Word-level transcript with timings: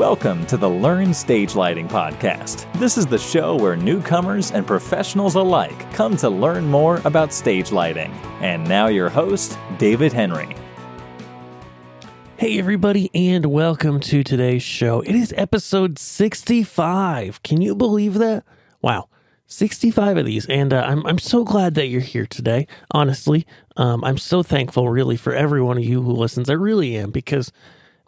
Welcome 0.00 0.46
to 0.46 0.56
the 0.56 0.66
Learn 0.66 1.12
Stage 1.12 1.54
Lighting 1.54 1.86
Podcast. 1.86 2.72
This 2.78 2.96
is 2.96 3.04
the 3.04 3.18
show 3.18 3.54
where 3.54 3.76
newcomers 3.76 4.50
and 4.50 4.66
professionals 4.66 5.34
alike 5.34 5.92
come 5.92 6.16
to 6.16 6.30
learn 6.30 6.64
more 6.64 7.02
about 7.04 7.34
stage 7.34 7.70
lighting. 7.70 8.10
And 8.40 8.66
now, 8.66 8.86
your 8.86 9.10
host, 9.10 9.58
David 9.76 10.10
Henry. 10.10 10.56
Hey, 12.38 12.58
everybody, 12.58 13.10
and 13.12 13.44
welcome 13.44 14.00
to 14.00 14.24
today's 14.24 14.62
show. 14.62 15.02
It 15.02 15.14
is 15.14 15.34
episode 15.36 15.98
65. 15.98 17.42
Can 17.42 17.60
you 17.60 17.74
believe 17.74 18.14
that? 18.14 18.42
Wow. 18.80 19.10
65 19.48 20.16
of 20.16 20.24
these, 20.24 20.46
and 20.46 20.72
uh, 20.72 20.80
I'm, 20.80 21.04
I'm 21.04 21.18
so 21.18 21.44
glad 21.44 21.74
that 21.74 21.88
you're 21.88 22.00
here 22.00 22.26
today. 22.26 22.66
Honestly, 22.92 23.46
um, 23.76 24.02
I'm 24.02 24.16
so 24.16 24.42
thankful, 24.42 24.88
really, 24.88 25.18
for 25.18 25.34
every 25.34 25.60
one 25.60 25.76
of 25.76 25.84
you 25.84 26.00
who 26.00 26.12
listens. 26.12 26.48
I 26.48 26.54
really 26.54 26.96
am, 26.96 27.10
because 27.10 27.52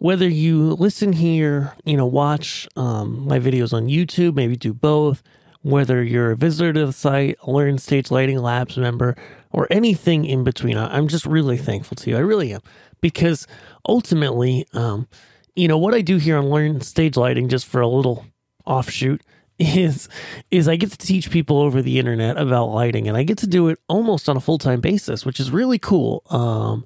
whether 0.03 0.27
you 0.27 0.73
listen 0.73 1.13
here, 1.13 1.73
you 1.85 1.95
know, 1.95 2.05
watch 2.05 2.67
um, 2.75 3.25
my 3.25 3.39
videos 3.39 3.71
on 3.71 3.87
YouTube, 3.87 4.35
maybe 4.35 4.57
do 4.57 4.73
both, 4.73 5.23
whether 5.61 6.03
you're 6.03 6.31
a 6.31 6.35
visitor 6.35 6.73
to 6.73 6.87
the 6.87 6.91
site, 6.91 7.37
a 7.43 7.49
Learn 7.49 7.77
Stage 7.77 8.11
Lighting 8.11 8.39
Labs 8.39 8.75
member, 8.75 9.15
or 9.51 9.65
anything 9.71 10.25
in 10.25 10.43
between, 10.43 10.77
I'm 10.77 11.07
just 11.07 11.25
really 11.25 11.55
thankful 11.55 11.95
to 11.95 12.09
you. 12.09 12.17
I 12.17 12.19
really 12.19 12.53
am. 12.53 12.59
Because 12.99 13.47
ultimately, 13.87 14.67
um, 14.73 15.07
you 15.55 15.69
know, 15.69 15.77
what 15.77 15.93
I 15.93 16.01
do 16.01 16.17
here 16.17 16.35
on 16.35 16.49
Learn 16.49 16.81
Stage 16.81 17.15
Lighting, 17.15 17.47
just 17.47 17.65
for 17.65 17.79
a 17.79 17.87
little 17.87 18.25
offshoot, 18.65 19.21
is 19.57 20.09
is 20.51 20.67
I 20.67 20.75
get 20.75 20.91
to 20.91 20.97
teach 20.97 21.31
people 21.31 21.59
over 21.59 21.81
the 21.81 21.97
internet 21.97 22.35
about 22.35 22.65
lighting, 22.65 23.07
and 23.07 23.15
I 23.15 23.23
get 23.23 23.37
to 23.37 23.47
do 23.47 23.69
it 23.69 23.79
almost 23.87 24.27
on 24.27 24.35
a 24.35 24.41
full 24.41 24.57
time 24.57 24.81
basis, 24.81 25.25
which 25.25 25.39
is 25.39 25.49
really 25.49 25.79
cool. 25.79 26.23
Um, 26.29 26.85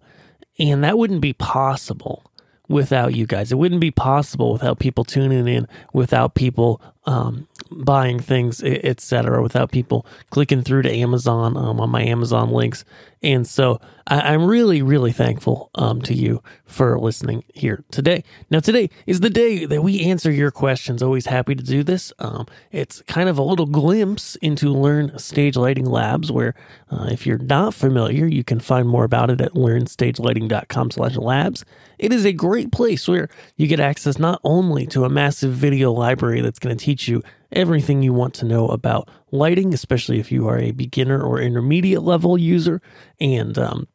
and 0.60 0.84
that 0.84 1.00
wouldn't 1.00 1.22
be 1.22 1.34
possible 1.34 2.24
without 2.68 3.16
you 3.16 3.26
guys. 3.26 3.52
It 3.52 3.56
wouldn't 3.56 3.82
be 3.82 3.92
possible 3.92 4.54
without 4.54 4.80
people 4.80 5.04
tuning 5.04 5.48
in, 5.48 5.68
without 5.94 6.36
people 6.36 6.82
um, 7.06 7.48
buying 7.72 8.20
things, 8.20 8.62
etc., 8.62 9.42
without 9.42 9.72
people 9.72 10.06
clicking 10.30 10.62
through 10.62 10.82
to 10.84 10.92
Amazon 10.92 11.56
um, 11.56 11.80
on 11.80 11.90
my 11.90 12.04
Amazon 12.04 12.52
links. 12.52 12.84
And 13.24 13.48
so 13.48 13.82
I, 14.06 14.36
am 14.36 14.46
really, 14.46 14.84
really 14.84 15.12
thankful 15.12 15.72
um, 15.74 16.04
to 16.04 16.14
you 16.14 16.44
for 16.66 17.00
listening 17.00 17.44
here 17.54 17.84
today. 17.90 18.24
Now, 18.52 18.60
today 18.60 18.92
is 19.08 19.22
the 19.22 19.30
day 19.30 19.66
that 19.66 19.82
we 19.82 20.02
answer 20.06 20.30
your 20.30 20.52
questions. 20.52 21.02
Always 21.02 21.26
happy 21.26 21.56
to 21.56 21.64
do 21.64 21.82
this. 21.82 22.14
Um, 22.20 22.46
it's 22.72 23.02
kind 23.04 23.28
of 23.28 23.40
a 23.40 23.44
little 23.44 23.66
glimpse 23.66 24.36
into 24.36 24.72
Learn 24.72 25.18
Stage 25.18 25.58
Lighting 25.58 25.88
Labs, 25.88 26.32
where 26.32 26.54
uh, 26.92 27.08
if 27.10 27.26
you're 27.26 27.40
not 27.40 27.74
familiar, 27.74 28.28
you 28.28 28.44
can 28.44 28.60
find 28.60 28.88
more 28.88 29.04
about 29.04 29.32
it 29.32 29.42
at 29.42 29.54
learnstagelighting.com 29.54 30.92
slash 30.92 31.16
labs. 31.16 31.66
It 31.98 32.14
is 32.14 32.24
a 32.24 32.34
great 32.34 32.72
place 32.72 33.08
where 33.08 33.30
you 33.56 33.66
get 33.66 33.80
access 33.80 34.20
not 34.20 34.40
only 34.44 34.86
to 34.88 35.06
a 35.06 35.10
massive 35.10 35.54
video 35.54 35.92
library 35.92 36.42
that's 36.42 36.60
going 36.60 36.78
to 36.78 36.86
teach 36.86 36.98
teach 36.98 37.08
you 37.08 37.22
everything 37.58 38.04
you 38.04 38.14
want 38.14 38.36
to 38.36 38.46
know 38.46 38.68
about 38.68 39.10
lighting, 39.32 39.74
especially 39.74 40.20
if 40.20 40.32
you 40.32 40.48
are 40.48 40.60
a 40.60 40.72
beginner 40.72 41.22
or 41.22 41.42
intermediate 41.42 42.04
level 42.04 42.38
user. 42.38 42.82
And 43.20 43.58
um, 43.58 43.88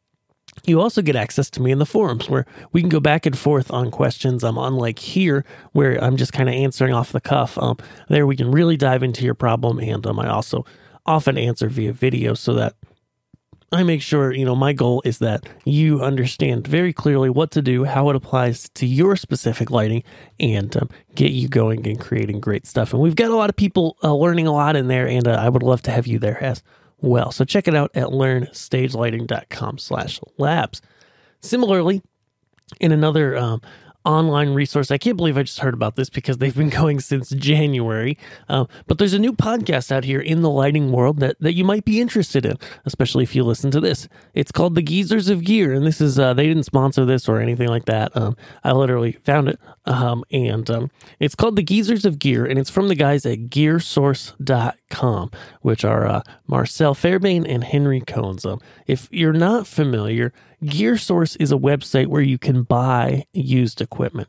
you 0.67 0.81
also 0.81 1.01
get 1.01 1.17
access 1.17 1.49
to 1.51 1.63
me 1.63 1.71
in 1.71 1.79
the 1.79 1.87
forums 1.87 2.29
where 2.29 2.45
we 2.73 2.81
can 2.81 2.91
go 2.91 3.01
back 3.01 3.25
and 3.25 3.39
forth 3.39 3.71
on 3.71 3.91
questions. 3.91 4.43
I'm 4.45 4.59
um, 4.59 4.73
unlike 4.73 4.99
here 4.99 5.45
where 5.73 6.03
I'm 6.03 6.17
just 6.17 6.33
kind 6.33 6.49
of 6.49 6.55
answering 6.55 6.93
off 6.93 7.13
the 7.13 7.21
cuff. 7.21 7.57
Um, 7.57 7.79
there 8.09 8.27
we 8.27 8.37
can 8.37 8.51
really 8.51 8.77
dive 8.77 9.03
into 9.03 9.25
your 9.25 9.35
problem, 9.35 9.79
and 9.79 10.05
um, 10.07 10.19
I 10.19 10.29
also 10.29 10.67
often 11.07 11.39
answer 11.39 11.69
via 11.69 11.93
video 11.93 12.35
so 12.35 12.55
that 12.55 12.75
I 13.73 13.85
make 13.85 14.03
sure, 14.03 14.33
you 14.33 14.45
know, 14.45 14.55
my 14.55 14.75
goal 14.75 15.01
is 15.05 15.19
that 15.19 15.49
you 15.65 16.03
understand 16.03 16.67
very 16.67 16.93
clearly 16.93 17.31
what 17.31 17.51
to 17.53 17.63
do, 17.63 17.85
how 17.85 18.11
it 18.11 18.17
applies 18.17 18.69
to 18.71 18.87
your 18.87 19.17
specific 19.17 19.71
lighting, 19.71 20.05
and 20.39 20.77
um, 20.77 20.91
get 21.15 21.33
you 21.33 21.49
going 21.49 21.87
and 21.87 21.99
creating 21.99 22.41
great 22.41 22.67
stuff. 22.67 22.93
And 22.93 23.01
we've 23.01 23.17
got 23.17 23.31
a 23.31 23.37
lot 23.37 23.49
of 23.49 23.57
people 23.57 23.97
uh, 24.05 24.15
learning 24.15 24.47
a 24.47 24.53
lot 24.53 24.77
in 24.77 24.89
there, 24.89 25.09
and 25.09 25.27
uh, 25.27 25.33
I 25.33 25.49
would 25.49 25.63
love 25.63 25.81
to 25.83 25.91
have 25.91 26.07
you 26.07 26.19
there 26.19 26.43
as 26.43 26.63
well. 27.01 27.33
So 27.33 27.47
check 27.47 27.67
it 27.67 27.75
out 27.75 27.91
at 27.95 28.09
learnstagelighting.com 28.09 29.79
slash 29.79 30.21
labs. 30.37 30.83
Similarly, 31.41 32.03
in 32.79 32.93
another 32.93 33.37
um, 33.39 33.63
online 34.05 34.55
resource. 34.55 34.91
I 34.91 34.99
can't 34.99 35.17
believe 35.17 35.37
I 35.39 35.43
just 35.43 35.61
heard 35.61 35.75
about 35.75 35.97
this 35.97 36.11
because 36.11 36.39
they've 36.39 36.55
been 36.55 36.71
going 36.83 37.01
since 37.01 37.31
January. 37.31 38.19
Uh, 38.49 38.67
but 38.87 38.99
there's 38.99 39.15
a 39.15 39.19
new 39.19 39.33
podcast 39.33 39.93
out 39.93 40.05
here 40.05 40.21
in 40.21 40.43
the 40.43 40.51
lighting 40.51 40.93
world 40.93 41.21
that, 41.21 41.37
that 41.41 41.55
you 41.55 41.65
might 41.65 41.85
be 41.85 42.01
interested 42.01 42.45
in, 42.45 42.57
especially 42.85 43.23
if 43.25 43.35
you 43.35 43.45
listen 43.45 43.71
to 43.71 43.81
this. 43.81 44.09
It's 44.35 44.53
called 44.53 44.75
The 44.75 44.83
Geezers 44.83 45.29
of 45.29 45.45
Gear. 45.45 45.73
And 45.73 45.87
this 45.87 46.01
is, 46.01 46.19
uh, 46.19 46.35
they 46.35 46.47
didn't 46.47 46.65
sponsor 46.65 47.05
this 47.05 47.29
or 47.29 47.41
anything 47.41 47.69
like 47.69 47.85
that. 47.87 48.17
Um, 48.17 48.37
I 48.65 48.73
literally 48.73 49.13
found 49.25 49.49
it. 49.49 49.61
Um, 49.85 50.25
and 50.31 50.69
um, 50.71 50.91
it's 51.19 51.35
called 51.35 51.57
The 51.57 51.63
Geezers 51.63 52.05
of 52.05 52.19
Gear. 52.19 52.45
And 52.47 52.59
it's 52.59 52.71
from 52.71 52.89
the 52.89 52.95
guys 52.95 53.27
at 53.27 53.51
gearsource.com, 53.51 54.73
which 55.61 55.85
are 55.85 56.07
uh, 56.07 56.23
Marcel 56.47 56.95
Fairbairn 56.95 57.47
and 57.47 57.65
Henry. 57.65 58.03
Um, 58.17 58.61
if 58.87 59.09
you're 59.11 59.33
not 59.33 59.67
familiar, 59.67 60.33
GearSource 60.63 61.37
is 61.41 61.53
a 61.53 61.57
website 61.57 62.07
where 62.07 62.23
you 62.23 62.39
can 62.39 62.63
buy 62.63 63.27
used 63.33 63.81
equipment. 63.81 64.29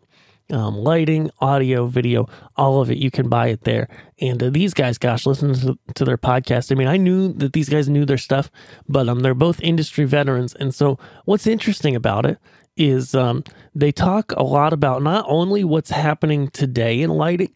Um, 0.51 0.75
lighting, 0.75 1.31
audio, 1.39 1.87
video, 1.87 2.27
all 2.57 2.81
of 2.81 2.91
it. 2.91 2.97
You 2.97 3.09
can 3.09 3.29
buy 3.29 3.47
it 3.47 3.63
there. 3.63 3.87
And 4.19 4.43
uh, 4.43 4.49
these 4.49 4.73
guys, 4.73 4.97
gosh, 4.97 5.25
listen 5.25 5.53
to, 5.53 5.79
to, 5.95 6.05
their 6.05 6.17
podcast. 6.17 6.71
I 6.71 6.75
mean, 6.75 6.89
I 6.89 6.97
knew 6.97 7.31
that 7.33 7.53
these 7.53 7.69
guys 7.69 7.87
knew 7.87 8.05
their 8.05 8.17
stuff, 8.17 8.51
but 8.87 9.07
um, 9.07 9.21
they're 9.21 9.33
both 9.33 9.61
industry 9.61 10.03
veterans. 10.05 10.53
And 10.53 10.75
so, 10.75 10.99
what's 11.23 11.47
interesting 11.47 11.95
about 11.95 12.25
it 12.25 12.39
is 12.75 13.15
um, 13.15 13.43
they 13.73 13.91
talk 13.91 14.33
a 14.35 14.43
lot 14.43 14.73
about 14.73 15.01
not 15.01 15.25
only 15.27 15.63
what's 15.63 15.91
happening 15.91 16.49
today 16.49 17.01
in 17.01 17.11
lighting, 17.11 17.55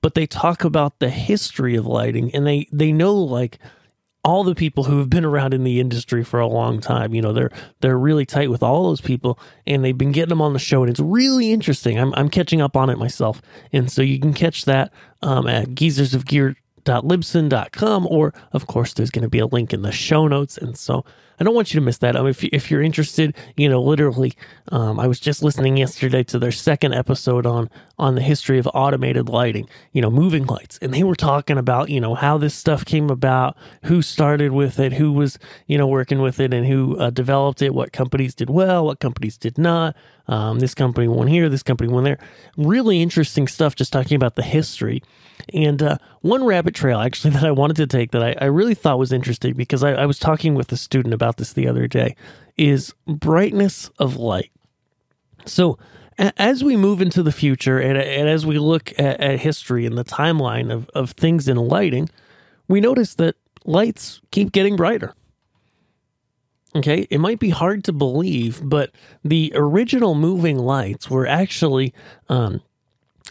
but 0.00 0.14
they 0.14 0.26
talk 0.26 0.64
about 0.64 0.98
the 0.98 1.10
history 1.10 1.76
of 1.76 1.86
lighting, 1.86 2.34
and 2.34 2.46
they 2.46 2.68
they 2.72 2.92
know 2.92 3.14
like 3.14 3.58
all 4.24 4.44
the 4.44 4.54
people 4.54 4.84
who 4.84 4.98
have 4.98 5.08
been 5.08 5.24
around 5.24 5.54
in 5.54 5.64
the 5.64 5.80
industry 5.80 6.24
for 6.24 6.40
a 6.40 6.46
long 6.46 6.80
time. 6.80 7.14
You 7.14 7.22
know, 7.22 7.32
they're 7.32 7.50
they're 7.80 7.98
really 7.98 8.26
tight 8.26 8.50
with 8.50 8.62
all 8.62 8.84
those 8.84 9.00
people, 9.00 9.38
and 9.66 9.84
they've 9.84 9.96
been 9.96 10.12
getting 10.12 10.30
them 10.30 10.42
on 10.42 10.52
the 10.52 10.58
show, 10.58 10.82
and 10.82 10.90
it's 10.90 11.00
really 11.00 11.52
interesting. 11.52 11.98
I'm 11.98 12.12
I'm 12.14 12.28
catching 12.28 12.60
up 12.60 12.76
on 12.76 12.90
it 12.90 12.98
myself, 12.98 13.40
and 13.72 13.90
so 13.90 14.02
you 14.02 14.18
can 14.18 14.34
catch 14.34 14.64
that 14.64 14.92
um, 15.22 15.46
at 15.46 15.74
Geezers 15.74 16.14
of 16.14 16.26
Gear 16.26 16.56
libsyn.com 16.84 18.06
or 18.10 18.32
of 18.52 18.66
course 18.66 18.94
there's 18.94 19.10
going 19.10 19.22
to 19.22 19.28
be 19.28 19.38
a 19.38 19.46
link 19.46 19.74
in 19.74 19.82
the 19.82 19.92
show 19.92 20.26
notes 20.26 20.56
and 20.56 20.74
so 20.74 21.04
i 21.40 21.44
don't 21.44 21.54
want 21.54 21.72
you 21.72 21.80
to 21.80 21.84
miss 21.84 21.98
that. 21.98 22.16
Um, 22.16 22.26
if, 22.26 22.44
if 22.44 22.70
you're 22.70 22.82
interested 22.82 23.34
you 23.56 23.68
know 23.68 23.80
literally 23.80 24.32
um, 24.72 24.98
i 25.00 25.06
was 25.06 25.20
just 25.20 25.42
listening 25.42 25.76
yesterday 25.76 26.22
to 26.24 26.38
their 26.38 26.52
second 26.52 26.94
episode 26.94 27.46
on 27.46 27.70
on 27.98 28.14
the 28.14 28.22
history 28.22 28.58
of 28.58 28.68
automated 28.74 29.28
lighting 29.28 29.68
you 29.92 30.00
know 30.00 30.10
moving 30.10 30.46
lights. 30.46 30.78
And 30.80 30.94
they 30.94 31.02
were 31.02 31.16
talking 31.16 31.58
about 31.58 31.90
you 31.90 32.00
know 32.00 32.14
how 32.14 32.38
this 32.38 32.54
stuff 32.54 32.84
came 32.84 33.10
about 33.10 33.56
who 33.84 34.02
started 34.02 34.52
with 34.52 34.78
it 34.78 34.92
who 34.94 35.12
was 35.12 35.38
you 35.66 35.78
know 35.78 35.86
working 35.86 36.20
with 36.20 36.40
it 36.40 36.54
and 36.54 36.66
who 36.66 36.96
uh, 36.98 37.10
developed 37.10 37.62
it 37.62 37.74
what 37.74 37.92
companies 37.92 38.34
did 38.34 38.50
well 38.50 38.84
what 38.84 39.00
companies 39.00 39.36
did 39.36 39.58
not. 39.58 39.96
Um, 40.26 40.58
this 40.58 40.74
company 40.74 41.08
won 41.08 41.26
here 41.26 41.48
this 41.48 41.62
company 41.62 41.90
won 41.90 42.04
there. 42.04 42.18
Really 42.56 43.02
interesting 43.02 43.48
stuff 43.48 43.74
just 43.74 43.92
talking 43.92 44.16
about 44.16 44.36
the 44.36 44.42
history. 44.42 45.02
And 45.54 45.82
uh, 45.82 45.98
one 46.20 46.44
rabbit 46.44 46.74
trail 46.74 47.00
actually 47.00 47.30
that 47.34 47.44
I 47.44 47.50
wanted 47.50 47.76
to 47.76 47.86
take 47.86 48.10
that 48.12 48.22
I, 48.22 48.34
I 48.40 48.44
really 48.46 48.74
thought 48.74 48.98
was 48.98 49.12
interesting 49.12 49.54
because 49.54 49.82
I, 49.82 49.92
I, 49.92 50.06
was 50.06 50.18
talking 50.18 50.54
with 50.54 50.70
a 50.72 50.76
student 50.76 51.14
about 51.14 51.27
this 51.36 51.52
the 51.52 51.68
other 51.68 51.86
day 51.86 52.16
is 52.56 52.94
brightness 53.06 53.90
of 53.98 54.16
light. 54.16 54.50
So 55.46 55.78
as 56.18 56.64
we 56.64 56.76
move 56.76 57.00
into 57.00 57.22
the 57.22 57.32
future 57.32 57.78
and, 57.78 57.96
and 57.96 58.28
as 58.28 58.44
we 58.44 58.58
look 58.58 58.92
at, 58.98 59.20
at 59.20 59.40
history 59.40 59.86
and 59.86 59.96
the 59.96 60.04
timeline 60.04 60.72
of, 60.72 60.88
of 60.94 61.12
things 61.12 61.48
in 61.48 61.56
lighting, 61.56 62.10
we 62.66 62.80
notice 62.80 63.14
that 63.14 63.36
lights 63.64 64.20
keep 64.30 64.52
getting 64.52 64.76
brighter. 64.76 65.14
Okay, 66.74 67.06
it 67.08 67.18
might 67.18 67.38
be 67.38 67.48
hard 67.48 67.82
to 67.84 67.92
believe, 67.92 68.60
but 68.62 68.90
the 69.24 69.52
original 69.54 70.14
moving 70.14 70.58
lights 70.58 71.08
were 71.08 71.26
actually 71.26 71.94
um, 72.28 72.60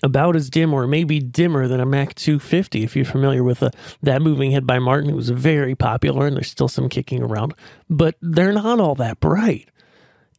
about 0.04 0.36
as 0.36 0.50
dim 0.50 0.74
or 0.74 0.88
maybe 0.88 1.20
dimmer 1.20 1.68
than 1.68 1.80
a 1.80 1.86
Mac 1.86 2.14
250 2.16 2.84
if 2.84 2.96
you're 2.96 3.06
familiar 3.06 3.44
with 3.44 3.64
uh, 3.64 3.70
that 4.02 4.22
moving 4.22 4.52
head 4.52 4.68
by 4.68 4.80
Martin. 4.80 5.10
It 5.10 5.16
was 5.16 5.30
very 5.30 5.76
popular 5.76 6.28
and 6.28 6.36
there's 6.36 6.50
still 6.50 6.68
some 6.68 6.90
kicking 6.90 7.24
around, 7.24 7.54
but 7.90 8.16
they're 8.22 8.54
not 8.54 8.80
all 8.80 8.96
that 8.96 9.20
bright. 9.20 9.70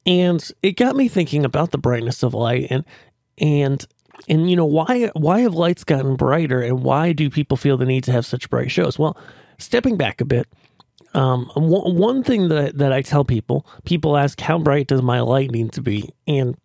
And 0.06 0.46
it 0.62 0.76
got 0.76 0.96
me 0.96 1.08
thinking 1.08 1.44
about 1.44 1.70
the 1.70 1.78
brightness 1.78 2.22
of 2.22 2.34
light 2.34 2.69
and 2.70 2.84
and 3.37 3.84
and 4.28 4.50
you 4.50 4.56
know 4.56 4.64
why 4.64 5.10
why 5.14 5.40
have 5.40 5.55
lights 5.55 5.84
gotten 5.84 6.16
brighter 6.16 6.61
and 6.61 6.82
why 6.82 7.12
do 7.12 7.31
people 7.31 7.56
feel 7.56 7.76
the 7.76 7.84
need 7.84 8.04
to 8.04 8.12
have 8.12 8.26
such 8.26 8.50
bright 8.50 8.70
shows? 8.70 8.99
Well, 8.99 9.16
stepping 9.58 9.96
back 9.96 10.20
a 10.20 10.25
bit, 10.25 10.49
um, 11.14 11.50
one, 11.54 11.96
one 11.96 12.22
thing 12.22 12.49
that 12.49 12.78
that 12.78 12.93
I 12.93 13.02
tell 13.02 13.25
people, 13.25 13.66
people 13.84 14.16
ask 14.16 14.40
how 14.40 14.58
bright 14.58 14.88
does 14.88 15.02
my 15.02 15.20
light 15.20 15.50
need 15.50 15.72
to 15.72 15.82
be, 15.82 16.11
and 16.26 16.56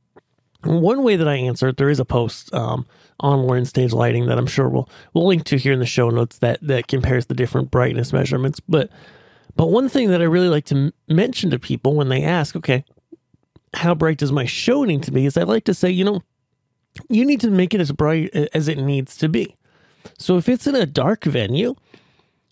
one 0.65 1.03
way 1.03 1.15
that 1.15 1.27
I 1.27 1.35
answer 1.35 1.69
it, 1.69 1.77
there 1.77 1.89
is 1.89 1.99
a 1.99 2.05
post 2.05 2.53
um, 2.53 2.85
on 3.19 3.47
Learn 3.47 3.65
Stage 3.65 3.93
Lighting 3.93 4.27
that 4.27 4.37
I'm 4.37 4.47
sure 4.47 4.69
we'll 4.69 4.89
we'll 5.13 5.27
link 5.27 5.43
to 5.45 5.57
here 5.57 5.73
in 5.73 5.79
the 5.79 5.85
show 5.85 6.09
notes 6.09 6.39
that 6.39 6.59
that 6.61 6.87
compares 6.87 7.25
the 7.27 7.33
different 7.33 7.71
brightness 7.71 8.13
measurements. 8.13 8.59
But 8.59 8.89
but 9.55 9.67
one 9.67 9.89
thing 9.89 10.09
that 10.09 10.21
I 10.21 10.25
really 10.25 10.49
like 10.49 10.65
to 10.65 10.75
m- 10.75 10.93
mention 11.07 11.49
to 11.51 11.59
people 11.59 11.95
when 11.95 12.09
they 12.09 12.23
ask, 12.23 12.55
okay, 12.55 12.85
how 13.73 13.93
bright 13.95 14.17
does 14.17 14.31
my 14.31 14.45
show 14.45 14.83
need 14.83 15.03
to 15.03 15.11
be? 15.11 15.25
Is 15.25 15.37
I 15.37 15.43
like 15.43 15.65
to 15.65 15.73
say, 15.73 15.89
you 15.89 16.03
know, 16.03 16.21
you 17.09 17.25
need 17.25 17.41
to 17.41 17.49
make 17.49 17.73
it 17.73 17.81
as 17.81 17.91
bright 17.91 18.29
as 18.53 18.67
it 18.67 18.77
needs 18.77 19.17
to 19.17 19.29
be. 19.29 19.55
So 20.17 20.37
if 20.37 20.49
it's 20.49 20.67
in 20.67 20.75
a 20.75 20.85
dark 20.85 21.23
venue, 21.23 21.75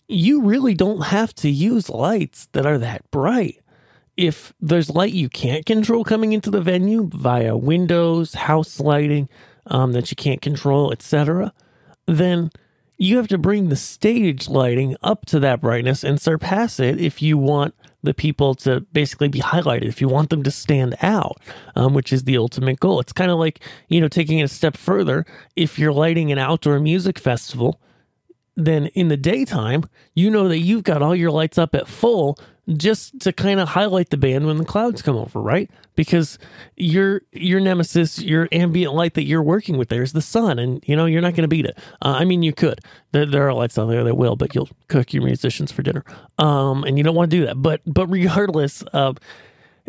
you 0.08 0.42
really 0.42 0.74
don't 0.74 1.06
have 1.06 1.34
to 1.36 1.50
use 1.50 1.88
lights 1.88 2.48
that 2.52 2.66
are 2.66 2.78
that 2.78 3.10
bright. 3.10 3.61
If 4.16 4.52
there's 4.60 4.90
light 4.90 5.12
you 5.12 5.28
can't 5.28 5.64
control 5.64 6.04
coming 6.04 6.32
into 6.32 6.50
the 6.50 6.60
venue 6.60 7.08
via 7.12 7.56
windows, 7.56 8.34
house 8.34 8.78
lighting 8.78 9.28
um, 9.66 9.92
that 9.92 10.10
you 10.10 10.16
can't 10.16 10.42
control, 10.42 10.92
etc., 10.92 11.52
then 12.06 12.50
you 12.98 13.16
have 13.16 13.28
to 13.28 13.38
bring 13.38 13.68
the 13.68 13.76
stage 13.76 14.48
lighting 14.48 14.96
up 15.02 15.26
to 15.26 15.40
that 15.40 15.60
brightness 15.60 16.04
and 16.04 16.20
surpass 16.20 16.78
it 16.78 17.00
if 17.00 17.20
you 17.20 17.36
want 17.36 17.74
the 18.02 18.14
people 18.14 18.54
to 18.54 18.80
basically 18.92 19.28
be 19.28 19.40
highlighted, 19.40 19.86
if 19.86 20.00
you 20.00 20.08
want 20.08 20.30
them 20.30 20.42
to 20.42 20.50
stand 20.50 20.96
out, 21.02 21.40
um, 21.74 21.94
which 21.94 22.12
is 22.12 22.24
the 22.24 22.36
ultimate 22.36 22.80
goal. 22.80 23.00
It's 23.00 23.12
kind 23.12 23.30
of 23.30 23.38
like, 23.38 23.60
you 23.88 24.00
know, 24.00 24.08
taking 24.08 24.38
it 24.38 24.44
a 24.44 24.48
step 24.48 24.76
further. 24.76 25.24
If 25.56 25.78
you're 25.78 25.92
lighting 25.92 26.30
an 26.30 26.38
outdoor 26.38 26.78
music 26.80 27.18
festival, 27.18 27.80
then 28.56 28.86
in 28.88 29.08
the 29.08 29.16
daytime, 29.16 29.84
you 30.14 30.30
know 30.30 30.48
that 30.48 30.58
you've 30.58 30.82
got 30.82 31.02
all 31.02 31.16
your 31.16 31.30
lights 31.30 31.58
up 31.58 31.74
at 31.74 31.88
full 31.88 32.38
just 32.76 33.18
to 33.20 33.32
kind 33.32 33.58
of 33.58 33.70
highlight 33.70 34.10
the 34.10 34.16
band 34.16 34.46
when 34.46 34.56
the 34.56 34.64
clouds 34.64 35.02
come 35.02 35.16
over, 35.16 35.40
right? 35.40 35.70
Because 35.96 36.38
your 36.76 37.22
your 37.32 37.60
nemesis, 37.60 38.20
your 38.20 38.48
ambient 38.52 38.94
light 38.94 39.14
that 39.14 39.24
you're 39.24 39.42
working 39.42 39.76
with 39.76 39.88
there 39.88 40.02
is 40.02 40.12
the 40.12 40.22
sun, 40.22 40.58
and 40.58 40.82
you 40.86 40.94
know 40.94 41.06
you're 41.06 41.22
not 41.22 41.34
going 41.34 41.42
to 41.42 41.48
beat 41.48 41.66
it. 41.66 41.76
Uh, 42.00 42.16
I 42.18 42.24
mean, 42.24 42.42
you 42.42 42.52
could. 42.52 42.80
There, 43.10 43.26
there, 43.26 43.48
are 43.48 43.54
lights 43.54 43.78
out 43.78 43.86
there 43.86 44.04
that 44.04 44.16
will, 44.16 44.36
but 44.36 44.54
you'll 44.54 44.68
cook 44.88 45.12
your 45.12 45.24
musicians 45.24 45.72
for 45.72 45.82
dinner, 45.82 46.04
um, 46.38 46.84
and 46.84 46.96
you 46.96 47.04
don't 47.04 47.16
want 47.16 47.30
to 47.30 47.36
do 47.36 47.46
that. 47.46 47.60
But 47.60 47.80
but 47.86 48.06
regardless, 48.06 48.84
uh, 48.92 49.14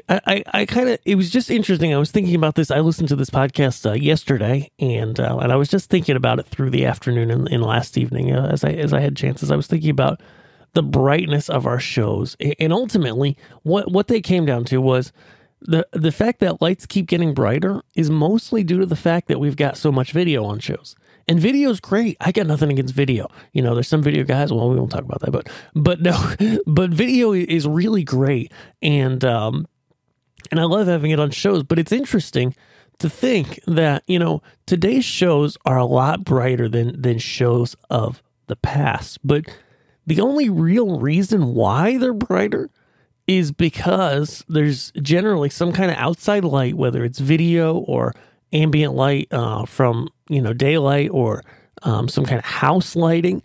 I, 0.10 0.44
I, 0.54 0.66
kind 0.66 0.90
of 0.90 1.00
it 1.06 1.16
was 1.16 1.30
just 1.30 1.50
interesting. 1.50 1.94
I 1.94 1.98
was 1.98 2.12
thinking 2.12 2.36
about 2.36 2.56
this. 2.56 2.72
I 2.72 2.80
listened 2.80 3.10
to 3.10 3.16
this 3.16 3.30
podcast 3.30 3.90
uh, 3.90 3.94
yesterday, 3.94 4.72
and 4.80 5.20
uh, 5.20 5.38
and 5.42 5.52
I 5.52 5.56
was 5.56 5.70
just 5.70 5.90
thinking 5.90 6.16
about 6.16 6.40
it 6.40 6.48
through 6.48 6.72
the 6.72 6.86
afternoon 6.86 7.32
and, 7.32 7.48
and 7.48 7.64
last 7.64 7.98
evening 7.98 8.32
uh, 8.36 8.48
as 8.52 8.64
I 8.64 8.70
as 8.70 8.92
I 8.92 9.00
had 9.00 9.16
chances. 9.16 9.52
I 9.52 9.56
was 9.56 9.68
thinking 9.68 9.92
about 9.92 10.22
the 10.74 10.84
brightness 10.84 11.50
of 11.50 11.68
our 11.68 11.80
shows, 11.80 12.36
and 12.60 12.74
ultimately, 12.74 13.38
what 13.62 13.92
what 13.92 14.08
they 14.08 14.20
came 14.20 14.46
down 14.46 14.66
to 14.66 14.82
was 14.82 15.14
the 15.62 15.88
the 15.92 16.12
fact 16.12 16.40
that 16.40 16.62
lights 16.62 16.86
keep 16.86 17.08
getting 17.08 17.34
brighter 17.34 17.82
is 17.96 18.10
mostly 18.10 18.64
due 18.64 18.80
to 18.80 18.86
the 18.86 18.96
fact 18.96 19.28
that 19.28 19.40
we've 19.40 19.56
got 19.56 19.78
so 19.78 19.92
much 19.92 20.12
video 20.12 20.44
on 20.44 20.60
shows. 20.60 20.96
And 21.26 21.40
video's 21.40 21.80
great. 21.80 22.18
I 22.20 22.34
got 22.34 22.48
nothing 22.48 22.70
against 22.70 22.94
video. 22.94 23.30
You 23.54 23.62
know, 23.62 23.74
there's 23.74 23.88
some 23.88 24.04
video 24.04 24.26
guys. 24.26 24.52
Well, 24.52 24.70
we 24.70 24.76
won't 24.76 24.92
talk 24.92 25.06
about 25.06 25.22
that, 25.22 25.32
but 25.32 25.48
but 25.74 26.02
no, 26.02 26.34
but 26.68 26.90
video 26.90 27.32
is 27.32 27.66
really 27.66 28.04
great, 28.04 28.52
and 28.82 29.24
um, 29.24 29.68
and 30.52 30.60
I 30.60 30.64
love 30.64 30.88
having 30.88 31.12
it 31.12 31.20
on 31.20 31.32
shows. 31.32 31.64
But 31.64 31.80
it's 31.80 31.92
interesting 31.92 32.56
to 33.00 33.10
think 33.10 33.60
that 33.66 34.04
you 34.08 34.20
know 34.20 34.42
today's 34.66 35.06
shows 35.06 35.58
are 35.66 35.78
a 35.78 35.86
lot 35.86 36.24
brighter 36.24 36.70
than 36.70 37.02
than 37.02 37.20
shows 37.20 37.76
of 37.90 38.22
the 38.48 38.56
past, 38.56 39.20
but 39.24 39.46
the 40.06 40.22
only 40.22 40.50
real 40.50 41.00
reason 41.00 41.54
why 41.54 41.98
they're 41.98 42.14
brighter 42.14 42.70
is 43.28 43.52
because 43.52 44.44
there's 44.50 44.92
generally 45.02 45.50
some 45.50 45.72
kind 45.72 45.90
of 45.90 45.98
outside 45.98 46.44
light, 46.44 46.76
whether 46.76 47.06
it's 47.06 47.20
video 47.20 47.78
or 47.78 48.14
ambient 48.52 48.94
light 48.94 49.28
uh, 49.32 49.66
from 49.66 50.10
you 50.30 50.42
know 50.42 50.54
daylight 50.54 51.10
or 51.12 51.44
um, 51.84 52.08
some 52.08 52.26
kind 52.26 52.40
of 52.40 52.46
house 52.46 52.96
lighting. 52.96 53.42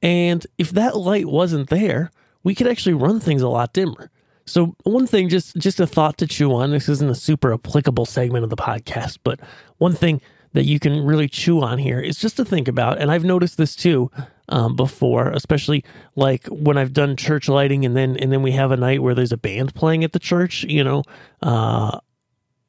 And 0.00 0.44
if 0.58 0.70
that 0.70 0.96
light 0.96 1.26
wasn't 1.26 1.68
there, 1.68 2.10
we 2.42 2.54
could 2.54 2.66
actually 2.66 2.94
run 2.94 3.20
things 3.20 3.42
a 3.42 3.48
lot 3.48 3.72
dimmer. 3.72 4.10
So 4.44 4.76
one 4.84 5.06
thing, 5.06 5.28
just 5.28 5.56
just 5.56 5.80
a 5.80 5.86
thought 5.86 6.18
to 6.18 6.26
chew 6.26 6.52
on. 6.54 6.70
This 6.70 6.88
isn't 6.88 7.10
a 7.10 7.14
super 7.14 7.52
applicable 7.52 8.06
segment 8.06 8.44
of 8.44 8.50
the 8.50 8.56
podcast, 8.56 9.18
but 9.22 9.40
one 9.78 9.94
thing 9.94 10.20
that 10.52 10.64
you 10.64 10.78
can 10.78 11.04
really 11.04 11.28
chew 11.28 11.62
on 11.62 11.78
here 11.78 12.00
is 12.00 12.18
just 12.18 12.36
to 12.36 12.44
think 12.44 12.68
about. 12.68 12.98
And 12.98 13.10
I've 13.10 13.24
noticed 13.24 13.56
this 13.56 13.74
too 13.74 14.10
um, 14.48 14.76
before, 14.76 15.30
especially 15.30 15.84
like 16.14 16.46
when 16.48 16.76
I've 16.76 16.92
done 16.92 17.16
church 17.16 17.48
lighting, 17.48 17.84
and 17.84 17.96
then 17.96 18.16
and 18.16 18.32
then 18.32 18.42
we 18.42 18.52
have 18.52 18.70
a 18.70 18.76
night 18.76 19.02
where 19.02 19.14
there's 19.14 19.32
a 19.32 19.36
band 19.36 19.74
playing 19.74 20.04
at 20.04 20.12
the 20.12 20.18
church, 20.18 20.64
you 20.64 20.84
know, 20.84 21.02
uh, 21.42 21.98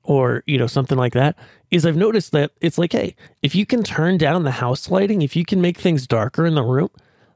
or 0.04 0.44
you 0.46 0.58
know 0.58 0.68
something 0.68 0.98
like 0.98 1.14
that. 1.14 1.38
Is 1.72 1.86
I've 1.86 1.98
noticed 1.98 2.31
that 2.34 2.52
it's 2.62 2.78
like, 2.78 2.92
hey, 2.92 3.16
if 3.42 3.56
you 3.56 3.66
can 3.66 3.84
turn 3.84 4.18
down 4.18 4.44
the 4.44 4.52
house 4.52 4.90
lighting, 4.90 5.22
if 5.22 5.36
you 5.36 5.44
can 5.44 5.60
make 5.60 5.78
things 5.78 6.08
darker 6.08 6.46
in 6.46 6.56
the 6.56 6.64
room, 6.64 6.90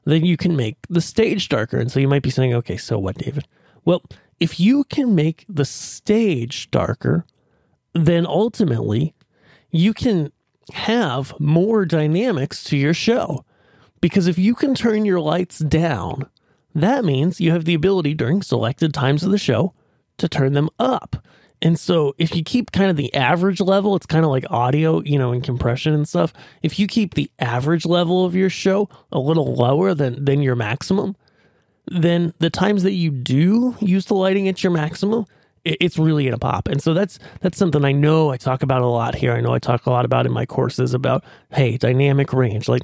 then 0.04 0.24
you 0.24 0.36
can 0.36 0.56
make 0.56 0.76
the 0.88 1.00
stage 1.00 1.48
darker. 1.48 1.78
And 1.78 1.90
so 1.90 2.00
you 2.00 2.08
might 2.08 2.22
be 2.22 2.30
saying, 2.30 2.54
okay, 2.54 2.76
so 2.76 2.98
what, 2.98 3.18
David? 3.18 3.46
Well, 3.84 4.02
if 4.40 4.60
you 4.60 4.84
can 4.84 5.14
make 5.14 5.44
the 5.48 5.64
stage 5.64 6.70
darker, 6.70 7.24
then 7.92 8.26
ultimately 8.26 9.14
you 9.70 9.92
can 9.92 10.32
have 10.72 11.38
more 11.40 11.84
dynamics 11.84 12.62
to 12.64 12.76
your 12.76 12.94
show. 12.94 13.44
Because 14.00 14.26
if 14.26 14.38
you 14.38 14.54
can 14.54 14.74
turn 14.74 15.04
your 15.04 15.20
lights 15.20 15.58
down, 15.58 16.28
that 16.74 17.04
means 17.04 17.40
you 17.40 17.50
have 17.50 17.64
the 17.64 17.74
ability 17.74 18.14
during 18.14 18.42
selected 18.42 18.94
times 18.94 19.22
of 19.24 19.30
the 19.30 19.38
show 19.38 19.74
to 20.18 20.28
turn 20.28 20.52
them 20.52 20.68
up. 20.78 21.16
And 21.60 21.78
so 21.78 22.14
if 22.18 22.36
you 22.36 22.44
keep 22.44 22.70
kind 22.70 22.90
of 22.90 22.96
the 22.96 23.12
average 23.14 23.60
level, 23.60 23.96
it's 23.96 24.06
kind 24.06 24.24
of 24.24 24.30
like 24.30 24.44
audio, 24.50 25.02
you 25.02 25.18
know, 25.18 25.32
and 25.32 25.42
compression 25.42 25.92
and 25.92 26.08
stuff. 26.08 26.32
If 26.62 26.78
you 26.78 26.86
keep 26.86 27.14
the 27.14 27.30
average 27.40 27.84
level 27.84 28.24
of 28.24 28.36
your 28.36 28.50
show 28.50 28.88
a 29.10 29.18
little 29.18 29.54
lower 29.54 29.94
than 29.94 30.24
than 30.24 30.40
your 30.40 30.54
maximum, 30.54 31.16
then 31.90 32.34
the 32.38 32.50
times 32.50 32.82
that 32.82 32.92
you 32.92 33.10
do 33.10 33.76
use 33.80 34.06
the 34.06 34.14
lighting 34.14 34.48
at 34.48 34.62
your 34.62 34.72
maximum, 34.72 35.26
it's 35.64 35.98
really 35.98 36.24
gonna 36.24 36.38
pop. 36.38 36.68
And 36.68 36.82
so 36.82 36.94
that's 36.94 37.18
that's 37.40 37.58
something 37.58 37.84
I 37.84 37.92
know 37.92 38.30
I 38.30 38.36
talk 38.36 38.62
about 38.62 38.82
a 38.82 38.86
lot 38.86 39.14
here. 39.14 39.32
I 39.32 39.40
know 39.40 39.52
I 39.52 39.58
talk 39.58 39.86
a 39.86 39.90
lot 39.90 40.04
about 40.04 40.26
in 40.26 40.32
my 40.32 40.46
courses 40.46 40.94
about 40.94 41.24
hey, 41.52 41.76
dynamic 41.76 42.32
range. 42.32 42.68
Like 42.68 42.82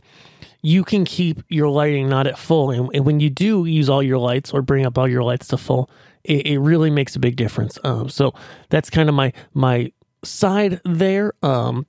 you 0.62 0.84
can 0.84 1.04
keep 1.04 1.42
your 1.48 1.68
lighting 1.68 2.08
not 2.08 2.26
at 2.26 2.38
full. 2.38 2.70
And, 2.70 2.88
and, 2.94 3.04
when 3.04 3.20
you 3.20 3.28
do 3.28 3.66
use 3.66 3.90
all 3.90 4.02
your 4.02 4.18
lights 4.18 4.50
or 4.52 4.62
bring 4.62 4.86
up 4.86 4.96
all 4.96 5.06
your 5.06 5.22
lights 5.22 5.48
to 5.48 5.58
full, 5.58 5.90
it, 6.24 6.46
it 6.46 6.58
really 6.58 6.90
makes 6.90 7.14
a 7.16 7.18
big 7.18 7.36
difference. 7.36 7.78
Um, 7.84 8.08
so 8.08 8.32
that's 8.70 8.90
kind 8.90 9.08
of 9.08 9.14
my 9.14 9.32
my 9.52 9.92
side 10.22 10.80
there. 10.84 11.34
Um, 11.42 11.86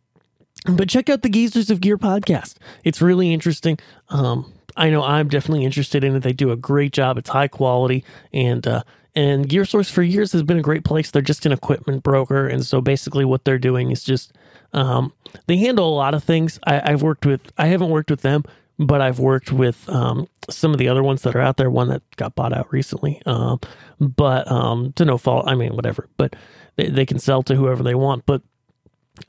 but 0.66 0.90
check 0.90 1.10
out 1.10 1.22
the 1.22 1.30
Geezers 1.30 1.70
of 1.70 1.80
Gear 1.80 1.98
podcast. 1.98 2.56
It's 2.84 3.02
really 3.02 3.32
interesting. 3.34 3.78
Um, 4.10 4.52
I 4.78 4.90
know 4.90 5.04
I'm 5.04 5.28
definitely 5.28 5.66
interested 5.66 6.04
in 6.04 6.16
it. 6.16 6.22
They 6.22 6.34
do 6.34 6.52
a 6.52 6.58
great 6.58 6.94
job. 6.94 7.18
It's 7.18 7.30
high 7.30 7.48
quality 7.48 8.04
and 8.34 8.66
uh, 8.68 8.84
and 9.18 9.48
Gear 9.48 9.64
Source 9.64 9.90
for 9.90 10.04
years 10.04 10.34
has 10.34 10.44
been 10.44 10.58
a 10.58 10.62
great 10.62 10.84
place. 10.84 11.10
They're 11.10 11.22
just 11.22 11.46
an 11.46 11.54
equipment 11.54 12.04
broker, 12.04 12.48
and 12.48 12.66
so 12.66 12.82
basically 12.82 13.24
what 13.24 13.46
they're 13.46 13.58
doing 13.58 13.92
is 13.92 14.04
just 14.04 14.34
um, 14.74 15.14
they 15.48 15.58
handle 15.58 15.88
a 15.88 15.96
lot 15.96 16.14
of 16.14 16.24
things. 16.24 16.60
I, 16.66 16.92
have 16.92 17.02
worked 17.02 17.26
with 17.26 17.52
I 17.58 17.68
haven't 17.68 17.90
worked 17.90 18.10
with 18.10 18.22
them 18.22 18.44
but 18.78 19.02
I've 19.02 19.20
worked 19.20 19.52
with 19.52 19.88
um, 19.90 20.28
some 20.50 20.72
of 20.72 20.78
the 20.78 20.90
other 20.90 21.04
ones 21.04 21.22
that 21.22 21.36
are 21.36 21.42
out 21.42 21.58
there. 21.58 21.70
One 21.70 21.90
that 21.90 22.02
got 22.18 22.36
bought 22.36 22.54
out 22.54 22.72
recently, 22.72 23.22
um, 23.26 23.60
but 24.00 24.50
um, 24.52 24.94
to 24.94 25.06
no 25.06 25.18
fault. 25.18 25.48
I 25.48 25.56
mean, 25.56 25.76
whatever. 25.76 26.10
But 26.18 26.36
they, 26.76 26.90
they 26.90 27.06
can 27.06 27.20
sell 27.20 27.44
to 27.44 27.56
whoever 27.56 27.84
they 27.84 27.96
want. 27.96 28.26
But 28.26 28.42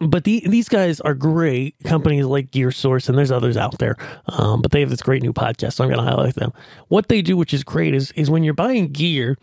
but 0.01 0.25
the, 0.25 0.43
these 0.47 0.69
guys 0.69 1.01
are 1.01 1.15
great 1.15 1.75
companies 1.85 2.25
like 2.27 2.51
Gear 2.51 2.71
Source, 2.71 3.09
and 3.09 3.17
there's 3.17 3.31
others 3.31 3.57
out 3.57 3.79
there. 3.79 3.97
Um, 4.27 4.63
but 4.63 4.73
they 4.73 4.81
have 4.81 4.91
this 4.91 5.03
great 5.03 5.23
new 5.23 5.33
podcast, 5.33 5.75
so 5.75 5.85
I'm 5.85 5.91
going 5.91 6.05
to 6.05 6.11
highlight 6.11 6.35
them. 6.35 6.53
What 6.89 7.09
they 7.09 7.23
do, 7.23 7.37
which 7.37 7.55
is 7.55 7.65
great, 7.65 7.95
is 7.95 8.13
is 8.13 8.31
when 8.31 8.45
you're 8.45 8.55
buying 8.55 8.89
gear, 8.89 9.39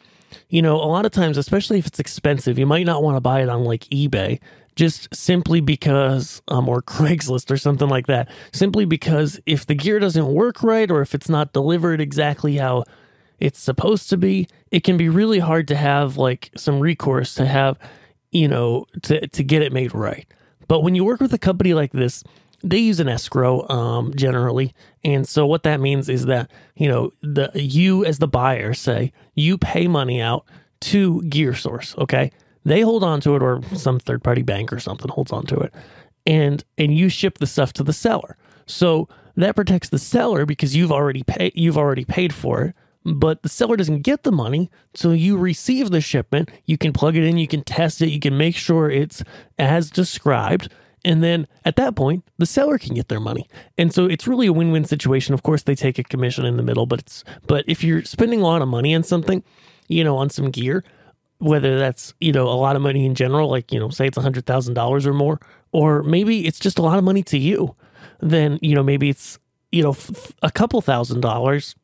you 0.50 0.62
know, 0.62 0.76
a 0.76 0.86
lot 0.86 1.06
of 1.06 1.12
times, 1.12 1.38
especially 1.38 1.80
if 1.80 1.88
it's 1.88 2.00
expensive, 2.00 2.58
you 2.60 2.66
might 2.66 2.86
not 2.86 3.04
want 3.04 3.16
to 3.18 3.22
buy 3.22 3.42
it 3.42 3.50
on 3.50 3.64
like 3.64 3.82
eBay 3.86 4.40
just 4.76 5.14
simply 5.14 5.62
because, 5.62 6.42
um, 6.48 6.68
or 6.68 6.82
Craigslist 6.84 7.52
or 7.52 7.58
something 7.58 7.90
like 7.90 8.08
that, 8.08 8.30
simply 8.52 8.86
because 8.86 9.40
if 9.46 9.66
the 9.66 9.76
gear 9.76 10.00
doesn't 10.00 10.28
work 10.28 10.64
right 10.64 10.90
or 10.90 11.02
if 11.02 11.14
it's 11.14 11.30
not 11.30 11.54
delivered 11.54 12.02
exactly 12.02 12.58
how 12.58 12.84
it's 13.40 13.60
supposed 13.60 14.10
to 14.10 14.18
be, 14.18 14.48
it 14.72 14.84
can 14.84 14.98
be 14.98 15.10
really 15.10 15.40
hard 15.40 15.68
to 15.68 15.76
have 15.76 16.18
like 16.18 16.50
some 16.56 16.80
recourse 16.80 17.36
to 17.36 17.46
have, 17.46 17.78
you 18.34 18.48
know, 18.48 18.86
to, 19.04 19.26
to 19.28 19.44
get 19.44 19.62
it 19.62 19.72
made 19.72 19.94
right. 19.94 20.26
But 20.68 20.82
when 20.82 20.96
you 20.96 21.04
work 21.04 21.20
with 21.20 21.34
a 21.34 21.38
company 21.38 21.74
like 21.74 21.92
this, 21.92 22.24
they 22.64 22.78
use 22.78 23.00
an 23.00 23.10
escrow 23.10 23.68
um, 23.70 24.14
generally, 24.16 24.74
and 25.04 25.28
so 25.28 25.46
what 25.46 25.64
that 25.64 25.82
means 25.82 26.08
is 26.08 26.26
that 26.28 26.50
you 26.76 26.88
know 26.88 27.12
the 27.22 27.52
you 27.54 28.06
as 28.06 28.20
the 28.20 28.28
buyer 28.28 28.74
say 28.74 29.12
you 29.36 29.58
pay 29.58 29.88
money 29.88 30.22
out 30.22 30.46
to 30.80 31.22
Gear 31.24 31.54
Source, 31.54 31.94
okay, 31.98 32.32
they 32.64 32.82
hold 32.82 33.04
on 33.04 33.20
to 33.22 33.36
it, 33.36 33.44
or 33.44 33.62
some 33.76 34.00
third 34.00 34.24
party 34.24 34.44
bank 34.44 34.72
or 34.72 34.80
something 34.80 35.12
holds 35.12 35.34
on 35.34 35.46
to 35.48 35.58
it, 35.58 35.74
and 36.26 36.64
and 36.78 36.98
you 36.98 37.10
ship 37.10 37.40
the 37.40 37.48
stuff 37.48 37.74
to 37.74 37.84
the 37.84 37.94
seller. 37.94 38.38
So 38.66 39.10
that 39.36 39.58
protects 39.58 39.90
the 39.90 40.00
seller 40.00 40.46
because 40.46 40.74
you've 40.74 40.92
already 40.92 41.24
paid 41.24 41.52
you've 41.56 41.78
already 41.78 42.06
paid 42.06 42.34
for 42.34 42.64
it 42.64 42.76
but 43.06 43.44
the 43.44 43.50
seller 43.50 43.76
doesn't 43.76 44.02
get 44.02 44.24
the 44.24 44.32
money. 44.32 44.70
So 44.94 45.12
you 45.12 45.38
receive 45.38 45.92
the 45.92 46.02
shipment, 46.02 46.50
you 46.66 46.78
can 46.78 46.94
plug 46.94 47.16
it 47.16 47.24
in, 47.24 47.38
you 47.38 47.48
can 47.48 47.64
test 47.64 48.02
it, 48.02 48.10
you 48.10 48.20
can 48.20 48.38
make 48.38 48.56
sure 48.56 48.90
it's 48.90 49.24
as 49.58 49.90
described. 49.90 50.72
And 51.06 51.22
then 51.22 51.48
at 51.66 51.76
that 51.76 51.96
point, 51.96 52.24
the 52.38 52.46
seller 52.46 52.78
can 52.78 52.96
get 52.96 53.10
their 53.10 53.20
money. 53.20 53.50
And 53.78 53.94
so 53.94 54.06
it's 54.06 54.26
really 54.28 54.48
a 54.48 54.54
win-win 54.54 54.86
situation. 54.86 55.34
Of 55.34 55.44
course, 55.44 55.64
they 55.64 55.76
take 55.76 56.00
a 56.00 56.04
commission 56.04 56.46
in 56.46 56.56
the 56.56 56.64
middle, 56.64 56.86
but 56.86 57.00
it's 57.00 57.24
but 57.46 57.66
if 57.68 57.84
you're 57.84 58.04
spending 58.04 58.40
a 58.40 58.46
lot 58.46 58.62
of 58.62 58.70
money 58.70 58.96
on 58.96 59.04
something, 59.04 59.44
you 59.90 60.04
know, 60.04 60.16
on 60.16 60.30
some 60.30 60.50
gear, 60.50 60.84
whether 61.40 61.78
that's 61.78 62.14
you 62.22 62.32
know 62.32 62.48
a 62.48 62.56
lot 62.56 62.78
of 62.78 62.82
money 62.82 63.06
in 63.06 63.16
general, 63.16 63.50
like 63.50 63.72
you 63.74 63.80
know, 63.80 63.90
say 63.90 64.08
it's 64.08 64.18
a 64.18 64.22
hundred 64.22 64.46
thousand 64.46 64.76
dollars 64.76 65.06
or 65.06 65.14
more, 65.14 65.42
or 65.74 66.04
maybe 66.04 66.48
it's 66.48 66.60
just 66.60 66.80
a 66.80 66.82
lot 66.82 66.98
of 66.98 67.04
money 67.04 67.24
to 67.24 67.38
you. 67.38 67.76
Then 68.22 68.58
you 68.62 68.74
know 68.74 68.84
maybe 68.84 69.10
it's 69.10 69.40
you 69.74 69.84
know 69.84 69.92
f- 69.92 70.32
a 70.42 70.52
couple 70.52 70.80
thousand 70.80 71.20
dollars, 71.20 71.76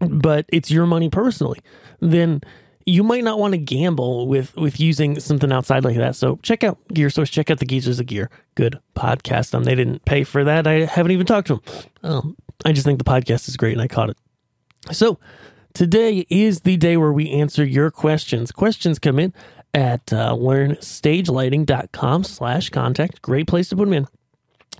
but 0.00 0.46
it's 0.48 0.70
your 0.70 0.86
money 0.86 1.08
personally. 1.08 1.60
Then 2.00 2.42
you 2.86 3.02
might 3.02 3.22
not 3.22 3.38
want 3.38 3.52
to 3.52 3.58
gamble 3.58 4.26
with 4.26 4.56
with 4.56 4.80
using 4.80 5.20
something 5.20 5.52
outside 5.52 5.84
like 5.84 5.96
that. 5.96 6.16
So 6.16 6.38
check 6.42 6.64
out 6.64 6.78
Gear 6.88 7.10
Source. 7.10 7.28
Check 7.28 7.50
out 7.50 7.58
the 7.58 7.66
Geezers 7.66 8.00
of 8.00 8.06
Gear. 8.06 8.30
Good 8.54 8.78
podcast. 8.96 9.54
Um, 9.54 9.64
they 9.64 9.74
didn't 9.74 10.04
pay 10.06 10.24
for 10.24 10.42
that. 10.44 10.66
I 10.66 10.86
haven't 10.86 11.12
even 11.12 11.26
talked 11.26 11.48
to 11.48 11.56
them. 11.56 11.62
Um, 12.02 12.36
I 12.64 12.72
just 12.72 12.86
think 12.86 12.98
the 12.98 13.04
podcast 13.04 13.48
is 13.48 13.56
great, 13.56 13.72
and 13.74 13.82
I 13.82 13.88
caught 13.88 14.10
it. 14.10 14.16
So 14.90 15.18
today 15.74 16.26
is 16.30 16.60
the 16.60 16.76
day 16.76 16.96
where 16.96 17.12
we 17.12 17.30
answer 17.30 17.64
your 17.64 17.90
questions. 17.90 18.52
Questions 18.52 18.98
come 18.98 19.18
in 19.18 19.34
at 19.74 20.10
uh, 20.12 20.32
learnstagelighting.com 20.32 22.24
slash 22.24 22.70
contact. 22.70 23.20
Great 23.20 23.46
place 23.46 23.68
to 23.68 23.76
put 23.76 23.84
them 23.84 23.92
in. 23.92 24.06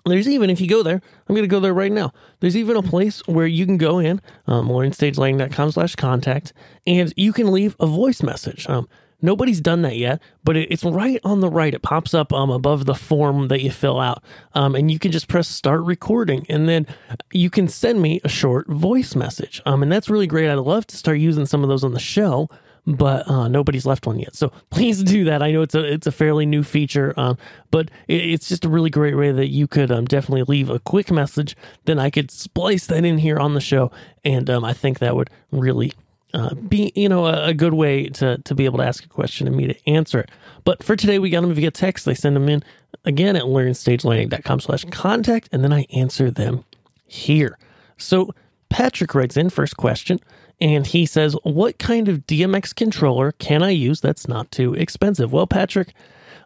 There's 0.05 0.29
even, 0.29 0.51
if 0.51 0.61
you 0.61 0.69
go 0.69 0.83
there, 0.83 1.01
I'm 1.29 1.35
going 1.35 1.43
to 1.43 1.49
go 1.49 1.61
there 1.61 1.75
right 1.75 1.93
now. 1.93 2.13
There's 2.41 2.57
even 2.57 2.77
a 2.77 2.83
place 2.83 3.27
where 3.27 3.47
you 3.47 3.67
can 3.67 3.79
go 3.79 3.99
in, 3.99 4.21
um, 4.47 4.69
learnstagelighting.com 4.69 5.73
slash 5.73 5.97
contact, 5.97 6.53
and 6.87 7.13
you 7.17 7.33
can 7.33 7.53
leave 7.53 7.77
a 7.81 7.87
voice 7.87 8.23
message. 8.23 8.69
Um, 8.69 8.89
nobody's 9.21 9.61
done 9.61 9.83
that 9.83 9.97
yet, 9.97 10.21
but 10.45 10.57
it, 10.57 10.71
it's 10.71 10.85
right 10.85 11.21
on 11.25 11.41
the 11.41 11.51
right. 11.51 11.75
It 11.75 11.83
pops 11.83 12.15
up 12.15 12.33
um, 12.33 12.51
above 12.51 12.87
the 12.87 12.95
form 12.95 13.49
that 13.49 13.63
you 13.63 13.71
fill 13.71 14.01
out, 14.01 14.23
um, 14.55 14.75
and 14.75 14.91
you 14.91 14.99
can 14.99 15.13
just 15.13 15.29
press 15.29 15.49
start 15.49 15.83
recording, 15.83 16.47
and 16.49 16.69
then 16.69 16.87
you 17.33 17.51
can 17.51 17.69
send 17.69 18.01
me 18.01 18.21
a 18.25 18.29
short 18.29 18.69
voice 18.69 19.15
message. 19.15 19.61
Um, 19.67 19.83
and 19.83 19.91
that's 19.91 20.09
really 20.09 20.27
great. 20.27 20.51
I'd 20.51 20.55
love 20.55 20.87
to 20.89 20.97
start 20.97 21.19
using 21.19 21.47
some 21.47 21.63
of 21.63 21.69
those 21.69 21.85
on 21.85 21.93
the 21.93 22.01
show 22.01 22.49
but 22.89 23.29
uh, 23.29 23.49
nobody's 23.49 23.85
left 23.85 24.07
one 24.07 24.19
yet. 24.19 24.35
So 24.35 24.51
please 24.71 25.03
do 25.03 25.25
that. 25.25 25.43
I 25.43 25.53
know 25.53 25.61
it's 25.61 25.75
a 25.75 25.85
it's 25.85 26.07
a 26.07 26.13
fairly 26.13 26.47
new 26.47 26.63
feature, 26.63 27.13
um, 27.19 27.37
but 27.71 27.91
it, 28.09 28.25
it's 28.25 28.49
just 28.49 28.65
a 28.65 28.69
really 28.69 28.89
great 28.89 29.17
way 29.17 29.31
that 29.31 29.49
you 29.49 29.67
could 29.67 29.91
um, 29.91 30.07
definitely 30.07 30.45
leave 30.45 30.71
a 30.71 30.79
quick 30.79 31.11
message. 31.11 31.55
Then 31.85 31.99
I 31.99 32.09
could 32.09 32.31
splice 32.31 32.87
that 32.87 33.05
in 33.05 33.19
here 33.19 33.39
on 33.39 33.53
the 33.53 33.61
show, 33.61 33.91
and 34.25 34.49
um, 34.49 34.65
I 34.65 34.73
think 34.73 35.01
that 35.01 35.15
would 35.15 35.29
really 35.51 35.93
uh, 36.33 36.55
be 36.55 36.93
you 36.95 37.11
know 37.11 37.27
a, 37.27 37.49
a, 37.49 37.55
good 37.55 37.75
way 37.75 38.09
to 38.09 38.39
to 38.39 38.55
be 38.55 38.65
able 38.65 38.79
to 38.79 38.85
ask 38.85 39.05
a 39.05 39.09
question 39.09 39.47
and 39.47 39.55
me 39.55 39.67
to 39.67 39.89
answer 39.89 40.21
it. 40.21 40.31
But 40.65 40.83
for 40.83 40.97
today, 40.97 41.19
we 41.19 41.29
got 41.29 41.43
them 41.43 41.53
via 41.53 41.71
text. 41.71 42.07
They 42.07 42.15
send 42.15 42.37
them 42.37 42.49
in 42.49 42.65
again 43.05 43.37
at 43.37 43.45
learnstagelighting.com 43.45 44.61
slash 44.61 44.85
contact, 44.87 45.51
and 45.53 45.63
then 45.63 45.75
I 45.75 45.87
answer 45.95 46.31
them 46.31 46.65
here. 47.07 47.59
So 47.99 48.35
Patrick 48.71 49.15
writes 49.15 49.37
in 49.37 49.51
first 49.51 49.77
question 49.77 50.21
and 50.61 50.87
he 50.87 51.07
says, 51.07 51.37
What 51.43 51.79
kind 51.79 52.09
of 52.09 52.27
DMX 52.27 52.75
controller 52.75 53.33
can 53.33 53.63
I 53.63 53.71
use 53.71 54.01
that's 54.01 54.29
not 54.29 54.51
too 54.51 54.75
expensive? 54.75 55.33
Well, 55.33 55.47
Patrick, 55.47 55.95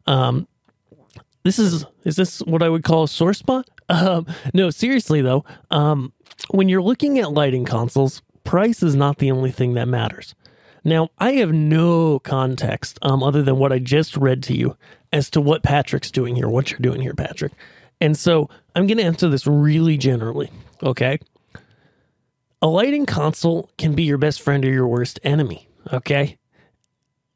um, 0.07 0.47
this 1.45 1.59
is 1.59 1.85
is 2.05 2.17
this 2.17 2.41
what 2.41 2.63
I 2.63 2.69
would 2.69 2.85
call 2.85 3.05
a 3.05 3.09
sore 3.09 3.35
spot? 3.35 3.69
Um, 3.89 4.27
no, 4.55 4.71
seriously 4.71 5.21
though, 5.21 5.45
um, 5.71 6.15
when 6.51 6.71
you're 6.71 6.81
looking 6.81 7.19
at 7.19 7.33
lighting 7.33 7.67
consoles, 7.67 8.23
price 8.43 8.83
is 8.83 8.95
not 8.95 9.19
the 9.19 9.31
only 9.31 9.51
thing 9.51 9.75
that 9.75 9.87
matters. 9.87 10.35
Now, 10.83 11.11
I 11.19 11.33
have 11.33 11.53
no 11.53 12.19
context 12.21 12.99
um, 13.03 13.23
other 13.23 13.43
than 13.43 13.59
what 13.59 13.73
I 13.73 13.81
just 13.81 14.17
read 14.17 14.43
to 14.45 14.57
you 14.57 14.79
as 15.13 15.29
to 15.31 15.43
what 15.43 15.63
Patrick's 15.63 16.11
doing 16.11 16.37
here, 16.37 16.49
what 16.49 16.71
you're 16.71 16.81
doing 16.81 17.03
here, 17.03 17.13
Patrick. 17.13 17.53
And 18.01 18.17
so 18.17 18.49
I'm 18.75 18.87
going 18.87 18.99
to 18.99 19.05
answer 19.05 19.29
this 19.29 19.47
really 19.47 19.99
generally. 19.99 20.51
Okay. 20.83 21.19
A 22.63 22.69
lighting 22.69 23.07
console 23.07 23.71
can 23.77 23.95
be 23.95 24.05
your 24.05 24.19
best 24.19 24.41
friend 24.41 24.65
or 24.65 24.71
your 24.71 24.87
worst 24.87 25.19
enemy, 25.25 25.69
okay? 25.93 26.39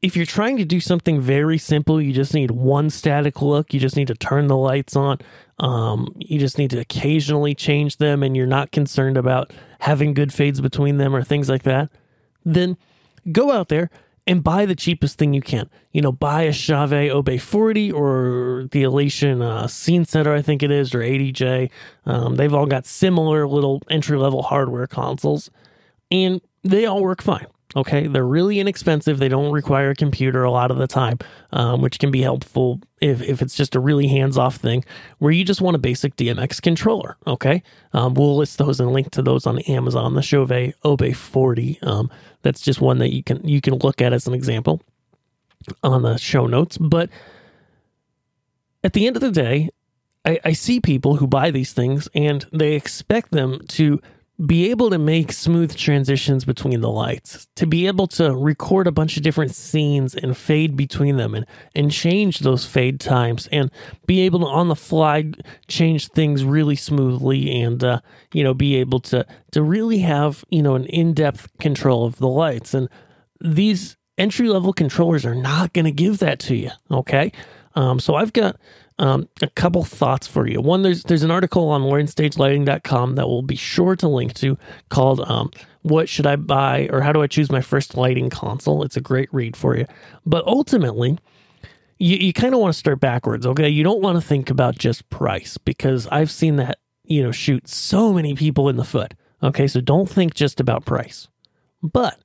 If 0.01 0.15
you're 0.15 0.25
trying 0.25 0.55
to 0.57 0.63
do 0.63 0.79
something 0.79 1.19
very 1.19 1.57
simple, 1.57 2.01
you 2.01 2.13
just 2.13 2.33
need 2.33 2.51
one 2.51 2.89
static 2.89 3.41
look, 3.41 3.73
you 3.73 3.79
just 3.81 3.97
need 3.97 4.07
to 4.07 4.15
turn 4.15 4.47
the 4.47 4.55
lights 4.55 4.95
on, 4.95 5.19
um, 5.59 6.15
you 6.17 6.39
just 6.39 6.57
need 6.57 6.69
to 6.69 6.79
occasionally 6.79 7.53
change 7.53 7.97
them, 7.97 8.23
and 8.23 8.37
you're 8.37 8.47
not 8.47 8.71
concerned 8.71 9.17
about 9.17 9.51
having 9.79 10.13
good 10.13 10.31
fades 10.31 10.61
between 10.61 10.97
them 10.97 11.13
or 11.13 11.23
things 11.23 11.49
like 11.49 11.63
that, 11.63 11.89
then 12.45 12.77
go 13.29 13.51
out 13.51 13.67
there 13.67 13.89
and 14.27 14.43
buy 14.43 14.65
the 14.65 14.75
cheapest 14.75 15.17
thing 15.17 15.33
you 15.33 15.41
can. 15.41 15.69
You 15.93 16.01
know, 16.01 16.11
buy 16.11 16.43
a 16.43 16.53
Chauvet 16.53 17.09
Obey 17.11 17.37
40 17.37 17.91
or 17.91 18.67
the 18.71 18.83
Elation 18.83 19.41
uh, 19.41 19.67
Scene 19.67 20.05
Setter, 20.05 20.33
I 20.33 20.41
think 20.41 20.61
it 20.61 20.69
is, 20.69 20.93
or 20.93 20.99
ADJ. 20.99 21.71
Um, 22.05 22.35
they've 22.35 22.53
all 22.53 22.65
got 22.65 22.85
similar 22.85 23.47
little 23.47 23.81
entry 23.89 24.17
level 24.17 24.43
hardware 24.43 24.85
consoles, 24.85 25.49
and 26.11 26.41
they 26.63 26.85
all 26.85 27.01
work 27.01 27.23
fine. 27.23 27.47
Okay, 27.75 28.07
they're 28.07 28.25
really 28.25 28.59
inexpensive. 28.59 29.19
They 29.19 29.27
don't 29.27 29.51
require 29.51 29.89
a 29.89 29.95
computer 29.95 30.43
a 30.43 30.51
lot 30.51 30.71
of 30.71 30.77
the 30.77 30.87
time, 30.87 31.19
um, 31.51 31.81
which 31.81 31.99
can 31.99 32.11
be 32.11 32.21
helpful 32.21 32.79
if, 33.01 33.21
if 33.21 33.41
it's 33.41 33.55
just 33.55 33.75
a 33.75 33.79
really 33.79 34.07
hands 34.07 34.37
off 34.37 34.55
thing 34.55 34.85
where 35.17 35.33
you 35.33 35.43
just 35.43 35.59
want 35.59 35.75
a 35.75 35.79
basic 35.79 36.15
DMX 36.15 36.61
controller. 36.61 37.17
Okay, 37.27 37.61
um, 37.91 38.13
we'll 38.13 38.37
list 38.37 38.57
those 38.57 38.79
and 38.79 38.93
link 38.93 39.11
to 39.11 39.21
those 39.21 39.45
on 39.45 39.59
Amazon. 39.59 40.13
The 40.13 40.21
Chauvet 40.21 40.75
Obey 40.85 41.11
40. 41.11 41.79
Um, 41.81 42.09
that's 42.41 42.61
just 42.61 42.79
one 42.79 42.99
that 42.99 43.13
you 43.13 43.21
can 43.21 43.45
you 43.45 43.59
can 43.59 43.75
look 43.75 44.01
at 44.01 44.13
as 44.13 44.27
an 44.27 44.33
example 44.33 44.81
on 45.83 46.03
the 46.03 46.17
show 46.17 46.47
notes. 46.47 46.77
But 46.77 47.09
at 48.81 48.93
the 48.93 49.07
end 49.07 49.17
of 49.17 49.21
the 49.21 49.31
day, 49.31 49.69
I, 50.23 50.39
I 50.45 50.53
see 50.53 50.79
people 50.79 51.17
who 51.17 51.27
buy 51.27 51.51
these 51.51 51.73
things 51.73 52.07
and 52.15 52.45
they 52.53 52.73
expect 52.73 53.31
them 53.31 53.59
to 53.69 54.01
be 54.45 54.69
able 54.69 54.91
to 54.91 54.99
make 54.99 55.31
smooth 55.31 55.75
transitions 55.75 56.45
between 56.45 56.81
the 56.81 56.91
lights, 56.91 57.47
to 57.55 57.65
be 57.65 57.87
able 57.87 58.05
to 58.05 58.35
record 58.35 58.85
a 58.85 58.91
bunch 58.91 59.17
of 59.17 59.23
different 59.23 59.55
scenes 59.55 60.13
and 60.13 60.37
fade 60.37 60.77
between 60.77 61.17
them 61.17 61.33
and, 61.33 61.45
and 61.73 61.91
change 61.91 62.39
those 62.39 62.63
fade 62.63 62.99
times 62.99 63.47
and 63.51 63.71
be 64.05 64.21
able 64.21 64.41
to 64.41 64.45
on 64.45 64.67
the 64.67 64.75
fly 64.75 65.31
change 65.67 66.09
things 66.09 66.45
really 66.45 66.75
smoothly 66.75 67.61
and, 67.61 67.83
uh, 67.83 67.99
you 68.31 68.43
know, 68.43 68.53
be 68.53 68.75
able 68.75 68.99
to, 68.99 69.25
to 69.51 69.63
really 69.63 69.99
have, 69.99 70.45
you 70.49 70.61
know, 70.61 70.75
an 70.75 70.85
in 70.85 71.13
depth 71.13 71.49
control 71.57 72.05
of 72.05 72.17
the 72.17 72.27
lights. 72.27 72.75
And 72.75 72.89
these 73.41 73.97
entry 74.19 74.49
level 74.49 74.71
controllers 74.71 75.25
are 75.25 75.35
not 75.35 75.73
going 75.73 75.85
to 75.85 75.91
give 75.91 76.19
that 76.19 76.39
to 76.41 76.55
you. 76.55 76.69
Okay. 76.91 77.31
Um, 77.73 77.99
so 77.99 78.13
I've 78.13 78.33
got 78.33 78.55
um, 78.99 79.29
a 79.41 79.47
couple 79.47 79.83
thoughts 79.83 80.27
for 80.27 80.47
you. 80.47 80.59
One, 80.59 80.81
there's 80.81 81.03
there's 81.03 81.23
an 81.23 81.31
article 81.31 81.69
on 81.69 81.83
learnstagelighting.com 81.83 83.15
that 83.15 83.27
we'll 83.27 83.43
be 83.43 83.55
sure 83.55 83.95
to 83.95 84.07
link 84.07 84.33
to 84.35 84.57
called 84.89 85.21
um, 85.21 85.51
"What 85.83 86.09
Should 86.09 86.25
I 86.25 86.35
Buy?" 86.35 86.89
or 86.91 87.01
"How 87.01 87.11
Do 87.11 87.21
I 87.21 87.27
Choose 87.27 87.51
My 87.51 87.61
First 87.61 87.95
Lighting 87.95 88.29
Console?" 88.29 88.83
It's 88.83 88.97
a 88.97 89.01
great 89.01 89.31
read 89.31 89.55
for 89.55 89.77
you. 89.77 89.85
But 90.25 90.45
ultimately, 90.47 91.19
you, 91.99 92.17
you 92.17 92.33
kind 92.33 92.53
of 92.53 92.59
want 92.59 92.73
to 92.73 92.79
start 92.79 92.99
backwards. 92.99 93.45
Okay, 93.45 93.69
you 93.69 93.83
don't 93.83 94.01
want 94.01 94.17
to 94.17 94.27
think 94.27 94.49
about 94.49 94.77
just 94.77 95.07
price 95.09 95.57
because 95.57 96.07
I've 96.07 96.31
seen 96.31 96.55
that 96.55 96.79
you 97.03 97.21
know 97.21 97.31
shoot 97.31 97.67
so 97.67 98.13
many 98.13 98.33
people 98.33 98.67
in 98.67 98.77
the 98.77 98.83
foot. 98.83 99.13
Okay, 99.43 99.67
so 99.67 99.79
don't 99.79 100.09
think 100.09 100.33
just 100.33 100.59
about 100.59 100.85
price, 100.85 101.27
but 101.83 102.17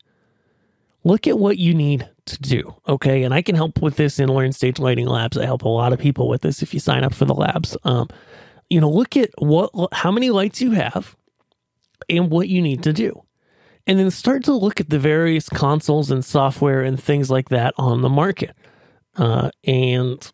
look 1.05 1.27
at 1.27 1.39
what 1.39 1.59
you 1.59 1.75
need 1.75 2.09
to 2.27 2.41
do. 2.41 2.75
Okay. 2.89 3.23
And 3.23 3.35
I 3.35 3.43
can 3.43 3.55
help 3.55 3.83
with 3.83 3.97
this 3.97 4.19
in 4.19 4.29
Learn 4.29 4.53
Stage 4.53 4.79
Lighting 4.79 5.07
Labs. 5.07 5.37
I 5.37 5.45
help 5.45 5.63
a 5.63 5.69
lot 5.69 5.93
of 5.93 5.99
people 5.99 6.29
with 6.29 6.43
this 6.43 6.63
if 6.63 6.73
you 6.73 6.81
sign 6.81 7.05
up 7.05 7.15
for 7.15 7.25
the 7.25 7.35
labs. 7.35 7.77
Um, 7.85 8.09
you 8.71 8.81
know, 8.81 8.91
look 8.91 9.17
at 9.17 9.31
what, 9.39 9.71
how 9.93 10.11
many 10.11 10.31
lights 10.31 10.61
you 10.61 10.73
have 10.73 11.17
and 12.09 12.31
what 12.31 12.49
you 12.49 12.63
need 12.63 12.83
to 12.85 12.93
do. 12.93 13.23
And 13.87 13.99
then 13.99 14.11
start 14.11 14.45
to 14.45 14.55
look 14.55 14.81
at 14.81 14.91
the 14.91 14.99
various 14.99 15.49
consoles 15.49 16.11
and 16.11 16.25
software 16.25 16.83
and 16.83 17.03
things 17.03 17.31
like 17.31 17.49
that 17.49 17.75
on 17.77 18.03
the 18.03 18.09
market. 18.09 18.55
Uh, 19.17 19.51
and 19.65 20.31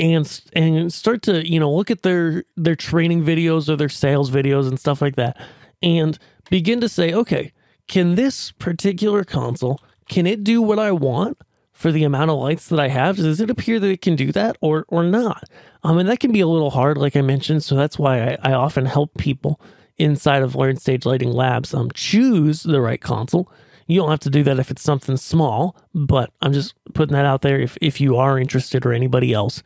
and 0.00 0.40
and 0.54 0.92
start 0.92 1.22
to 1.22 1.46
you 1.46 1.60
know 1.60 1.70
look 1.70 1.90
at 1.90 2.02
their 2.02 2.44
their 2.56 2.74
training 2.74 3.22
videos 3.22 3.68
or 3.68 3.76
their 3.76 3.88
sales 3.88 4.30
videos 4.30 4.66
and 4.66 4.80
stuff 4.80 5.02
like 5.02 5.16
that 5.16 5.36
and 5.82 6.18
begin 6.48 6.80
to 6.80 6.88
say 6.88 7.12
okay 7.12 7.52
can 7.86 8.14
this 8.14 8.50
particular 8.52 9.24
console 9.24 9.80
can 10.10 10.26
it 10.26 10.44
do 10.44 10.60
what 10.60 10.78
I 10.78 10.92
want 10.92 11.38
for 11.72 11.90
the 11.90 12.04
amount 12.04 12.30
of 12.30 12.38
lights 12.38 12.68
that 12.68 12.80
I 12.80 12.88
have? 12.88 13.16
Does 13.16 13.40
it 13.40 13.48
appear 13.48 13.80
that 13.80 13.88
it 13.88 14.02
can 14.02 14.16
do 14.16 14.32
that 14.32 14.58
or 14.60 14.84
or 14.88 15.04
not? 15.04 15.44
Um, 15.82 15.96
and 15.96 16.08
that 16.10 16.20
can 16.20 16.32
be 16.32 16.40
a 16.40 16.46
little 16.46 16.70
hard, 16.70 16.98
like 16.98 17.16
I 17.16 17.22
mentioned. 17.22 17.64
So 17.64 17.74
that's 17.74 17.98
why 17.98 18.20
I, 18.20 18.38
I 18.42 18.52
often 18.52 18.84
help 18.84 19.16
people 19.16 19.60
inside 19.96 20.42
of 20.42 20.56
Learn 20.56 20.76
Stage 20.76 21.06
Lighting 21.06 21.30
Labs 21.30 21.72
um, 21.72 21.90
choose 21.94 22.64
the 22.64 22.80
right 22.80 23.00
console. 23.00 23.50
You 23.86 24.00
don't 24.00 24.10
have 24.10 24.20
to 24.20 24.30
do 24.30 24.42
that 24.42 24.58
if 24.58 24.70
it's 24.70 24.82
something 24.82 25.16
small, 25.16 25.76
but 25.94 26.30
I'm 26.42 26.52
just 26.52 26.74
putting 26.94 27.14
that 27.14 27.24
out 27.24 27.42
there 27.42 27.58
if, 27.58 27.76
if 27.80 28.00
you 28.00 28.16
are 28.16 28.38
interested 28.38 28.84
or 28.84 28.92
anybody 28.92 29.32
else 29.32 29.62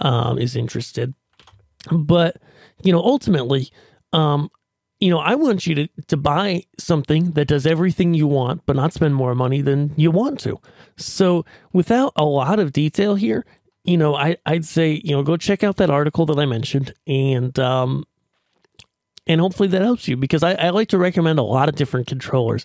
um, 0.00 0.38
is 0.38 0.56
interested. 0.56 1.14
But, 1.90 2.36
you 2.82 2.92
know, 2.92 3.00
ultimately, 3.00 3.70
um, 4.12 4.50
you 5.00 5.10
know, 5.10 5.18
I 5.18 5.34
want 5.34 5.66
you 5.66 5.74
to, 5.74 5.88
to 6.08 6.16
buy 6.16 6.64
something 6.78 7.32
that 7.32 7.48
does 7.48 7.66
everything 7.66 8.14
you 8.14 8.26
want, 8.26 8.64
but 8.64 8.76
not 8.76 8.92
spend 8.92 9.14
more 9.14 9.34
money 9.34 9.60
than 9.60 9.92
you 9.96 10.10
want 10.10 10.40
to. 10.40 10.58
So, 10.96 11.44
without 11.72 12.12
a 12.16 12.24
lot 12.24 12.58
of 12.58 12.72
detail 12.72 13.14
here, 13.14 13.44
you 13.84 13.96
know, 13.96 14.14
I, 14.14 14.36
I'd 14.46 14.64
say, 14.64 15.00
you 15.04 15.14
know, 15.14 15.22
go 15.22 15.36
check 15.36 15.62
out 15.62 15.76
that 15.76 15.90
article 15.90 16.26
that 16.26 16.38
I 16.38 16.46
mentioned 16.46 16.94
and, 17.06 17.58
um, 17.58 18.04
and 19.26 19.40
hopefully 19.40 19.68
that 19.68 19.82
helps 19.82 20.08
you 20.08 20.16
because 20.16 20.42
I, 20.42 20.54
I 20.54 20.70
like 20.70 20.88
to 20.88 20.98
recommend 20.98 21.38
a 21.38 21.42
lot 21.42 21.68
of 21.68 21.76
different 21.76 22.06
controllers. 22.06 22.64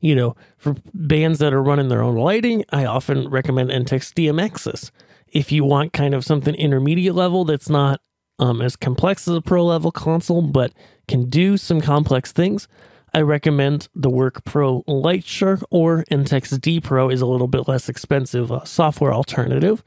you 0.00 0.14
know, 0.14 0.34
for 0.58 0.76
bands 0.94 1.38
that 1.38 1.52
are 1.52 1.62
running 1.62 1.88
their 1.88 2.02
own 2.02 2.16
lighting, 2.16 2.64
I 2.70 2.84
often 2.84 3.28
recommend 3.28 3.70
Enttec's 3.70 4.12
DMXIS. 4.12 4.90
If 5.28 5.52
you 5.52 5.64
want 5.64 5.92
kind 5.92 6.14
of 6.14 6.24
something 6.24 6.54
intermediate 6.54 7.14
level 7.14 7.44
that's 7.44 7.68
not 7.68 8.00
um, 8.40 8.60
as 8.62 8.74
complex 8.74 9.28
as 9.28 9.36
a 9.36 9.40
pro 9.40 9.64
level 9.64 9.92
console, 9.92 10.42
but 10.42 10.72
can 11.06 11.28
do 11.28 11.56
some 11.56 11.80
complex 11.80 12.32
things, 12.32 12.66
I 13.12 13.20
recommend 13.20 13.88
the 13.94 14.10
Work 14.10 14.44
Pro 14.44 14.82
Light 14.86 15.24
Shark 15.24 15.60
or 15.70 16.04
Enttec's 16.10 16.56
D 16.58 16.80
Pro 16.80 17.10
is 17.10 17.20
a 17.20 17.26
little 17.26 17.48
bit 17.48 17.68
less 17.68 17.88
expensive 17.88 18.50
uh, 18.50 18.64
software 18.64 19.12
alternative. 19.12 19.82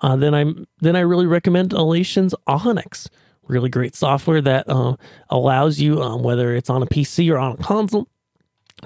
Uh, 0.00 0.16
then 0.16 0.34
I 0.34 0.44
then 0.80 0.94
I 0.94 1.00
really 1.00 1.26
recommend 1.26 1.72
Elation's 1.72 2.34
Onyx, 2.46 3.08
really 3.48 3.70
great 3.70 3.96
software 3.96 4.42
that 4.42 4.68
uh, 4.68 4.96
allows 5.30 5.80
you, 5.80 6.02
um, 6.02 6.22
whether 6.22 6.54
it's 6.54 6.70
on 6.70 6.82
a 6.82 6.86
PC 6.86 7.32
or 7.32 7.38
on 7.38 7.52
a 7.52 7.56
console, 7.56 8.08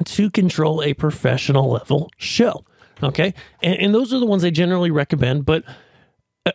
to 0.04 0.30
control 0.30 0.82
a 0.82 0.94
professional 0.94 1.70
level 1.70 2.10
show. 2.16 2.64
Okay, 3.02 3.34
and, 3.62 3.76
and 3.76 3.94
those 3.94 4.14
are 4.14 4.20
the 4.20 4.26
ones 4.26 4.44
I 4.44 4.50
generally 4.50 4.90
recommend, 4.90 5.44
but 5.44 5.64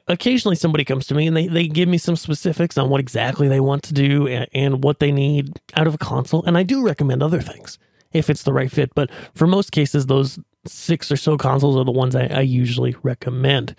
occasionally 0.08 0.56
somebody 0.56 0.84
comes 0.84 1.06
to 1.08 1.16
me 1.16 1.28
and 1.28 1.38
they, 1.38 1.48
they 1.48 1.68
give 1.68 1.88
me 1.88 1.98
some 1.98 2.16
specifics 2.16 2.78
on 2.78 2.90
what 2.90 3.00
exactly 3.00 3.48
they 3.48 3.60
want 3.60 3.84
to 3.84 3.94
do 3.94 4.28
and, 4.28 4.48
and, 4.54 4.84
what 4.84 5.00
they 5.00 5.12
need 5.12 5.60
out 5.76 5.88
of 5.88 5.94
a 5.94 5.98
console. 5.98 6.44
And 6.46 6.58
I 6.58 6.64
do 6.64 6.84
recommend 6.84 7.22
other 7.22 7.42
things 7.42 7.78
if 8.12 8.30
it's 8.30 8.44
the 8.44 8.54
right 8.54 8.72
fit. 8.72 8.94
But 8.96 9.10
for 9.36 9.48
most 9.48 9.72
cases, 9.72 10.08
those 10.08 10.40
six 10.66 11.12
or 11.12 11.18
so 11.18 11.38
consoles 11.38 11.78
are 11.78 11.86
the 11.86 11.92
ones 11.92 12.16
I, 12.16 12.26
I 12.26 12.42
usually 12.42 12.96
recommend. 13.04 13.76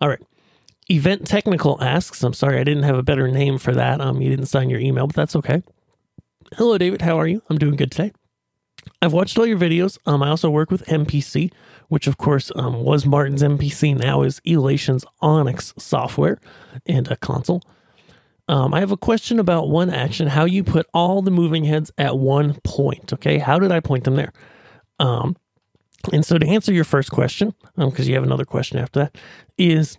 All 0.00 0.08
right. 0.08 0.22
Event 0.90 1.26
Technical 1.26 1.82
asks, 1.82 2.22
I'm 2.22 2.34
sorry, 2.34 2.58
I 2.58 2.64
didn't 2.64 2.82
have 2.82 2.98
a 2.98 3.02
better 3.02 3.28
name 3.28 3.58
for 3.58 3.72
that. 3.74 4.00
Um, 4.00 4.20
you 4.20 4.28
didn't 4.28 4.46
sign 4.46 4.68
your 4.68 4.80
email, 4.80 5.06
but 5.06 5.16
that's 5.16 5.36
okay. 5.36 5.62
Hello, 6.56 6.76
David. 6.76 7.02
How 7.02 7.18
are 7.18 7.26
you? 7.26 7.42
I'm 7.48 7.58
doing 7.58 7.76
good 7.76 7.90
today. 7.90 8.12
I've 9.00 9.12
watched 9.12 9.38
all 9.38 9.46
your 9.46 9.58
videos. 9.58 9.98
Um, 10.06 10.22
I 10.22 10.30
also 10.30 10.50
work 10.50 10.70
with 10.70 10.84
MPC, 10.86 11.52
which 11.88 12.06
of 12.06 12.16
course 12.16 12.50
um, 12.56 12.82
was 12.82 13.06
Martin's 13.06 13.42
MPC, 13.42 13.96
now 13.96 14.22
is 14.22 14.40
Elation's 14.46 15.04
Onyx 15.20 15.74
software 15.78 16.38
and 16.86 17.10
a 17.10 17.16
console. 17.16 17.62
Um, 18.46 18.74
I 18.74 18.80
have 18.80 18.92
a 18.92 18.96
question 18.96 19.38
about 19.38 19.68
one 19.68 19.88
action, 19.88 20.28
how 20.28 20.44
you 20.44 20.62
put 20.62 20.86
all 20.92 21.22
the 21.22 21.30
moving 21.30 21.64
heads 21.64 21.90
at 21.96 22.18
one 22.18 22.60
point. 22.62 23.12
Okay, 23.12 23.38
how 23.38 23.58
did 23.58 23.72
I 23.72 23.80
point 23.80 24.04
them 24.04 24.16
there? 24.16 24.32
Um, 24.98 25.36
and 26.12 26.24
so 26.24 26.36
to 26.36 26.46
answer 26.46 26.72
your 26.72 26.84
first 26.84 27.10
question, 27.10 27.54
because 27.76 28.00
um, 28.00 28.08
you 28.08 28.14
have 28.14 28.22
another 28.22 28.44
question 28.44 28.78
after 28.78 29.00
that, 29.00 29.16
is 29.56 29.98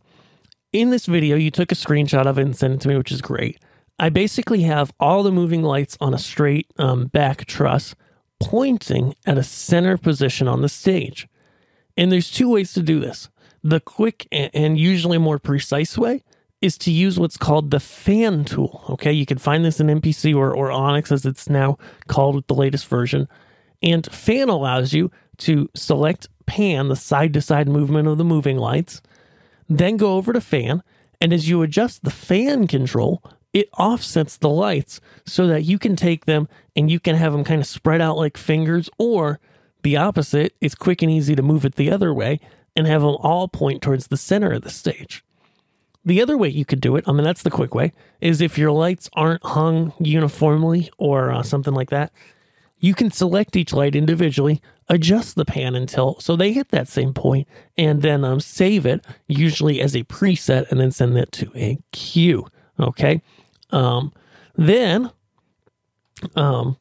in 0.72 0.92
this 0.92 1.08
video 1.08 1.36
you 1.36 1.50
took 1.50 1.72
a 1.72 1.76
screenshot 1.76 2.28
of 2.28 2.38
it 2.38 2.44
and 2.44 2.56
sent 2.56 2.76
it 2.76 2.82
to 2.82 2.88
me, 2.88 2.98
which 2.98 3.12
is 3.12 3.22
great. 3.22 3.60
I 3.98 4.10
basically 4.10 4.62
have 4.64 4.94
all 5.00 5.24
the 5.24 5.32
moving 5.32 5.64
lights 5.64 5.98
on 6.00 6.14
a 6.14 6.20
straight 6.20 6.68
um, 6.78 7.08
back 7.08 7.46
truss 7.46 7.96
pointing 8.40 9.16
at 9.26 9.38
a 9.38 9.44
center 9.44 9.98
position 9.98 10.48
on 10.48 10.62
the 10.62 10.70
stage. 10.70 11.28
And 11.98 12.12
there's 12.12 12.32
two 12.32 12.50
ways 12.50 12.74
to 12.74 12.82
do 12.82 13.00
this. 13.00 13.30
The 13.64 13.80
quick 13.80 14.28
and 14.32 14.78
usually 14.78 15.18
more 15.18 15.40
precise 15.40 15.98
way 15.98 16.24
is 16.62 16.78
to 16.80 16.92
use 16.92 17.20
what's 17.20 17.38
called 17.38 17.72
the 17.72 17.80
fan 17.80 18.46
tool. 18.46 18.84
Okay, 18.90 19.12
you 19.12 19.26
can 19.26 19.38
find 19.38 19.66
this 19.66 19.80
in 19.80 19.88
MPC 19.88 20.36
or, 20.36 20.56
or 20.56 20.72
Onyx 20.72 21.12
as 21.12 21.26
it's 21.26 21.50
now 21.50 21.78
called 22.08 22.36
with 22.36 22.48
the 22.48 22.54
latest 22.54 22.88
version. 22.88 23.28
And 23.82 24.06
fan 24.12 24.50
allows 24.50 24.94
you 24.94 25.12
to 25.38 25.70
select 25.76 26.28
pan, 26.46 26.88
the 26.88 26.96
side 26.96 27.34
to 27.34 27.42
side 27.42 27.68
movement 27.68 28.08
of 28.08 28.18
the 28.18 28.24
moving 28.24 28.58
lights, 28.58 29.02
then 29.68 29.98
go 29.98 30.16
over 30.16 30.34
to 30.34 30.42
fan. 30.42 30.84
And 31.22 31.34
as 31.34 31.50
you 31.50 31.62
adjust 31.62 32.04
the 32.04 32.12
fan 32.12 32.68
control, 32.68 33.24
it 33.56 33.70
offsets 33.80 34.36
the 34.36 34.50
lights 34.50 35.00
so 35.26 35.48
that 35.48 35.64
you 35.64 35.80
can 35.80 35.96
take 35.96 36.26
them 36.26 36.50
and 36.76 36.92
you 36.92 37.00
can 37.00 37.16
have 37.16 37.32
them 37.32 37.46
kind 37.46 37.62
of 37.62 37.66
spread 37.66 38.02
out 38.02 38.18
like 38.18 38.36
fingers, 38.36 38.90
or 38.98 39.40
the 39.82 39.96
opposite, 39.96 40.54
it's 40.60 40.76
quick 40.76 41.02
and 41.02 41.10
easy 41.10 41.38
to 41.38 41.42
move 41.42 41.64
it 41.64 41.76
the 41.76 41.90
other 41.90 42.14
way 42.14 42.42
and 42.76 42.86
have 42.86 43.02
them 43.02 43.16
all 43.22 43.48
point 43.48 43.82
towards 43.82 44.08
the 44.08 44.18
center 44.18 44.52
of 44.52 44.64
the 44.64 44.70
stage. 44.70 45.24
The 46.04 46.22
other 46.22 46.38
way 46.38 46.50
you 46.50 46.66
could 46.66 46.82
do 46.82 46.98
it, 46.98 47.06
I 47.08 47.14
mean, 47.14 47.24
that's 47.24 47.44
the 47.44 47.50
quick 47.50 47.74
way, 47.74 47.94
is 48.20 48.42
if 48.42 48.58
your 48.58 48.74
lights 48.74 49.10
aren't 49.14 49.44
hung 49.46 49.94
uniformly 50.00 50.92
or 50.98 51.32
uh, 51.32 51.42
something 51.42 51.74
like 51.74 51.92
that, 51.92 52.12
you 52.78 52.94
can 52.94 53.10
select 53.10 53.56
each 53.56 53.72
light 53.72 53.96
individually, 53.96 54.62
adjust 54.90 55.38
the 55.38 55.46
pan 55.46 55.76
until 55.76 56.20
so 56.20 56.36
they 56.36 56.52
hit 56.52 56.72
that 56.72 56.90
same 56.90 57.14
point, 57.14 57.48
and 57.78 58.02
then 58.02 58.26
um, 58.26 58.42
save 58.42 58.86
it, 58.86 59.06
usually 59.30 59.80
as 59.80 59.96
a 59.96 60.04
preset, 60.04 60.70
and 60.70 60.82
then 60.82 60.92
send 60.92 61.16
that 61.16 61.32
to 61.32 61.50
a 61.56 61.80
cue. 61.94 62.46
Okay. 62.78 63.22
Um, 63.72 64.14
then, 64.56 65.12
um, 66.36 66.78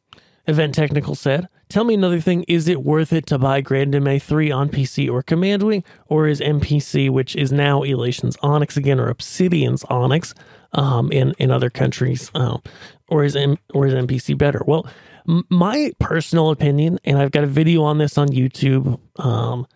Event 0.46 0.74
Technical 0.74 1.14
said, 1.14 1.48
Tell 1.68 1.84
me 1.84 1.94
another 1.94 2.20
thing. 2.20 2.44
Is 2.46 2.68
it 2.68 2.84
worth 2.84 3.12
it 3.12 3.26
to 3.26 3.38
buy 3.38 3.62
grandMA 3.62 4.22
3 4.22 4.50
on 4.50 4.68
PC 4.68 5.10
or 5.10 5.22
Command 5.22 5.62
Wing? 5.62 5.82
Or 6.06 6.28
is 6.28 6.40
MPC, 6.40 7.10
which 7.10 7.34
is 7.34 7.50
now 7.50 7.82
Elation's 7.82 8.36
Onyx 8.42 8.76
again, 8.76 9.00
or 9.00 9.08
Obsidian's 9.08 9.82
Onyx 9.84 10.34
um, 10.72 11.10
in, 11.10 11.32
in 11.38 11.50
other 11.50 11.70
countries, 11.70 12.30
um, 12.34 12.62
or, 13.08 13.24
is 13.24 13.34
M, 13.34 13.58
or 13.72 13.86
is 13.86 13.94
MPC 13.94 14.36
better? 14.36 14.62
Well, 14.66 14.86
m- 15.28 15.44
my 15.48 15.92
personal 15.98 16.50
opinion, 16.50 16.98
and 17.04 17.18
I've 17.18 17.32
got 17.32 17.44
a 17.44 17.48
video 17.48 17.82
on 17.82 17.98
this 17.98 18.18
on 18.18 18.28
YouTube. 18.28 19.00
Um, 19.16 19.66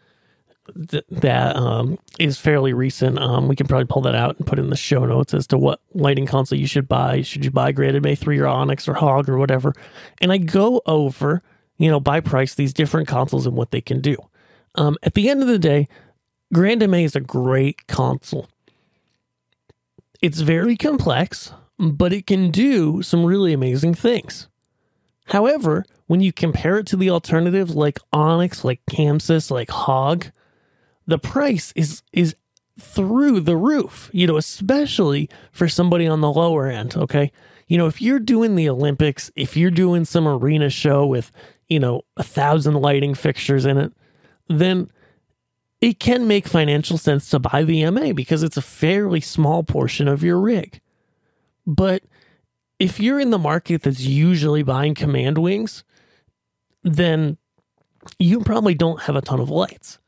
th- 0.88 1.04
that 1.11 1.57
um, 1.57 1.98
is 2.18 2.38
fairly 2.38 2.72
recent. 2.72 3.18
Um, 3.18 3.48
we 3.48 3.57
can 3.57 3.66
probably 3.66 3.87
pull 3.87 4.02
that 4.02 4.14
out 4.14 4.37
and 4.37 4.46
put 4.46 4.59
in 4.59 4.70
the 4.70 4.76
show 4.76 5.04
notes 5.04 5.35
as 5.35 5.46
to 5.48 5.59
what 5.59 5.81
lighting 5.94 6.26
console 6.26 6.59
you 6.59 6.66
should 6.66 6.88
buy. 6.88 7.22
Should 7.22 7.44
you 7.44 7.50
buy 7.50 7.72
grandMA 7.72 8.16
3 8.16 8.38
or 8.38 8.46
Onyx 8.46 8.88
or 8.88 8.94
Hog 8.94 9.28
or 9.28 9.38
whatever? 9.38 9.74
And 10.20 10.33
I 10.33 10.38
go 10.38 10.83
over, 10.87 11.42
you 11.76 11.90
know, 11.90 12.00
by 12.00 12.20
price, 12.20 12.54
these 12.54 12.72
different 12.72 13.09
consoles 13.09 13.46
and 13.46 13.57
what 13.57 13.70
they 13.70 13.81
can 13.81 14.00
do. 14.00 14.16
Um, 14.74 14.96
at 15.02 15.14
the 15.14 15.28
end 15.28 15.42
of 15.42 15.48
the 15.48 15.59
day, 15.59 15.88
Grand 16.52 16.81
grandMA 16.81 17.04
is 17.04 17.14
a 17.14 17.20
great 17.20 17.87
console. 17.88 18.48
It's 20.22 20.40
very 20.40 20.76
complex, 20.76 21.52
but 21.78 22.12
it 22.12 22.26
can 22.26 22.50
do 22.50 23.02
some 23.02 23.24
really 23.24 23.52
amazing 23.52 23.94
things. 23.94 24.48
However, 25.26 25.85
when 26.07 26.20
you 26.20 26.33
compare 26.33 26.78
it 26.78 26.87
to 26.87 26.96
the 26.96 27.11
alternatives 27.11 27.74
like 27.74 27.98
Onyx, 28.14 28.64
like 28.64 28.81
ChamSys, 28.90 29.50
like 29.50 29.70
Hog, 29.70 30.31
the 31.09 31.18
price 31.18 31.73
is 31.75 32.03
is 32.12 32.37
through 32.79 33.40
the 33.40 33.57
roof, 33.57 34.09
you 34.12 34.27
know, 34.27 34.37
especially 34.37 35.29
for 35.51 35.68
somebody 35.68 36.07
on 36.07 36.21
the 36.21 36.31
lower 36.31 36.68
end, 36.68 36.97
okay? 36.97 37.33
You 37.66 37.77
know, 37.77 37.88
if 37.88 38.01
you're 38.01 38.21
doing 38.21 38.55
the 38.55 38.68
Olympics, 38.68 39.33
if 39.35 39.57
you're 39.57 39.73
doing 39.73 40.05
some 40.05 40.29
arena 40.29 40.71
show 40.71 41.05
with, 41.05 41.33
you 41.66 41.81
know, 41.81 42.03
a 42.16 42.23
thousand 42.23 42.75
lighting 42.75 43.14
fixtures 43.14 43.64
in 43.66 43.79
it, 43.79 43.92
then 44.49 44.92
it 45.81 45.99
can 45.99 46.29
make 46.29 46.47
financial 46.47 46.99
sense 46.99 47.29
to 47.31 47.40
buy 47.40 47.64
the 47.64 47.90
MA 47.90 48.12
because 48.12 48.44
it's 48.44 48.57
a 48.57 48.62
fairly 48.62 49.21
small 49.21 49.64
portion 49.64 50.07
of 50.07 50.23
your 50.23 50.38
rig. 50.38 50.81
But 51.66 52.05
if 52.79 53.01
you're 53.01 53.18
in 53.18 53.31
the 53.31 53.38
market 53.38 53.83
that's 53.83 54.01
usually 54.01 54.62
buying 54.62 54.94
command 54.94 55.38
wings, 55.38 55.83
then 56.85 57.38
you 58.18 58.40
probably 58.40 58.75
don't 58.75 59.03
have 59.03 59.16
a 59.16 59.21
ton 59.21 59.40
of 59.40 59.51
lights. 59.51 59.99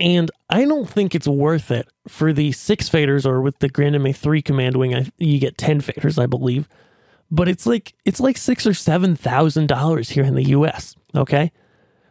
And 0.00 0.30
I 0.48 0.64
don't 0.64 0.88
think 0.88 1.14
it's 1.14 1.26
worth 1.26 1.70
it 1.70 1.88
for 2.06 2.32
the 2.32 2.52
six 2.52 2.88
faders 2.88 3.26
or 3.26 3.40
with 3.40 3.58
the 3.58 3.68
grandMA 3.68 4.14
3 4.14 4.42
command 4.42 4.76
wing, 4.76 4.94
I, 4.94 5.10
you 5.18 5.40
get 5.40 5.58
10 5.58 5.80
faders, 5.80 6.22
I 6.22 6.26
believe. 6.26 6.68
But 7.30 7.48
it's 7.48 7.66
like 7.66 7.94
it's 8.04 8.20
like 8.20 8.36
six 8.36 8.66
or 8.66 8.72
seven 8.72 9.14
thousand 9.14 9.66
dollars 9.66 10.10
here 10.10 10.24
in 10.24 10.34
the 10.34 10.48
US. 10.50 10.96
Okay. 11.14 11.52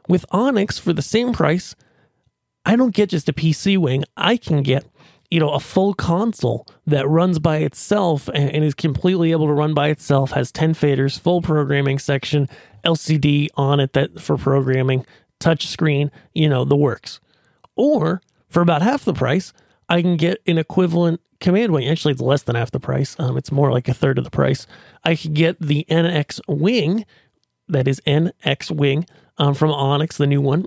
With 0.07 0.25
Onyx 0.31 0.77
for 0.77 0.93
the 0.93 1.01
same 1.01 1.33
price, 1.33 1.75
I 2.65 2.75
don't 2.75 2.93
get 2.93 3.09
just 3.09 3.29
a 3.29 3.33
PC 3.33 3.77
wing. 3.77 4.03
I 4.15 4.37
can 4.37 4.61
get, 4.61 4.85
you 5.31 5.39
know, 5.39 5.49
a 5.49 5.59
full 5.59 5.93
console 5.93 6.67
that 6.85 7.07
runs 7.07 7.39
by 7.39 7.57
itself 7.57 8.27
and, 8.27 8.49
and 8.51 8.63
is 8.63 8.73
completely 8.73 9.31
able 9.31 9.47
to 9.47 9.53
run 9.53 9.73
by 9.73 9.87
itself, 9.89 10.31
has 10.31 10.51
10 10.51 10.75
faders, 10.75 11.19
full 11.19 11.41
programming 11.41 11.99
section, 11.99 12.47
LCD 12.85 13.49
on 13.55 13.79
it 13.79 13.93
that 13.93 14.21
for 14.21 14.37
programming, 14.37 15.05
touch 15.39 15.67
screen, 15.67 16.11
you 16.33 16.47
know, 16.47 16.63
the 16.63 16.75
works. 16.75 17.19
Or 17.77 18.21
for 18.49 18.61
about 18.61 18.81
half 18.81 19.05
the 19.05 19.13
price, 19.13 19.53
I 19.89 20.01
can 20.01 20.17
get 20.17 20.41
an 20.45 20.57
equivalent 20.57 21.21
command 21.39 21.71
wing. 21.71 21.87
Actually, 21.87 22.13
it's 22.13 22.21
less 22.21 22.43
than 22.43 22.55
half 22.55 22.71
the 22.71 22.79
price. 22.79 23.15
Um, 23.19 23.37
it's 23.37 23.51
more 23.51 23.71
like 23.71 23.87
a 23.87 23.93
third 23.93 24.17
of 24.17 24.23
the 24.23 24.31
price. 24.31 24.67
I 25.03 25.15
could 25.15 25.33
get 25.33 25.59
the 25.59 25.85
NX 25.89 26.41
Wing, 26.47 27.05
that 27.69 27.87
is 27.87 28.01
NX 28.07 28.71
Wing 28.71 29.05
um, 29.37 29.53
from 29.53 29.71
Onyx, 29.71 30.17
the 30.17 30.27
new 30.27 30.41
one, 30.41 30.65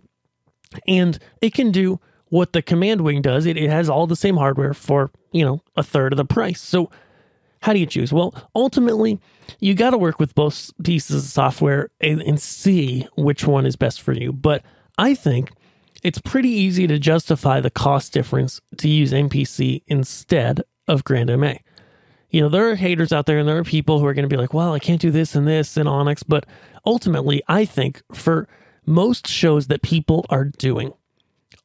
and 0.87 1.19
it 1.41 1.55
can 1.55 1.71
do 1.71 2.01
what 2.29 2.53
the 2.53 2.63
command 2.63 3.01
wing 3.01 3.23
does. 3.23 3.47
It, 3.47 3.57
it 3.57 3.71
has 3.71 3.91
all 3.91 4.07
the 4.07 4.17
same 4.17 4.37
hardware 4.37 4.75
for 4.75 5.11
you 5.33 5.45
know 5.45 5.63
a 5.77 5.83
third 5.83 6.13
of 6.13 6.17
the 6.17 6.25
price. 6.25 6.61
So 6.61 6.91
how 7.63 7.73
do 7.73 7.79
you 7.79 7.87
choose? 7.87 8.13
Well, 8.13 8.35
ultimately, 8.55 9.21
you 9.59 9.75
got 9.75 9.91
to 9.91 9.99
work 9.99 10.19
with 10.19 10.35
both 10.35 10.71
pieces 10.83 11.25
of 11.25 11.31
software 11.31 11.91
and, 12.01 12.23
and 12.23 12.41
see 12.41 13.07
which 13.17 13.47
one 13.47 13.67
is 13.67 13.77
best 13.77 14.01
for 14.01 14.13
you. 14.13 14.33
But 14.33 14.63
I 14.97 15.15
think 15.15 15.51
it's 16.03 16.21
pretty 16.21 16.51
easy 16.51 16.87
to 16.87 16.99
justify 16.99 17.61
the 17.61 17.71
cost 17.71 18.13
difference 18.13 18.61
to 18.79 18.89
use 18.89 19.13
MPC 19.13 19.83
instead 19.87 20.63
of 20.89 21.05
grandMA. 21.05 21.59
You 22.31 22.43
know, 22.43 22.49
there 22.49 22.71
are 22.71 22.77
haters 22.77 23.13
out 23.13 23.27
there 23.27 23.39
and 23.39 23.49
there 23.49 23.59
are 23.59 23.65
people 23.65 23.99
who 23.99 24.07
are 24.07 24.15
going 24.15 24.29
to 24.29 24.35
be 24.35 24.41
like, 24.41 24.55
well, 24.55 24.73
I 24.73 24.79
can't 24.79 25.01
do 25.01 25.11
this 25.11 25.35
and 25.35 25.47
this 25.47 25.77
in 25.77 25.87
Onyx. 25.87 26.23
But 26.23 26.47
ultimately, 26.87 27.43
I 27.49 27.65
think 27.65 28.03
for 28.13 28.49
most 28.87 29.27
shows 29.27 29.67
that 29.67 29.83
people 29.83 30.27
are 30.31 30.45
doing. 30.45 30.93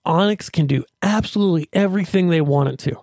Onyx 0.05 0.49
can 0.49 0.67
do 0.67 0.83
absolutely 1.01 1.69
everything 1.73 2.29
they 2.29 2.41
want 2.41 2.69
it 2.69 2.79
to. 2.79 2.99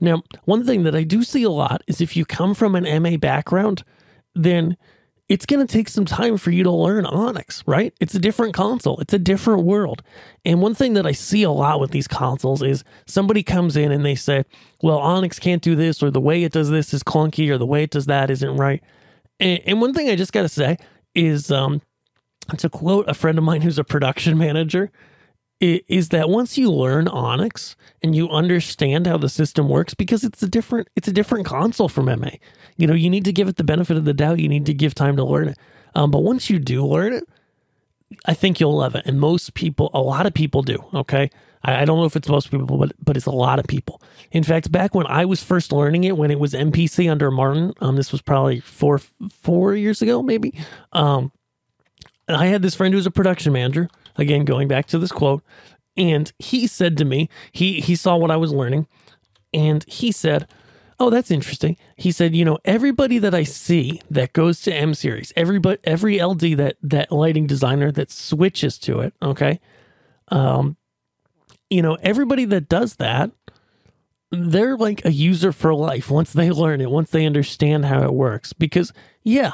Now, 0.00 0.22
one 0.44 0.64
thing 0.64 0.82
that 0.82 0.94
I 0.94 1.04
do 1.04 1.22
see 1.22 1.42
a 1.42 1.50
lot 1.50 1.82
is 1.86 2.00
if 2.00 2.16
you 2.16 2.24
come 2.24 2.54
from 2.54 2.74
an 2.74 3.02
MA 3.02 3.16
background, 3.16 3.82
then 4.34 4.76
it's 5.28 5.46
going 5.46 5.64
to 5.66 5.72
take 5.72 5.88
some 5.88 6.04
time 6.04 6.36
for 6.36 6.52
you 6.52 6.62
to 6.62 6.70
learn 6.70 7.04
Onyx, 7.04 7.64
right? 7.66 7.92
It's 8.00 8.14
a 8.14 8.18
different 8.18 8.54
console, 8.54 8.98
it's 9.00 9.12
a 9.12 9.18
different 9.18 9.64
world. 9.64 10.02
And 10.44 10.62
one 10.62 10.74
thing 10.74 10.94
that 10.94 11.06
I 11.06 11.12
see 11.12 11.42
a 11.42 11.50
lot 11.50 11.80
with 11.80 11.90
these 11.90 12.06
consoles 12.06 12.62
is 12.62 12.84
somebody 13.06 13.42
comes 13.42 13.76
in 13.76 13.90
and 13.90 14.04
they 14.04 14.14
say, 14.14 14.44
well, 14.82 14.98
Onyx 14.98 15.38
can't 15.38 15.62
do 15.62 15.74
this, 15.74 16.02
or 16.02 16.10
the 16.10 16.20
way 16.20 16.44
it 16.44 16.52
does 16.52 16.70
this 16.70 16.94
is 16.94 17.02
clunky, 17.02 17.50
or 17.50 17.58
the 17.58 17.66
way 17.66 17.82
it 17.82 17.90
does 17.90 18.06
that 18.06 18.30
isn't 18.30 18.56
right. 18.56 18.82
And, 19.40 19.60
and 19.66 19.80
one 19.80 19.94
thing 19.94 20.08
I 20.08 20.16
just 20.16 20.32
got 20.32 20.42
to 20.42 20.48
say 20.48 20.76
is 21.14 21.50
um, 21.50 21.82
to 22.58 22.68
quote 22.68 23.08
a 23.08 23.14
friend 23.14 23.36
of 23.36 23.44
mine 23.44 23.62
who's 23.62 23.78
a 23.78 23.84
production 23.84 24.38
manager, 24.38 24.92
is 25.60 26.10
that 26.10 26.28
once 26.28 26.58
you 26.58 26.70
learn 26.70 27.08
Onyx 27.08 27.76
and 28.02 28.14
you 28.14 28.28
understand 28.28 29.06
how 29.06 29.16
the 29.16 29.28
system 29.28 29.68
works, 29.68 29.94
because 29.94 30.22
it's 30.22 30.42
a 30.42 30.48
different 30.48 30.88
it's 30.96 31.08
a 31.08 31.12
different 31.12 31.46
console 31.46 31.88
from 31.88 32.06
MA. 32.06 32.30
You 32.76 32.86
know, 32.86 32.94
you 32.94 33.08
need 33.08 33.24
to 33.24 33.32
give 33.32 33.48
it 33.48 33.56
the 33.56 33.64
benefit 33.64 33.96
of 33.96 34.04
the 34.04 34.14
doubt. 34.14 34.38
You 34.38 34.48
need 34.48 34.66
to 34.66 34.74
give 34.74 34.94
time 34.94 35.16
to 35.16 35.24
learn 35.24 35.48
it. 35.48 35.58
Um, 35.94 36.10
but 36.10 36.20
once 36.20 36.50
you 36.50 36.58
do 36.58 36.84
learn 36.84 37.14
it, 37.14 37.24
I 38.26 38.34
think 38.34 38.60
you'll 38.60 38.76
love 38.76 38.94
it. 38.94 39.06
And 39.06 39.18
most 39.18 39.54
people, 39.54 39.90
a 39.94 40.00
lot 40.00 40.26
of 40.26 40.34
people 40.34 40.62
do. 40.62 40.84
Okay, 40.92 41.30
I, 41.62 41.82
I 41.82 41.84
don't 41.86 41.98
know 41.98 42.04
if 42.04 42.16
it's 42.16 42.28
most 42.28 42.50
people, 42.50 42.76
but 42.76 42.92
but 43.02 43.16
it's 43.16 43.26
a 43.26 43.30
lot 43.30 43.58
of 43.58 43.66
people. 43.66 44.02
In 44.32 44.44
fact, 44.44 44.70
back 44.70 44.94
when 44.94 45.06
I 45.06 45.24
was 45.24 45.42
first 45.42 45.72
learning 45.72 46.04
it, 46.04 46.18
when 46.18 46.30
it 46.30 46.38
was 46.38 46.52
MPC 46.52 47.10
under 47.10 47.30
Martin, 47.30 47.72
um, 47.80 47.96
this 47.96 48.12
was 48.12 48.20
probably 48.20 48.60
four 48.60 49.00
four 49.30 49.74
years 49.74 50.02
ago, 50.02 50.22
maybe. 50.22 50.54
Um, 50.92 51.32
I 52.28 52.46
had 52.46 52.60
this 52.60 52.74
friend 52.74 52.92
who 52.92 52.96
was 52.96 53.06
a 53.06 53.10
production 53.10 53.52
manager 53.52 53.88
Again, 54.18 54.44
going 54.44 54.68
back 54.68 54.86
to 54.86 54.98
this 54.98 55.12
quote, 55.12 55.42
and 55.96 56.32
he 56.38 56.66
said 56.66 56.96
to 56.98 57.04
me, 57.04 57.28
he 57.52 57.80
he 57.80 57.96
saw 57.96 58.16
what 58.16 58.30
I 58.30 58.36
was 58.36 58.52
learning, 58.52 58.86
and 59.52 59.84
he 59.88 60.12
said, 60.12 60.46
"Oh, 61.00 61.10
that's 61.10 61.30
interesting." 61.30 61.76
He 61.96 62.12
said, 62.12 62.34
"You 62.34 62.44
know, 62.44 62.58
everybody 62.64 63.18
that 63.18 63.34
I 63.34 63.44
see 63.44 64.02
that 64.10 64.32
goes 64.32 64.60
to 64.62 64.74
M 64.74 64.94
series, 64.94 65.32
everybody, 65.36 65.78
every 65.84 66.20
LD 66.20 66.56
that 66.56 66.76
that 66.82 67.12
lighting 67.12 67.46
designer 67.46 67.90
that 67.92 68.10
switches 68.10 68.78
to 68.80 69.00
it, 69.00 69.14
okay, 69.22 69.60
um, 70.28 70.76
you 71.70 71.82
know, 71.82 71.96
everybody 72.02 72.44
that 72.46 72.68
does 72.68 72.96
that." 72.96 73.30
They're 74.32 74.76
like 74.76 75.04
a 75.04 75.12
user 75.12 75.52
for 75.52 75.72
life 75.72 76.10
once 76.10 76.32
they 76.32 76.50
learn 76.50 76.80
it, 76.80 76.90
once 76.90 77.10
they 77.10 77.24
understand 77.24 77.84
how 77.84 78.02
it 78.02 78.12
works. 78.12 78.52
Because, 78.52 78.92
yeah, 79.22 79.52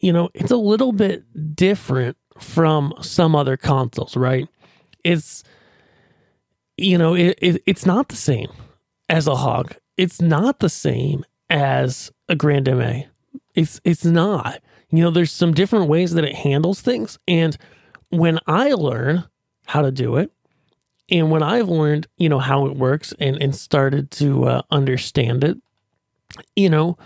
you 0.00 0.12
know, 0.12 0.28
it's 0.34 0.50
a 0.50 0.56
little 0.56 0.90
bit 0.92 1.54
different 1.54 2.17
from 2.38 2.94
some 3.00 3.34
other 3.34 3.56
consoles, 3.56 4.16
right? 4.16 4.48
It's 5.04 5.44
you 6.78 6.96
know, 6.96 7.14
it, 7.14 7.36
it, 7.42 7.62
it's 7.66 7.84
not 7.84 8.08
the 8.08 8.16
same 8.16 8.50
as 9.08 9.26
a 9.26 9.36
hog. 9.36 9.74
It's 9.96 10.20
not 10.20 10.60
the 10.60 10.68
same 10.68 11.24
as 11.50 12.12
a 12.28 12.36
Grand 12.36 12.68
MA. 12.72 13.02
It's 13.54 13.80
it's 13.84 14.04
not. 14.04 14.62
You 14.90 15.02
know, 15.02 15.10
there's 15.10 15.32
some 15.32 15.52
different 15.52 15.88
ways 15.88 16.14
that 16.14 16.24
it 16.24 16.34
handles 16.34 16.80
things, 16.80 17.18
and 17.26 17.56
when 18.10 18.38
I 18.46 18.72
learn 18.72 19.24
how 19.66 19.82
to 19.82 19.90
do 19.90 20.16
it, 20.16 20.32
and 21.10 21.30
when 21.30 21.42
I've 21.42 21.68
learned, 21.68 22.06
you 22.16 22.28
know, 22.28 22.38
how 22.38 22.66
it 22.66 22.76
works 22.76 23.12
and 23.18 23.40
and 23.42 23.54
started 23.54 24.10
to 24.12 24.44
uh, 24.44 24.62
understand 24.70 25.44
it, 25.44 25.58
you 26.54 26.70
know, 26.70 26.96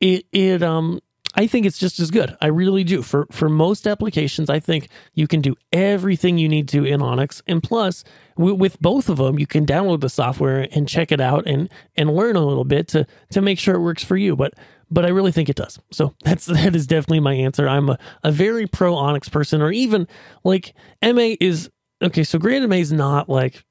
it 0.00 0.26
it 0.32 0.62
um 0.62 1.00
I 1.38 1.46
think 1.46 1.66
it's 1.66 1.78
just 1.78 2.00
as 2.00 2.10
good. 2.10 2.36
I 2.40 2.48
really 2.48 2.82
do. 2.82 3.00
For 3.00 3.28
for 3.30 3.48
most 3.48 3.86
applications, 3.86 4.50
I 4.50 4.58
think 4.58 4.88
you 5.14 5.28
can 5.28 5.40
do 5.40 5.54
everything 5.72 6.36
you 6.36 6.48
need 6.48 6.66
to 6.70 6.84
in 6.84 7.00
Onyx, 7.00 7.42
and 7.46 7.62
plus, 7.62 8.02
w- 8.36 8.56
with 8.56 8.80
both 8.80 9.08
of 9.08 9.18
them, 9.18 9.38
you 9.38 9.46
can 9.46 9.64
download 9.64 10.00
the 10.00 10.08
software 10.08 10.66
and 10.72 10.88
check 10.88 11.12
it 11.12 11.20
out 11.20 11.46
and 11.46 11.70
and 11.96 12.12
learn 12.12 12.34
a 12.34 12.44
little 12.44 12.64
bit 12.64 12.88
to 12.88 13.06
to 13.30 13.40
make 13.40 13.60
sure 13.60 13.76
it 13.76 13.82
works 13.82 14.02
for 14.02 14.16
you. 14.16 14.34
But 14.34 14.54
but 14.90 15.04
I 15.04 15.10
really 15.10 15.30
think 15.30 15.48
it 15.48 15.54
does. 15.54 15.78
So 15.92 16.12
that's 16.24 16.46
that 16.46 16.74
is 16.74 16.88
definitely 16.88 17.20
my 17.20 17.34
answer. 17.34 17.68
I'm 17.68 17.90
a, 17.90 17.98
a 18.24 18.32
very 18.32 18.66
pro 18.66 18.96
Onyx 18.96 19.28
person, 19.28 19.62
or 19.62 19.70
even 19.70 20.08
like 20.42 20.74
MA 21.00 21.36
is 21.40 21.70
okay. 22.02 22.24
So 22.24 22.40
Grand 22.40 22.68
MA 22.68 22.76
is 22.76 22.92
not 22.92 23.28
like 23.28 23.64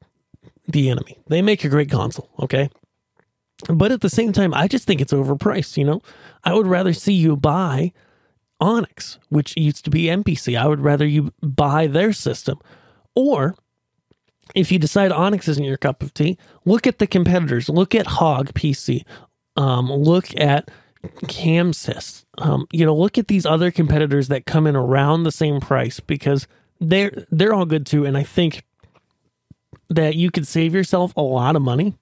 the 0.69 0.89
enemy. 0.89 1.19
They 1.27 1.41
make 1.41 1.65
a 1.65 1.69
great 1.69 1.91
console. 1.91 2.29
Okay, 2.39 2.69
but 3.69 3.91
at 3.91 4.01
the 4.01 4.09
same 4.09 4.33
time, 4.33 4.53
I 4.53 4.67
just 4.67 4.85
think 4.85 5.01
it's 5.01 5.13
overpriced. 5.13 5.77
You 5.77 5.85
know, 5.85 6.01
I 6.43 6.53
would 6.53 6.67
rather 6.67 6.93
see 6.93 7.13
you 7.13 7.35
buy 7.35 7.91
Onyx, 8.59 9.19
which 9.29 9.55
used 9.57 9.83
to 9.85 9.89
be 9.89 10.03
MPC. 10.03 10.57
I 10.57 10.67
would 10.67 10.81
rather 10.81 11.05
you 11.05 11.33
buy 11.41 11.87
their 11.87 12.13
system. 12.13 12.59
Or 13.15 13.55
if 14.55 14.71
you 14.71 14.79
decide 14.79 15.11
Onyx 15.11 15.47
isn't 15.47 15.63
your 15.63 15.77
cup 15.77 16.03
of 16.03 16.13
tea, 16.13 16.37
look 16.65 16.87
at 16.87 16.99
the 16.99 17.07
competitors. 17.07 17.67
Look 17.69 17.95
at 17.95 18.07
Hog 18.07 18.53
PC. 18.53 19.03
Um, 19.55 19.91
look 19.91 20.35
at 20.39 20.69
ChamSys. 21.23 22.25
Um, 22.37 22.67
you 22.71 22.85
know, 22.85 22.95
look 22.95 23.17
at 23.17 23.27
these 23.27 23.45
other 23.45 23.71
competitors 23.71 24.27
that 24.27 24.45
come 24.45 24.67
in 24.67 24.75
around 24.75 25.23
the 25.23 25.31
same 25.31 25.59
price 25.59 25.99
because 25.99 26.47
they're 26.79 27.25
they're 27.31 27.53
all 27.53 27.65
good 27.65 27.85
too. 27.85 28.05
And 28.05 28.15
I 28.15 28.23
think 28.23 28.63
that 29.89 30.15
you 30.15 30.31
could 30.31 30.47
save 30.47 30.75
yourself 30.75 31.13
a 31.15 31.21
lot 31.21 31.55
of 31.55 31.61
money 31.61 31.95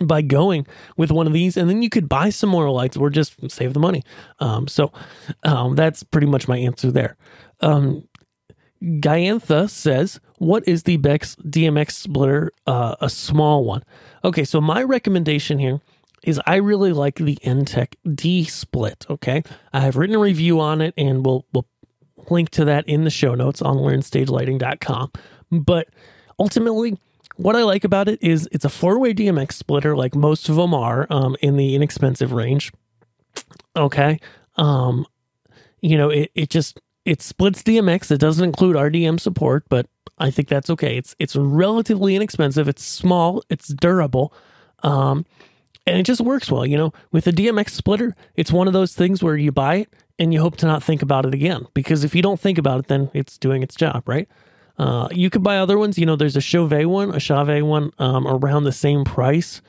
by 0.00 0.22
going 0.22 0.66
with 0.96 1.10
one 1.10 1.26
of 1.26 1.32
these 1.32 1.56
and 1.56 1.68
then 1.68 1.82
you 1.82 1.88
could 1.88 2.08
buy 2.08 2.30
some 2.30 2.50
more 2.50 2.70
lights 2.70 2.96
or 2.96 3.10
just 3.10 3.50
save 3.50 3.74
the 3.74 3.80
money. 3.80 4.02
Um, 4.38 4.68
so 4.68 4.92
um, 5.44 5.74
that's 5.74 6.02
pretty 6.02 6.26
much 6.26 6.48
my 6.48 6.58
answer 6.58 6.90
there. 6.90 7.16
Um, 7.60 8.06
Gayantha 8.82 9.68
says 9.68 10.20
what 10.36 10.66
is 10.68 10.84
the 10.84 10.98
bex 10.98 11.34
dmx 11.36 11.92
splitter 11.92 12.52
uh, 12.66 12.94
a 13.00 13.10
small 13.10 13.64
one? 13.64 13.82
Okay 14.24 14.44
so 14.44 14.60
my 14.60 14.82
recommendation 14.82 15.58
here 15.58 15.80
is 16.22 16.40
i 16.46 16.56
really 16.56 16.92
like 16.92 17.16
the 17.16 17.36
Enttec 17.44 17.94
d 18.14 18.44
split 18.44 19.04
okay? 19.10 19.42
I 19.72 19.80
have 19.80 19.96
written 19.96 20.16
a 20.16 20.20
review 20.20 20.60
on 20.60 20.80
it 20.80 20.94
and 20.96 21.26
we'll, 21.26 21.44
we'll 21.52 21.66
link 22.30 22.50
to 22.50 22.64
that 22.66 22.86
in 22.88 23.04
the 23.04 23.10
show 23.10 23.34
notes 23.34 23.62
on 23.62 23.78
learnstagelighting.com 23.78 25.10
but 25.50 25.88
ultimately 26.38 26.98
what 27.38 27.54
I 27.54 27.62
like 27.62 27.84
about 27.84 28.08
it 28.08 28.22
is 28.22 28.48
it's 28.50 28.64
a 28.64 28.68
four 28.68 28.98
way 28.98 29.14
DMX 29.14 29.52
splitter, 29.52 29.96
like 29.96 30.14
most 30.14 30.48
of 30.48 30.56
them 30.56 30.74
are 30.74 31.06
um, 31.08 31.36
in 31.40 31.56
the 31.56 31.74
inexpensive 31.74 32.32
range. 32.32 32.72
Okay. 33.76 34.18
Um, 34.56 35.06
you 35.80 35.96
know, 35.96 36.10
it, 36.10 36.30
it 36.34 36.50
just 36.50 36.80
it 37.04 37.22
splits 37.22 37.62
DMX. 37.62 38.10
It 38.10 38.18
doesn't 38.18 38.44
include 38.44 38.74
RDM 38.76 39.20
support, 39.20 39.64
but 39.68 39.86
I 40.18 40.30
think 40.30 40.48
that's 40.48 40.68
okay. 40.70 40.96
It's 40.96 41.14
it's 41.20 41.36
relatively 41.36 42.16
inexpensive. 42.16 42.66
It's 42.68 42.84
small. 42.84 43.42
It's 43.48 43.68
durable. 43.68 44.34
Um, 44.82 45.24
and 45.86 45.96
it 45.96 46.02
just 46.02 46.20
works 46.20 46.50
well. 46.50 46.66
You 46.66 46.76
know, 46.76 46.92
with 47.12 47.28
a 47.28 47.32
DMX 47.32 47.70
splitter, 47.70 48.16
it's 48.34 48.52
one 48.52 48.66
of 48.66 48.72
those 48.72 48.94
things 48.94 49.22
where 49.22 49.36
you 49.36 49.52
buy 49.52 49.76
it 49.76 49.94
and 50.18 50.34
you 50.34 50.40
hope 50.40 50.56
to 50.56 50.66
not 50.66 50.82
think 50.82 51.02
about 51.02 51.24
it 51.24 51.34
again. 51.34 51.66
Because 51.72 52.02
if 52.02 52.16
you 52.16 52.22
don't 52.22 52.40
think 52.40 52.58
about 52.58 52.80
it, 52.80 52.88
then 52.88 53.10
it's 53.14 53.38
doing 53.38 53.62
its 53.62 53.76
job, 53.76 54.08
right? 54.08 54.28
Uh, 54.78 55.08
you 55.10 55.28
could 55.28 55.42
buy 55.42 55.58
other 55.58 55.78
ones. 55.78 55.98
You 55.98 56.06
know, 56.06 56.16
there's 56.16 56.36
a 56.36 56.40
Chauvet 56.40 56.88
one, 56.88 57.14
a 57.14 57.20
Chauvet 57.20 57.64
one 57.64 57.92
um, 57.98 58.26
around 58.26 58.64
the 58.64 58.72
same 58.72 59.04
price. 59.04 59.60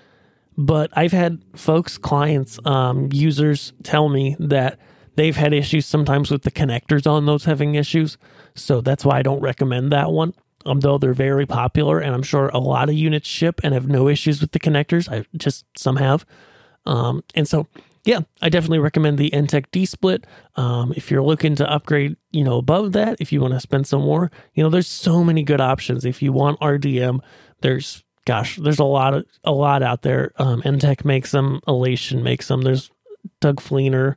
But 0.57 0.91
I've 0.93 1.13
had 1.13 1.41
folks, 1.55 1.97
clients, 1.97 2.59
um, 2.65 3.09
users 3.11 3.73
tell 3.83 4.09
me 4.09 4.35
that 4.39 4.77
they've 5.15 5.35
had 5.35 5.53
issues 5.53 5.85
sometimes 5.85 6.29
with 6.29 6.43
the 6.43 6.51
connectors 6.51 7.09
on 7.09 7.25
those 7.25 7.45
having 7.45 7.75
issues. 7.75 8.17
So 8.55 8.81
that's 8.81 9.05
why 9.05 9.19
I 9.19 9.21
don't 9.21 9.41
recommend 9.41 9.91
that 9.91 10.11
one. 10.11 10.33
Um, 10.65 10.81
though 10.81 10.97
they're 10.97 11.13
very 11.13 11.45
popular, 11.45 11.99
and 11.99 12.13
I'm 12.13 12.21
sure 12.21 12.49
a 12.49 12.59
lot 12.59 12.89
of 12.89 12.95
units 12.95 13.29
ship 13.29 13.61
and 13.63 13.73
have 13.73 13.87
no 13.87 14.09
issues 14.09 14.41
with 14.41 14.51
the 14.51 14.59
connectors. 14.59 15.09
I 15.09 15.25
just 15.37 15.65
some 15.77 15.95
have. 15.95 16.25
Um, 16.85 17.23
and 17.33 17.47
so 17.47 17.67
yeah, 18.09 18.21
I 18.41 18.49
definitely 18.49 18.79
recommend 18.79 19.19
the 19.19 19.29
Enttec 19.29 19.65
D 19.71 19.85
split. 19.85 20.25
Um, 20.55 20.91
if 20.95 21.11
you're 21.11 21.21
looking 21.21 21.53
to 21.57 21.71
upgrade, 21.71 22.17
you 22.31 22.43
know, 22.43 22.57
above 22.57 22.93
that, 22.93 23.17
if 23.19 23.31
you 23.31 23.39
want 23.39 23.53
to 23.53 23.59
spend 23.59 23.85
some 23.85 24.01
more, 24.01 24.31
you 24.55 24.63
know, 24.63 24.69
there's 24.71 24.87
so 24.87 25.23
many 25.23 25.43
good 25.43 25.61
options. 25.61 26.05
If 26.05 26.19
you 26.23 26.33
want 26.33 26.59
RDM, 26.59 27.19
there's 27.61 28.03
gosh, 28.25 28.55
there's 28.55 28.79
a 28.79 28.83
lot 28.83 29.13
of 29.13 29.25
a 29.43 29.51
lot 29.51 29.83
out 29.83 30.01
there. 30.01 30.31
Um, 30.37 30.63
Enttec 30.63 31.05
makes 31.05 31.29
them, 31.29 31.59
Elation 31.67 32.23
makes 32.23 32.47
them. 32.47 32.63
There's 32.63 32.89
Doug 33.41 33.61
Fleenor. 33.61 34.15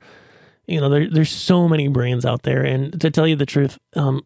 You 0.66 0.81
know, 0.81 0.88
there, 0.88 1.11
there's 1.11 1.31
so 1.31 1.68
many 1.68 1.88
brands 1.88 2.24
out 2.24 2.44
there, 2.44 2.62
and 2.62 2.98
to 2.98 3.11
tell 3.11 3.26
you 3.26 3.37
the 3.37 3.44
truth, 3.44 3.78
um, 3.94 4.22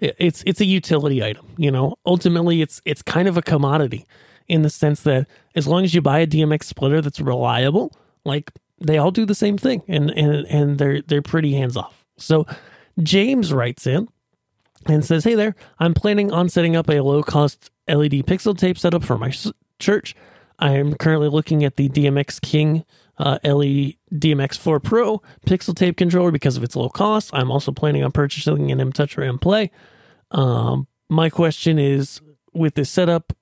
it, 0.00 0.16
it's 0.18 0.42
it's 0.44 0.60
a 0.60 0.66
utility 0.66 1.22
item. 1.22 1.46
You 1.56 1.70
know, 1.70 1.94
ultimately, 2.04 2.62
it's 2.62 2.82
it's 2.84 3.00
kind 3.00 3.28
of 3.28 3.36
a 3.36 3.42
commodity 3.42 4.08
in 4.48 4.62
the 4.62 4.70
sense 4.70 5.02
that 5.02 5.28
as 5.54 5.68
long 5.68 5.84
as 5.84 5.94
you 5.94 6.02
buy 6.02 6.18
a 6.18 6.26
DMX 6.26 6.64
splitter 6.64 7.00
that's 7.00 7.20
reliable, 7.20 7.92
like 8.24 8.50
they 8.86 8.98
all 8.98 9.10
do 9.10 9.24
the 9.26 9.34
same 9.34 9.58
thing 9.58 9.82
and 9.88 10.10
and 10.10 10.46
and 10.46 10.78
they're 10.78 11.02
they're 11.02 11.22
pretty 11.22 11.54
hands 11.54 11.76
off. 11.76 12.04
So 12.18 12.46
James 13.02 13.52
writes 13.52 13.86
in 13.86 14.08
and 14.86 15.04
says, 15.04 15.24
"Hey 15.24 15.34
there, 15.34 15.54
I'm 15.78 15.94
planning 15.94 16.32
on 16.32 16.48
setting 16.48 16.76
up 16.76 16.88
a 16.88 17.00
low 17.00 17.22
cost 17.22 17.70
LED 17.88 18.26
pixel 18.26 18.56
tape 18.56 18.78
setup 18.78 19.04
for 19.04 19.18
my 19.18 19.32
church. 19.78 20.14
I 20.58 20.72
am 20.72 20.94
currently 20.94 21.28
looking 21.28 21.64
at 21.64 21.76
the 21.76 21.88
DMX 21.88 22.40
King 22.40 22.84
uh, 23.18 23.38
LED 23.42 23.94
DMX4 24.12 24.82
Pro 24.82 25.22
pixel 25.46 25.74
tape 25.74 25.96
controller 25.96 26.30
because 26.30 26.56
of 26.56 26.62
its 26.62 26.76
low 26.76 26.88
cost. 26.88 27.30
I'm 27.32 27.50
also 27.50 27.72
planning 27.72 28.04
on 28.04 28.12
purchasing 28.12 28.70
an 28.70 28.80
M 28.80 28.92
Touch 28.92 29.16
or 29.18 29.22
M 29.22 29.38
Play." 29.38 29.70
Um, 30.30 30.86
my 31.08 31.30
question 31.30 31.78
is 31.78 32.20
with 32.52 32.74
this 32.74 32.90
setup, 32.90 33.32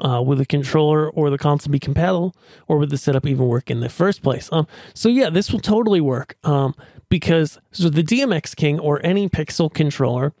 uh, 0.00 0.22
will 0.24 0.36
the 0.36 0.46
controller 0.46 1.08
or 1.10 1.30
the 1.30 1.38
console 1.38 1.70
be 1.70 1.78
compatible, 1.78 2.34
or 2.66 2.78
would 2.78 2.90
the 2.90 2.98
setup 2.98 3.26
even 3.26 3.46
work 3.46 3.70
in 3.70 3.80
the 3.80 3.88
first 3.88 4.22
place? 4.22 4.48
Um, 4.52 4.66
so 4.92 5.08
yeah, 5.08 5.30
this 5.30 5.52
will 5.52 5.60
totally 5.60 6.00
work. 6.00 6.36
Um, 6.44 6.74
because 7.08 7.58
so 7.70 7.88
the 7.88 8.02
DMX 8.02 8.56
King 8.56 8.80
or 8.80 9.04
any 9.04 9.28
Pixel 9.28 9.72
controller, 9.72 10.32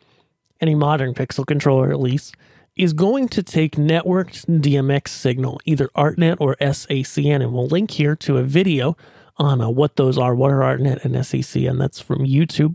any 0.60 0.74
modern 0.74 1.14
Pixel 1.14 1.46
controller 1.46 1.90
at 1.92 2.00
least, 2.00 2.34
is 2.76 2.92
going 2.92 3.28
to 3.28 3.42
take 3.42 3.76
networked 3.76 4.46
DMX 4.46 5.08
signal, 5.08 5.60
either 5.64 5.88
ArtNet 5.96 6.38
or 6.40 6.56
SACN, 6.60 7.42
and 7.42 7.52
we'll 7.52 7.68
link 7.68 7.92
here 7.92 8.16
to 8.16 8.38
a 8.38 8.42
video 8.42 8.96
on 9.36 9.60
uh, 9.60 9.68
what 9.68 9.96
those 9.96 10.18
are. 10.18 10.34
What 10.34 10.50
are 10.50 10.60
ArtNet 10.60 11.04
and 11.04 11.14
SACN? 11.14 11.78
That's 11.78 12.00
from 12.00 12.20
YouTube. 12.20 12.74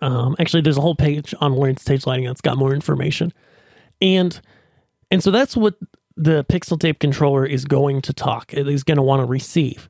Um, 0.00 0.36
actually, 0.38 0.60
there's 0.60 0.76
a 0.76 0.82
whole 0.82 0.94
page 0.94 1.34
on 1.40 1.54
Learn 1.54 1.76
Stage 1.78 2.06
Lighting 2.06 2.26
that's 2.26 2.42
got 2.42 2.58
more 2.58 2.74
information, 2.74 3.32
and 4.02 4.40
and 5.10 5.22
so 5.22 5.30
that's 5.30 5.56
what 5.56 5.74
the 6.16 6.44
Pixel 6.44 6.78
Tape 6.78 6.98
controller 6.98 7.46
is 7.46 7.64
going 7.64 8.02
to 8.02 8.12
talk. 8.12 8.52
It 8.52 8.68
is 8.68 8.82
going 8.82 8.96
to 8.96 9.02
want 9.02 9.20
to 9.20 9.26
receive. 9.26 9.88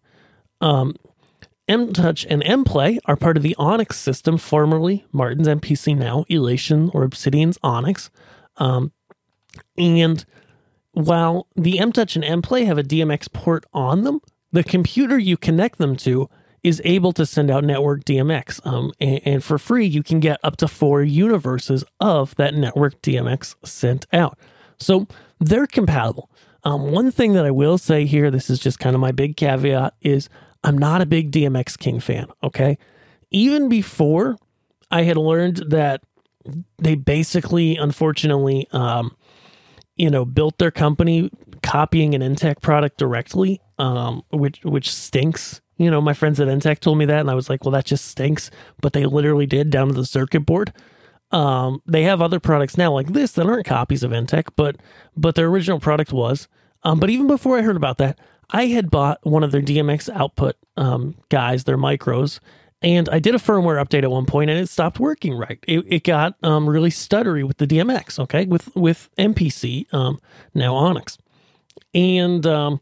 Um, 0.61 0.95
M 1.67 1.93
Touch 1.93 2.27
and 2.29 2.43
M 2.45 2.65
Play 2.65 2.99
are 3.05 3.17
part 3.17 3.37
of 3.37 3.43
the 3.43 3.57
Onyx 3.59 3.99
system, 3.99 4.39
formerly 4.39 5.05
Martin's 5.13 5.49
MPC, 5.49 5.97
now 5.97 6.25
Elation 6.29 6.91
or 6.95 7.03
Obsidian's 7.03 7.59
Onyx. 7.63 8.11
Um, 8.57 8.93
and 9.77 10.25
while 10.93 11.47
the 11.55 11.79
M 11.79 11.93
Touch 11.93 12.17
and 12.17 12.25
M 12.25 12.43
Play 12.43 12.65
have 12.65 12.79
a 12.79 12.83
DMX 12.83 13.33
port 13.33 13.65
on 13.73 14.03
them, 14.03 14.21
the 14.53 14.65
computer 14.65 15.19
you 15.19 15.37
connect 15.37 15.79
them 15.79 15.97
to 15.97 16.29
is 16.63 16.83
able 16.85 17.13
to 17.13 17.25
send 17.25 17.51
out 17.51 17.65
network 17.65 18.05
DMX. 18.05 18.65
Um, 18.67 18.93
and, 18.99 19.21
and, 19.25 19.45
for 19.45 19.59
free, 19.59 19.87
you 19.87 20.03
can 20.03 20.21
get 20.21 20.41
up 20.43 20.57
to 20.57 20.67
four 20.67 21.03
universes 21.03 21.85
of 22.01 22.35
that 22.37 22.55
network 22.55 23.01
DMX 23.01 23.55
sent 23.65 24.07
out. 24.13 24.39
So 24.79 25.07
they're 25.41 25.67
compatible. 25.67 26.31
Um, 26.65 26.91
one 26.93 27.11
thing 27.11 27.35
that 27.35 27.47
I 27.47 27.51
will 27.51 27.79
say 27.79 28.05
here, 28.05 28.31
this 28.31 28.51
is 28.51 28.59
just 28.59 28.79
kind 28.79 28.95
of 28.95 29.01
my 29.01 29.13
big 29.13 29.37
caveat, 29.37 29.95
is 30.01 30.29
I'm 30.65 30.77
not 30.77 31.01
a 31.01 31.07
big 31.07 31.31
DMX 31.31 31.79
King 31.79 32.01
fan. 32.01 32.27
Okay. 32.43 32.79
Even 33.31 33.69
before 33.69 34.37
I 34.91 35.03
had 35.03 35.17
learned 35.17 35.59
that 35.69 36.03
they 36.79 36.95
basically, 36.95 37.77
unfortunately, 37.77 38.67
um, 38.73 39.17
you 39.97 40.11
know, 40.11 40.25
built 40.25 40.59
their 40.59 40.71
company 40.71 41.31
copying 41.63 42.15
an 42.15 42.23
Enttec 42.23 42.61
product 42.61 42.99
directly, 42.99 43.61
um, 43.79 44.23
which 44.31 44.61
which 44.65 44.93
stinks. 44.93 45.61
You 45.77 45.91
know, 45.91 46.01
my 46.01 46.13
friends 46.13 46.41
at 46.41 46.49
Enttec 46.49 46.81
told 46.81 46.99
me 46.99 47.05
that, 47.05 47.21
and 47.21 47.31
I 47.31 47.35
was 47.35 47.49
like, 47.49 47.65
well, 47.65 47.73
that 47.73 47.85
just 47.85 48.07
stinks. 48.07 48.51
But 48.81 48.93
they 48.95 49.07
literally 49.07 49.47
did 49.47 49.71
down 49.71 49.89
to 49.89 49.95
the 49.95 50.07
circuit 50.07 50.41
board. 50.41 50.73
Um, 51.31 51.83
they 51.87 52.05
have 52.05 52.23
other 52.23 52.41
products 52.41 52.79
now 52.79 52.93
like 52.93 53.13
this 53.13 53.33
that 53.33 53.47
aren't 53.47 53.67
copies 53.67 54.03
of 54.03 54.13
Enttec, 54.13 54.49
but 54.57 54.77
but 55.17 55.35
their 55.35 55.47
original 55.47 55.81
product 55.81 56.13
was. 56.13 56.49
Um, 56.85 57.01
but 57.01 57.11
even 57.11 57.27
before 57.27 57.59
I 57.59 57.63
heard 57.63 57.77
about 57.77 57.99
that, 57.99 58.19
I 58.51 58.67
had 58.67 58.91
bought 58.91 59.19
one 59.25 59.43
of 59.43 59.53
their 59.53 59.61
DMX 59.61 60.09
output 60.15 60.57
um, 60.77 61.17
guys, 61.29 61.65
their 61.65 61.77
micros, 61.77 62.41
and 62.81 63.09
I 63.09 63.19
did 63.19 63.35
a 63.35 63.39
firmware 63.39 63.83
update 63.83 64.05
at 64.05 64.11
one 64.11 64.27
point 64.27 64.51
and 64.51 64.59
it 64.59 64.69
stopped 64.69 65.01
working 65.01 65.35
right. 65.35 65.59
It, 65.67 65.85
it 65.89 66.05
got 66.05 66.37
um, 66.43 66.69
really 66.69 66.91
stuttery 66.91 67.45
with 67.47 67.59
the 67.59 67.67
DMX, 67.67 68.19
okay, 68.21 68.47
with 68.47 68.75
with 68.77 69.11
MPC, 69.19 69.93
um, 69.93 70.21
now 70.55 70.75
Onyx. 70.77 71.19
And 71.93 72.47
um, 72.47 72.81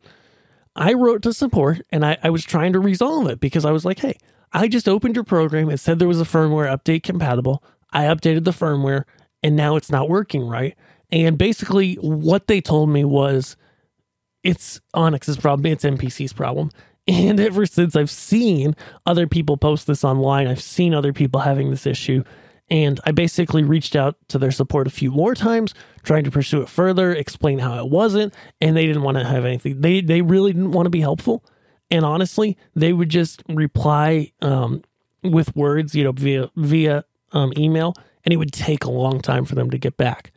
I 0.74 0.92
wrote 0.92 1.22
to 1.22 1.32
support 1.32 1.80
and 1.90 2.04
I, 2.04 2.18
I 2.22 2.30
was 2.30 2.44
trying 2.44 2.74
to 2.74 2.80
resolve 2.80 3.28
it 3.28 3.40
because 3.40 3.64
I 3.64 3.70
was 3.70 3.84
like, 3.84 4.00
hey, 4.00 4.18
I 4.52 4.68
just 4.68 4.88
opened 4.88 5.14
your 5.14 5.24
program. 5.24 5.70
It 5.70 5.78
said 5.78 5.98
there 5.98 6.08
was 6.08 6.20
a 6.20 6.24
firmware 6.24 6.70
update 6.70 7.02
compatible. 7.02 7.62
I 7.96 8.04
updated 8.04 8.44
the 8.44 8.50
firmware 8.50 9.04
and 9.42 9.56
now 9.56 9.76
it's 9.76 9.90
not 9.90 10.10
working 10.10 10.46
right. 10.46 10.76
And 11.10 11.38
basically, 11.38 11.94
what 11.94 12.46
they 12.46 12.60
told 12.60 12.90
me 12.90 13.04
was 13.04 13.56
it's 14.42 14.80
Onyx's 14.92 15.38
problem, 15.38 15.72
it's 15.72 15.84
MPC's 15.84 16.32
problem. 16.32 16.70
And 17.08 17.38
ever 17.38 17.66
since 17.66 17.94
I've 17.94 18.10
seen 18.10 18.74
other 19.06 19.28
people 19.28 19.56
post 19.56 19.86
this 19.86 20.02
online, 20.02 20.48
I've 20.48 20.60
seen 20.60 20.92
other 20.92 21.12
people 21.12 21.42
having 21.42 21.70
this 21.70 21.86
issue. 21.86 22.24
And 22.68 22.98
I 23.04 23.12
basically 23.12 23.62
reached 23.62 23.94
out 23.94 24.16
to 24.26 24.40
their 24.40 24.50
support 24.50 24.88
a 24.88 24.90
few 24.90 25.12
more 25.12 25.36
times, 25.36 25.72
trying 26.02 26.24
to 26.24 26.32
pursue 26.32 26.62
it 26.62 26.68
further, 26.68 27.14
explain 27.14 27.60
how 27.60 27.78
it 27.78 27.88
wasn't, 27.88 28.34
and 28.60 28.76
they 28.76 28.86
didn't 28.86 29.04
want 29.04 29.18
to 29.18 29.24
have 29.24 29.44
anything. 29.44 29.82
They 29.82 30.00
they 30.00 30.20
really 30.20 30.52
didn't 30.52 30.72
want 30.72 30.86
to 30.86 30.90
be 30.90 31.00
helpful. 31.00 31.44
And 31.92 32.04
honestly, 32.04 32.58
they 32.74 32.92
would 32.92 33.08
just 33.08 33.40
reply 33.48 34.32
um, 34.42 34.82
with 35.22 35.54
words, 35.54 35.94
you 35.94 36.02
know, 36.02 36.10
via 36.10 36.50
via 36.56 37.04
um, 37.32 37.52
email, 37.56 37.94
and 38.24 38.32
it 38.32 38.36
would 38.36 38.52
take 38.52 38.84
a 38.84 38.90
long 38.90 39.20
time 39.20 39.44
for 39.44 39.54
them 39.54 39.70
to 39.70 39.78
get 39.78 39.96
back. 39.96 40.32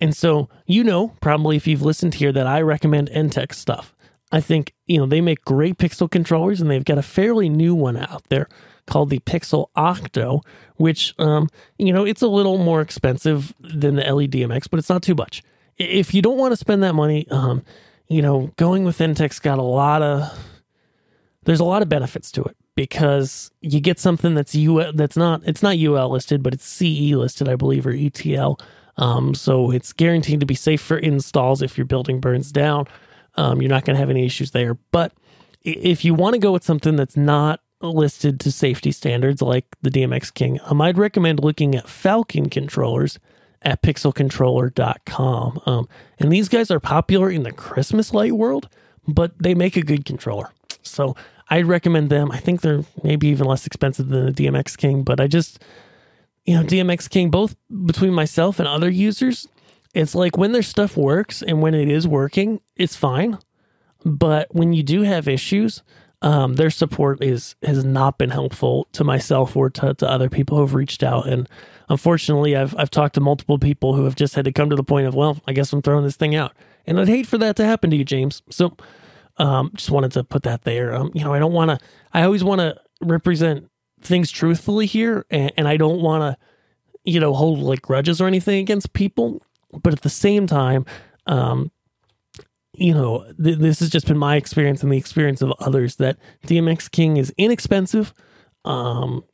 And 0.00 0.16
so, 0.16 0.48
you 0.66 0.82
know, 0.82 1.14
probably 1.20 1.56
if 1.56 1.66
you've 1.66 1.82
listened 1.82 2.14
here, 2.14 2.32
that 2.32 2.46
I 2.46 2.60
recommend 2.60 3.08
Enttec 3.10 3.54
stuff. 3.54 3.94
I 4.32 4.40
think, 4.40 4.74
you 4.86 4.98
know, 4.98 5.06
they 5.06 5.20
make 5.20 5.44
great 5.44 5.78
Pixel 5.78 6.10
controllers 6.10 6.60
and 6.60 6.70
they've 6.70 6.84
got 6.84 6.98
a 6.98 7.02
fairly 7.02 7.48
new 7.48 7.74
one 7.74 7.96
out 7.96 8.24
there 8.28 8.48
called 8.86 9.10
the 9.10 9.20
Pixel 9.20 9.68
Octo, 9.76 10.40
which, 10.76 11.14
um, 11.18 11.48
you 11.78 11.92
know, 11.92 12.04
it's 12.04 12.22
a 12.22 12.26
little 12.26 12.58
more 12.58 12.80
expensive 12.80 13.54
than 13.60 13.94
the 13.96 14.02
LEDMX, 14.02 14.68
but 14.70 14.78
it's 14.78 14.88
not 14.88 15.02
too 15.02 15.14
much. 15.14 15.42
If 15.76 16.14
you 16.14 16.22
don't 16.22 16.38
want 16.38 16.52
to 16.52 16.56
spend 16.56 16.82
that 16.82 16.94
money, 16.94 17.28
um, 17.30 17.62
you 18.08 18.22
know, 18.22 18.50
going 18.56 18.84
with 18.84 18.98
Enttec's 18.98 19.38
got 19.38 19.58
a 19.58 19.62
lot 19.62 20.02
of, 20.02 20.36
there's 21.44 21.60
a 21.60 21.64
lot 21.64 21.82
of 21.82 21.88
benefits 21.88 22.32
to 22.32 22.42
it 22.42 22.56
because 22.74 23.50
you 23.60 23.80
get 23.80 23.98
something 23.98 24.34
that's 24.34 24.54
U 24.54 24.92
that's 24.92 25.16
not 25.16 25.42
it's 25.44 25.62
not 25.62 25.78
UL 25.78 26.10
listed, 26.10 26.42
but 26.42 26.54
it's 26.54 26.66
CE 26.66 27.14
listed, 27.14 27.48
I 27.48 27.56
believe, 27.56 27.86
or 27.86 27.90
ETL. 27.90 28.58
Um, 28.96 29.34
so 29.34 29.70
it's 29.70 29.92
guaranteed 29.92 30.40
to 30.40 30.46
be 30.46 30.54
safe 30.54 30.80
for 30.80 30.98
installs 30.98 31.62
if 31.62 31.78
your 31.78 31.86
building 31.86 32.20
burns 32.20 32.52
down. 32.52 32.86
Um, 33.36 33.62
you're 33.62 33.70
not 33.70 33.84
going 33.84 33.94
to 33.94 34.00
have 34.00 34.10
any 34.10 34.26
issues 34.26 34.50
there. 34.50 34.74
But 34.90 35.12
if 35.62 36.04
you 36.04 36.14
want 36.14 36.34
to 36.34 36.38
go 36.38 36.52
with 36.52 36.64
something 36.64 36.96
that's 36.96 37.16
not 37.16 37.60
listed 37.80 38.38
to 38.40 38.52
safety 38.52 38.92
standards 38.92 39.40
like 39.42 39.64
the 39.80 39.90
DMX 39.90 40.32
King, 40.32 40.60
um, 40.64 40.80
I'd 40.80 40.98
recommend 40.98 41.40
looking 41.42 41.74
at 41.74 41.88
Falcon 41.88 42.50
controllers 42.50 43.18
at 43.62 43.82
pixelcontroller.com. 43.82 45.60
Um, 45.66 45.88
and 46.18 46.32
these 46.32 46.48
guys 46.48 46.70
are 46.70 46.80
popular 46.80 47.30
in 47.30 47.44
the 47.44 47.52
Christmas 47.52 48.12
light 48.12 48.32
world, 48.32 48.68
but 49.06 49.32
they 49.38 49.54
make 49.54 49.76
a 49.76 49.82
good 49.82 50.04
controller. 50.04 50.50
So 50.82 51.16
I'd 51.52 51.66
recommend 51.66 52.08
them. 52.08 52.32
I 52.32 52.38
think 52.38 52.62
they're 52.62 52.82
maybe 53.02 53.28
even 53.28 53.46
less 53.46 53.66
expensive 53.66 54.08
than 54.08 54.24
the 54.24 54.32
DMX 54.32 54.74
King, 54.74 55.02
but 55.02 55.20
I 55.20 55.26
just, 55.26 55.62
you 56.46 56.56
know, 56.56 56.62
DMX 56.62 57.10
King, 57.10 57.30
both 57.30 57.56
between 57.84 58.14
myself 58.14 58.58
and 58.58 58.66
other 58.66 58.88
users, 58.88 59.46
it's 59.92 60.14
like 60.14 60.38
when 60.38 60.52
their 60.52 60.62
stuff 60.62 60.96
works 60.96 61.42
and 61.42 61.60
when 61.60 61.74
it 61.74 61.90
is 61.90 62.08
working, 62.08 62.62
it's 62.76 62.96
fine. 62.96 63.36
But 64.02 64.48
when 64.54 64.72
you 64.72 64.82
do 64.82 65.02
have 65.02 65.28
issues, 65.28 65.82
um, 66.22 66.54
their 66.54 66.70
support 66.70 67.22
is 67.22 67.54
has 67.62 67.84
not 67.84 68.16
been 68.16 68.30
helpful 68.30 68.88
to 68.92 69.04
myself 69.04 69.54
or 69.54 69.68
to, 69.68 69.92
to 69.92 70.08
other 70.08 70.30
people 70.30 70.56
who 70.56 70.62
have 70.62 70.74
reached 70.74 71.02
out. 71.02 71.28
And 71.28 71.46
unfortunately, 71.90 72.56
I've 72.56 72.74
I've 72.78 72.90
talked 72.90 73.16
to 73.16 73.20
multiple 73.20 73.58
people 73.58 73.94
who 73.94 74.04
have 74.04 74.16
just 74.16 74.34
had 74.34 74.46
to 74.46 74.52
come 74.52 74.70
to 74.70 74.76
the 74.76 74.82
point 74.82 75.06
of, 75.06 75.14
well, 75.14 75.38
I 75.46 75.52
guess 75.52 75.70
I'm 75.70 75.82
throwing 75.82 76.04
this 76.04 76.16
thing 76.16 76.34
out. 76.34 76.52
And 76.86 76.98
I'd 76.98 77.08
hate 77.08 77.26
for 77.26 77.36
that 77.36 77.56
to 77.56 77.66
happen 77.66 77.90
to 77.90 77.96
you, 77.96 78.04
James. 78.06 78.40
So 78.48 78.74
um, 79.38 79.70
just 79.74 79.90
wanted 79.90 80.12
to 80.12 80.24
put 80.24 80.42
that 80.44 80.62
there. 80.62 80.94
Um, 80.94 81.10
you 81.14 81.24
know, 81.24 81.32
I 81.32 81.38
don't 81.38 81.52
want 81.52 81.70
to. 81.70 81.86
I 82.12 82.22
always 82.22 82.44
want 82.44 82.60
to 82.60 82.76
represent 83.00 83.68
things 84.00 84.30
truthfully 84.30 84.86
here, 84.86 85.26
and, 85.30 85.52
and 85.56 85.68
I 85.68 85.76
don't 85.76 86.00
want 86.00 86.22
to, 86.22 86.38
you 87.04 87.20
know, 87.20 87.34
hold 87.34 87.60
like 87.60 87.82
grudges 87.82 88.20
or 88.20 88.26
anything 88.26 88.58
against 88.58 88.92
people 88.92 89.42
but 89.72 89.92
at 89.92 90.02
the 90.02 90.10
same 90.10 90.46
time, 90.46 90.84
um, 91.26 91.70
you 92.74 92.94
know, 92.94 93.24
th- 93.42 93.58
this 93.58 93.80
has 93.80 93.90
just 93.90 94.06
been 94.06 94.18
my 94.18 94.36
experience 94.36 94.82
and 94.82 94.92
the 94.92 94.96
experience 94.96 95.42
of 95.42 95.52
others 95.58 95.96
that 95.96 96.18
DMX 96.46 96.90
King 96.90 97.16
is 97.16 97.32
inexpensive. 97.36 98.12
Um, 98.64 99.24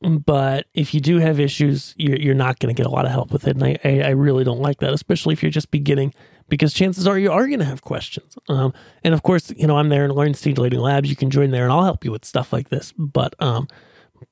but 0.00 0.66
if 0.74 0.92
you 0.92 1.00
do 1.00 1.18
have 1.18 1.40
issues, 1.40 1.94
you're, 1.96 2.16
you're 2.16 2.34
not 2.34 2.58
going 2.58 2.74
to 2.74 2.78
get 2.78 2.86
a 2.86 2.90
lot 2.90 3.06
of 3.06 3.10
help 3.10 3.32
with 3.32 3.46
it. 3.48 3.56
And 3.56 3.64
I, 3.64 3.78
I, 3.84 4.00
I, 4.00 4.10
really 4.10 4.44
don't 4.44 4.60
like 4.60 4.80
that, 4.80 4.92
especially 4.92 5.32
if 5.32 5.42
you're 5.42 5.50
just 5.50 5.70
beginning, 5.70 6.12
because 6.48 6.72
chances 6.72 7.06
are 7.06 7.18
you 7.18 7.32
are 7.32 7.46
going 7.46 7.58
to 7.58 7.64
have 7.64 7.82
questions. 7.82 8.36
Um, 8.48 8.72
and 9.02 9.14
of 9.14 9.22
course, 9.22 9.52
you 9.56 9.66
know, 9.66 9.76
I'm 9.76 9.88
there 9.88 10.04
in 10.04 10.12
Learn 10.12 10.34
Stage 10.34 10.58
Lighting 10.58 10.80
Labs. 10.80 11.08
You 11.08 11.16
can 11.16 11.30
join 11.30 11.50
there 11.50 11.64
and 11.64 11.72
I'll 11.72 11.84
help 11.84 12.04
you 12.04 12.12
with 12.12 12.24
stuff 12.24 12.52
like 12.52 12.68
this. 12.68 12.92
But, 12.98 13.34
um, 13.40 13.68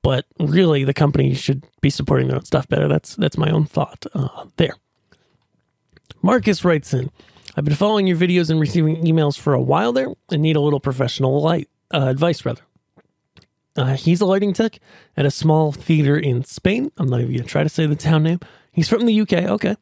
but 0.02 0.26
really 0.38 0.84
the 0.84 0.94
company 0.94 1.34
should 1.34 1.64
be 1.80 1.90
supporting 1.90 2.28
their 2.28 2.36
own 2.36 2.44
stuff 2.44 2.68
better. 2.68 2.88
That's, 2.88 3.16
that's 3.16 3.38
my 3.38 3.50
own 3.50 3.64
thought, 3.64 4.06
uh, 4.14 4.46
there. 4.56 4.74
Marcus 6.22 6.64
writes 6.64 6.94
in, 6.94 7.10
I've 7.56 7.64
been 7.64 7.74
following 7.74 8.06
your 8.06 8.16
videos 8.16 8.48
and 8.48 8.60
receiving 8.60 9.04
emails 9.04 9.38
for 9.38 9.52
a 9.52 9.60
while 9.60 9.92
there 9.92 10.08
and 10.30 10.40
need 10.40 10.56
a 10.56 10.60
little 10.60 10.80
professional 10.80 11.42
light 11.42 11.68
uh, 11.92 12.06
advice, 12.08 12.46
rather. 12.46 12.62
Uh, 13.76 13.94
he's 13.94 14.20
a 14.20 14.26
lighting 14.26 14.52
tech 14.52 14.78
at 15.16 15.26
a 15.26 15.30
small 15.30 15.72
theater 15.72 16.16
in 16.16 16.44
Spain. 16.44 16.92
I'm 16.98 17.08
not 17.08 17.20
even 17.20 17.32
going 17.32 17.42
to 17.42 17.48
try 17.48 17.62
to 17.62 17.68
say 17.68 17.86
the 17.86 17.96
town 17.96 18.22
name. 18.22 18.40
He's 18.70 18.88
from 18.88 19.06
the 19.06 19.20
UK. 19.20 19.32
Okay. 19.32 19.76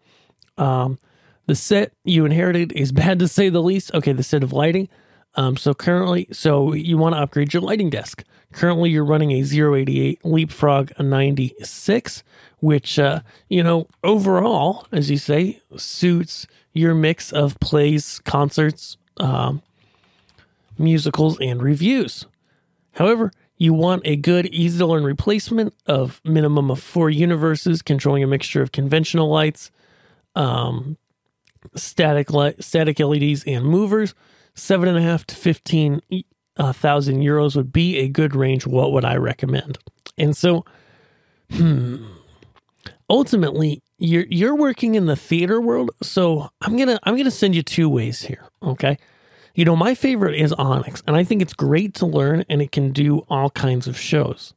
Um, 0.58 0.98
the 1.46 1.54
set 1.54 1.92
you 2.04 2.24
inherited 2.24 2.72
is 2.72 2.92
bad 2.92 3.18
to 3.18 3.28
say 3.28 3.48
the 3.48 3.62
least. 3.62 3.92
Okay, 3.94 4.12
the 4.12 4.22
set 4.22 4.42
of 4.42 4.52
lighting. 4.52 4.88
Um, 5.36 5.56
so 5.56 5.74
currently, 5.74 6.26
so 6.32 6.72
you 6.72 6.98
want 6.98 7.14
to 7.14 7.20
upgrade 7.20 7.54
your 7.54 7.62
lighting 7.62 7.90
desk. 7.90 8.24
Currently, 8.52 8.90
you're 8.90 9.04
running 9.04 9.30
a 9.30 9.42
Zero 9.42 9.76
88 9.76 10.24
Leapfrog 10.24 10.92
96, 10.98 12.24
which, 12.58 12.98
uh, 12.98 13.20
you 13.48 13.62
know, 13.62 13.86
overall, 14.02 14.86
as 14.90 15.08
you 15.08 15.18
say, 15.18 15.62
suits 15.76 16.48
your 16.72 16.94
mix 16.94 17.32
of 17.32 17.58
plays, 17.60 18.20
concerts, 18.24 18.96
um, 19.18 19.62
musicals, 20.78 21.38
and 21.40 21.62
reviews. 21.62 22.26
However, 22.92 23.30
you 23.56 23.72
want 23.72 24.02
a 24.04 24.16
good, 24.16 24.46
easy 24.46 24.78
to 24.78 24.86
learn 24.86 25.04
replacement 25.04 25.74
of 25.86 26.20
minimum 26.24 26.70
of 26.70 26.80
four 26.82 27.08
universes, 27.08 27.82
controlling 27.82 28.24
a 28.24 28.26
mixture 28.26 28.62
of 28.62 28.72
conventional 28.72 29.28
lights, 29.28 29.70
um, 30.34 30.96
static 31.74 32.30
light, 32.32 32.62
static 32.62 32.98
LEDs, 32.98 33.44
and 33.44 33.64
movers. 33.64 34.14
Seven 34.54 34.88
and 34.88 34.98
a 34.98 35.02
half 35.02 35.26
to 35.26 35.34
fifteen 35.34 36.00
uh, 36.56 36.72
thousand 36.72 37.22
euros 37.22 37.56
would 37.56 37.72
be 37.72 37.98
a 37.98 38.08
good 38.08 38.34
range. 38.34 38.66
What 38.66 38.92
would 38.92 39.04
I 39.04 39.16
recommend? 39.16 39.78
And 40.18 40.36
so, 40.36 40.64
hmm, 41.50 42.04
ultimately, 43.08 43.82
you're 43.98 44.26
you're 44.28 44.56
working 44.56 44.94
in 44.94 45.06
the 45.06 45.16
theater 45.16 45.60
world, 45.60 45.90
so 46.02 46.50
I'm 46.60 46.76
gonna 46.76 46.98
I'm 47.04 47.16
gonna 47.16 47.30
send 47.30 47.54
you 47.54 47.62
two 47.62 47.88
ways 47.88 48.22
here. 48.22 48.44
Okay. 48.62 48.98
You 49.54 49.64
know, 49.64 49.76
my 49.76 49.94
favorite 49.94 50.36
is 50.36 50.52
Onyx, 50.52 51.02
and 51.06 51.16
I 51.16 51.24
think 51.24 51.42
it's 51.42 51.52
great 51.52 51.94
to 51.94 52.06
learn 52.06 52.44
and 52.48 52.62
it 52.62 52.70
can 52.72 52.92
do 52.92 53.26
all 53.28 53.50
kinds 53.50 53.86
of 53.88 53.98
shows. 53.98 54.54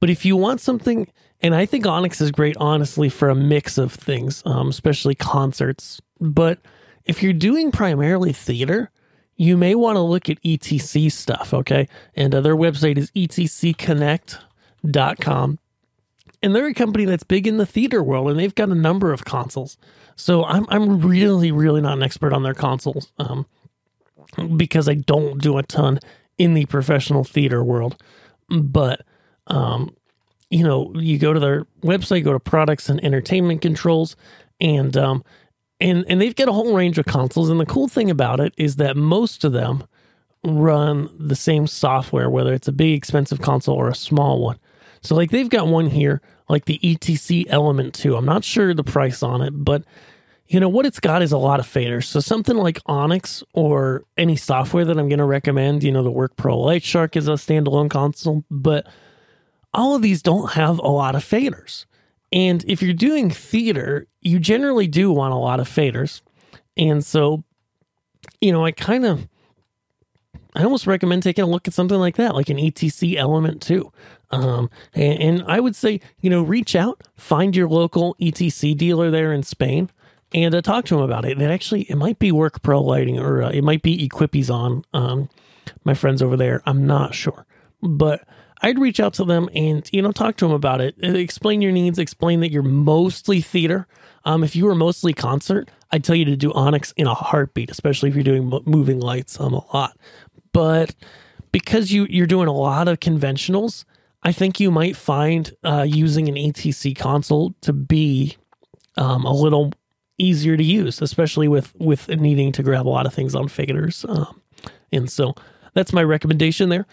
But 0.00 0.10
if 0.10 0.24
you 0.24 0.36
want 0.36 0.60
something, 0.60 1.08
and 1.40 1.54
I 1.54 1.66
think 1.66 1.86
Onyx 1.86 2.20
is 2.20 2.30
great, 2.30 2.56
honestly, 2.58 3.08
for 3.08 3.28
a 3.28 3.34
mix 3.34 3.78
of 3.78 3.92
things, 3.92 4.42
um, 4.46 4.68
especially 4.70 5.14
concerts. 5.14 6.00
But 6.20 6.58
if 7.04 7.22
you're 7.22 7.32
doing 7.32 7.70
primarily 7.70 8.32
theater, 8.32 8.90
you 9.36 9.56
may 9.56 9.74
want 9.74 9.96
to 9.96 10.00
look 10.00 10.30
at 10.30 10.40
ETC 10.42 11.10
stuff, 11.10 11.52
okay? 11.52 11.88
And 12.14 12.32
uh, 12.34 12.40
their 12.40 12.56
website 12.56 12.98
is 12.98 13.10
etcconnect.com. 13.12 15.58
And 16.42 16.54
they're 16.54 16.66
a 16.66 16.74
company 16.74 17.06
that's 17.06 17.24
big 17.24 17.46
in 17.46 17.56
the 17.56 17.66
theater 17.66 18.02
world, 18.02 18.30
and 18.30 18.38
they've 18.38 18.54
got 18.54 18.68
a 18.68 18.74
number 18.74 19.14
of 19.14 19.24
consoles. 19.24 19.78
So 20.14 20.44
I'm 20.44 20.66
I'm 20.68 21.00
really 21.00 21.50
really 21.50 21.80
not 21.80 21.96
an 21.96 22.02
expert 22.02 22.34
on 22.34 22.42
their 22.42 22.52
consoles. 22.52 23.10
Um, 23.18 23.46
because 24.56 24.88
I 24.88 24.94
don't 24.94 25.40
do 25.40 25.58
a 25.58 25.62
ton 25.62 26.00
in 26.38 26.54
the 26.54 26.66
professional 26.66 27.24
theater 27.24 27.62
world. 27.62 28.00
But, 28.48 29.02
um, 29.46 29.94
you 30.50 30.64
know, 30.64 30.92
you 30.94 31.18
go 31.18 31.32
to 31.32 31.40
their 31.40 31.66
website, 31.82 32.24
go 32.24 32.32
to 32.32 32.40
products 32.40 32.88
and 32.88 33.02
entertainment 33.04 33.62
controls, 33.62 34.16
and 34.60 34.96
um, 34.96 35.24
and 35.80 36.04
and 36.08 36.20
they've 36.20 36.34
got 36.34 36.48
a 36.48 36.52
whole 36.52 36.74
range 36.74 36.98
of 36.98 37.06
consoles. 37.06 37.50
And 37.50 37.60
the 37.60 37.66
cool 37.66 37.88
thing 37.88 38.10
about 38.10 38.40
it 38.40 38.54
is 38.56 38.76
that 38.76 38.96
most 38.96 39.44
of 39.44 39.52
them 39.52 39.84
run 40.44 41.08
the 41.18 41.36
same 41.36 41.66
software, 41.66 42.28
whether 42.28 42.52
it's 42.52 42.68
a 42.68 42.72
big 42.72 42.94
expensive 42.94 43.40
console 43.40 43.76
or 43.76 43.88
a 43.88 43.94
small 43.94 44.40
one. 44.40 44.58
So 45.00 45.14
like 45.14 45.30
they've 45.30 45.48
got 45.48 45.68
one 45.68 45.86
here, 45.86 46.20
like 46.48 46.66
the 46.66 46.78
ETC 46.82 47.46
Element 47.48 47.94
2. 47.94 48.16
I'm 48.16 48.24
not 48.24 48.44
sure 48.44 48.72
the 48.74 48.84
price 48.84 49.22
on 49.22 49.42
it, 49.42 49.52
but 49.52 49.84
you 50.46 50.60
know 50.60 50.68
what 50.68 50.86
it's 50.86 51.00
got 51.00 51.22
is 51.22 51.32
a 51.32 51.38
lot 51.38 51.60
of 51.60 51.66
faders. 51.66 52.04
So 52.04 52.20
something 52.20 52.56
like 52.56 52.78
Onyx 52.86 53.42
or 53.54 54.04
any 54.16 54.36
software 54.36 54.84
that 54.84 54.98
I'm 54.98 55.08
going 55.08 55.18
to 55.18 55.24
recommend, 55.24 55.82
you 55.82 55.90
know, 55.90 56.02
the 56.02 56.10
Work 56.10 56.36
Pro 56.36 56.56
Lightshark 56.56 57.16
is 57.16 57.28
a 57.28 57.32
standalone 57.32 57.90
console, 57.90 58.44
but 58.50 58.86
all 59.72 59.94
of 59.94 60.02
these 60.02 60.22
don't 60.22 60.52
have 60.52 60.78
a 60.78 60.88
lot 60.88 61.14
of 61.14 61.24
faders. 61.24 61.86
And 62.34 62.64
if 62.66 62.82
you're 62.82 62.92
doing 62.92 63.30
theater, 63.30 64.08
you 64.20 64.40
generally 64.40 64.88
do 64.88 65.12
want 65.12 65.32
a 65.32 65.36
lot 65.36 65.60
of 65.60 65.68
faders. 65.68 66.20
And 66.76 67.04
so, 67.04 67.44
you 68.40 68.50
know, 68.50 68.66
I 68.66 68.72
kind 68.72 69.06
of 69.06 69.28
I 70.56 70.64
almost 70.64 70.86
recommend 70.86 71.22
taking 71.22 71.44
a 71.44 71.48
look 71.48 71.66
at 71.68 71.74
something 71.74 71.98
like 71.98 72.16
that, 72.16 72.34
like 72.34 72.48
an 72.48 72.58
ETC 72.58 73.16
Element 73.16 73.62
2. 73.62 73.90
Um, 74.30 74.68
and, 74.94 75.20
and 75.20 75.44
I 75.46 75.60
would 75.60 75.76
say, 75.76 76.00
you 76.20 76.30
know, 76.30 76.42
reach 76.42 76.74
out, 76.74 77.02
find 77.16 77.54
your 77.54 77.68
local 77.68 78.16
ETC 78.20 78.76
dealer 78.76 79.10
there 79.10 79.32
in 79.32 79.44
Spain 79.44 79.90
and 80.32 80.54
uh, 80.54 80.60
talk 80.60 80.86
to 80.86 80.96
him 80.96 81.02
about 81.02 81.24
it. 81.24 81.40
It 81.40 81.50
actually 81.50 81.82
it 81.82 81.96
might 81.96 82.18
be 82.18 82.32
Work 82.32 82.62
Pro 82.62 82.82
Lighting 82.82 83.18
or 83.18 83.44
uh, 83.44 83.50
it 83.50 83.62
might 83.62 83.82
be 83.82 84.08
Equipson. 84.08 84.82
Um, 84.92 85.28
my 85.84 85.94
friends 85.94 86.20
over 86.20 86.36
there, 86.36 86.62
I'm 86.66 86.84
not 86.84 87.14
sure, 87.14 87.46
but 87.80 88.26
I'd 88.62 88.78
reach 88.78 89.00
out 89.00 89.14
to 89.14 89.24
them 89.24 89.48
and 89.54 89.88
you 89.92 90.02
know 90.02 90.12
talk 90.12 90.36
to 90.38 90.46
them 90.46 90.54
about 90.54 90.80
it. 90.80 90.94
Uh, 91.02 91.08
explain 91.08 91.62
your 91.62 91.72
needs. 91.72 91.98
Explain 91.98 92.40
that 92.40 92.50
you're 92.50 92.62
mostly 92.62 93.40
theater. 93.40 93.86
Um, 94.24 94.42
if 94.42 94.56
you 94.56 94.64
were 94.64 94.74
mostly 94.74 95.12
concert, 95.12 95.70
I'd 95.90 96.04
tell 96.04 96.16
you 96.16 96.24
to 96.26 96.36
do 96.36 96.52
Onyx 96.52 96.92
in 96.92 97.06
a 97.06 97.14
heartbeat, 97.14 97.70
especially 97.70 98.08
if 98.08 98.14
you're 98.14 98.24
doing 98.24 98.50
moving 98.64 99.00
lights 99.00 99.38
um, 99.38 99.54
a 99.54 99.64
lot. 99.74 99.96
But 100.52 100.94
because 101.52 101.92
you 101.92 102.06
you're 102.08 102.26
doing 102.26 102.48
a 102.48 102.52
lot 102.52 102.88
of 102.88 103.00
conventionals, 103.00 103.84
I 104.22 104.32
think 104.32 104.60
you 104.60 104.70
might 104.70 104.96
find 104.96 105.54
uh, 105.62 105.84
using 105.86 106.28
an 106.28 106.36
ETC 106.36 106.96
console 106.96 107.54
to 107.60 107.72
be 107.72 108.36
um, 108.96 109.24
a 109.24 109.32
little 109.32 109.72
easier 110.16 110.56
to 110.56 110.64
use, 110.64 111.02
especially 111.02 111.48
with 111.48 111.74
with 111.76 112.08
needing 112.08 112.52
to 112.52 112.62
grab 112.62 112.86
a 112.86 112.88
lot 112.88 113.06
of 113.06 113.12
things 113.12 113.34
on 113.34 113.48
faders. 113.48 114.08
Um, 114.08 114.40
and 114.90 115.10
so 115.10 115.34
that's 115.74 115.92
my 115.92 116.02
recommendation 116.02 116.68
there. 116.68 116.86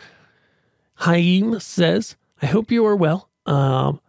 Haim 1.02 1.60
says, 1.60 2.16
"I 2.42 2.48
hope 2.48 2.72
you 2.72 2.86
are 2.86 2.96
well. 2.96 3.30
Um, 3.46 4.00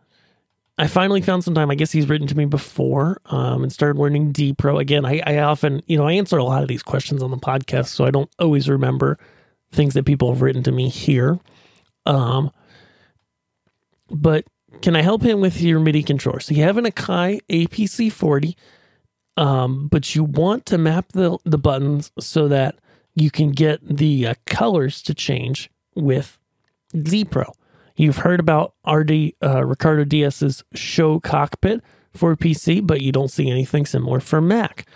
I 0.78 0.86
finally 0.86 1.20
found 1.20 1.44
some 1.44 1.54
time. 1.54 1.70
I 1.70 1.74
guess 1.74 1.92
he's 1.92 2.08
written 2.08 2.26
to 2.28 2.36
me 2.36 2.44
before 2.44 3.20
um, 3.26 3.62
and 3.62 3.72
started 3.72 4.00
learning 4.00 4.32
D 4.32 4.52
Pro 4.52 4.78
again. 4.78 5.04
I, 5.04 5.20
I 5.26 5.38
often, 5.38 5.82
you 5.86 5.96
know, 5.96 6.06
I 6.06 6.12
answer 6.12 6.38
a 6.38 6.44
lot 6.44 6.62
of 6.62 6.68
these 6.68 6.82
questions 6.82 7.22
on 7.22 7.30
the 7.30 7.36
podcast, 7.36 7.88
so 7.88 8.04
I 8.04 8.10
don't 8.10 8.30
always 8.38 8.68
remember 8.68 9.18
things 9.70 9.94
that 9.94 10.06
people 10.06 10.32
have 10.32 10.42
written 10.42 10.62
to 10.64 10.72
me 10.72 10.88
here. 10.88 11.38
Um, 12.06 12.50
but 14.10 14.44
can 14.80 14.96
I 14.96 15.02
help 15.02 15.22
him 15.22 15.40
with 15.40 15.60
your 15.60 15.78
MIDI 15.78 16.02
controller? 16.02 16.40
So 16.40 16.54
you 16.54 16.62
have 16.62 16.78
an 16.78 16.84
Akai 16.84 17.40
APC 17.48 18.10
40 18.10 18.56
um, 19.36 19.88
but 19.88 20.14
you 20.14 20.24
want 20.24 20.66
to 20.66 20.78
map 20.78 21.12
the, 21.12 21.38
the 21.44 21.58
buttons 21.58 22.12
so 22.18 22.48
that 22.48 22.76
you 23.14 23.30
can 23.30 23.52
get 23.52 23.80
the 23.82 24.26
uh, 24.26 24.34
colors 24.46 25.02
to 25.02 25.14
change 25.14 25.70
with 25.94 26.38
D 27.00 27.24
Pro. 27.24 27.44
You've 27.96 28.18
heard 28.18 28.40
about 28.40 28.74
RD 28.90 29.32
uh, 29.42 29.64
Ricardo 29.64 30.04
Dias's 30.04 30.64
Show 30.74 31.20
Cockpit 31.20 31.82
for 32.14 32.34
PC, 32.36 32.86
but 32.86 33.00
you 33.00 33.12
don't 33.12 33.30
see 33.30 33.50
anything 33.50 33.86
similar 33.86 34.20
for 34.20 34.40
Mac. 34.40 34.86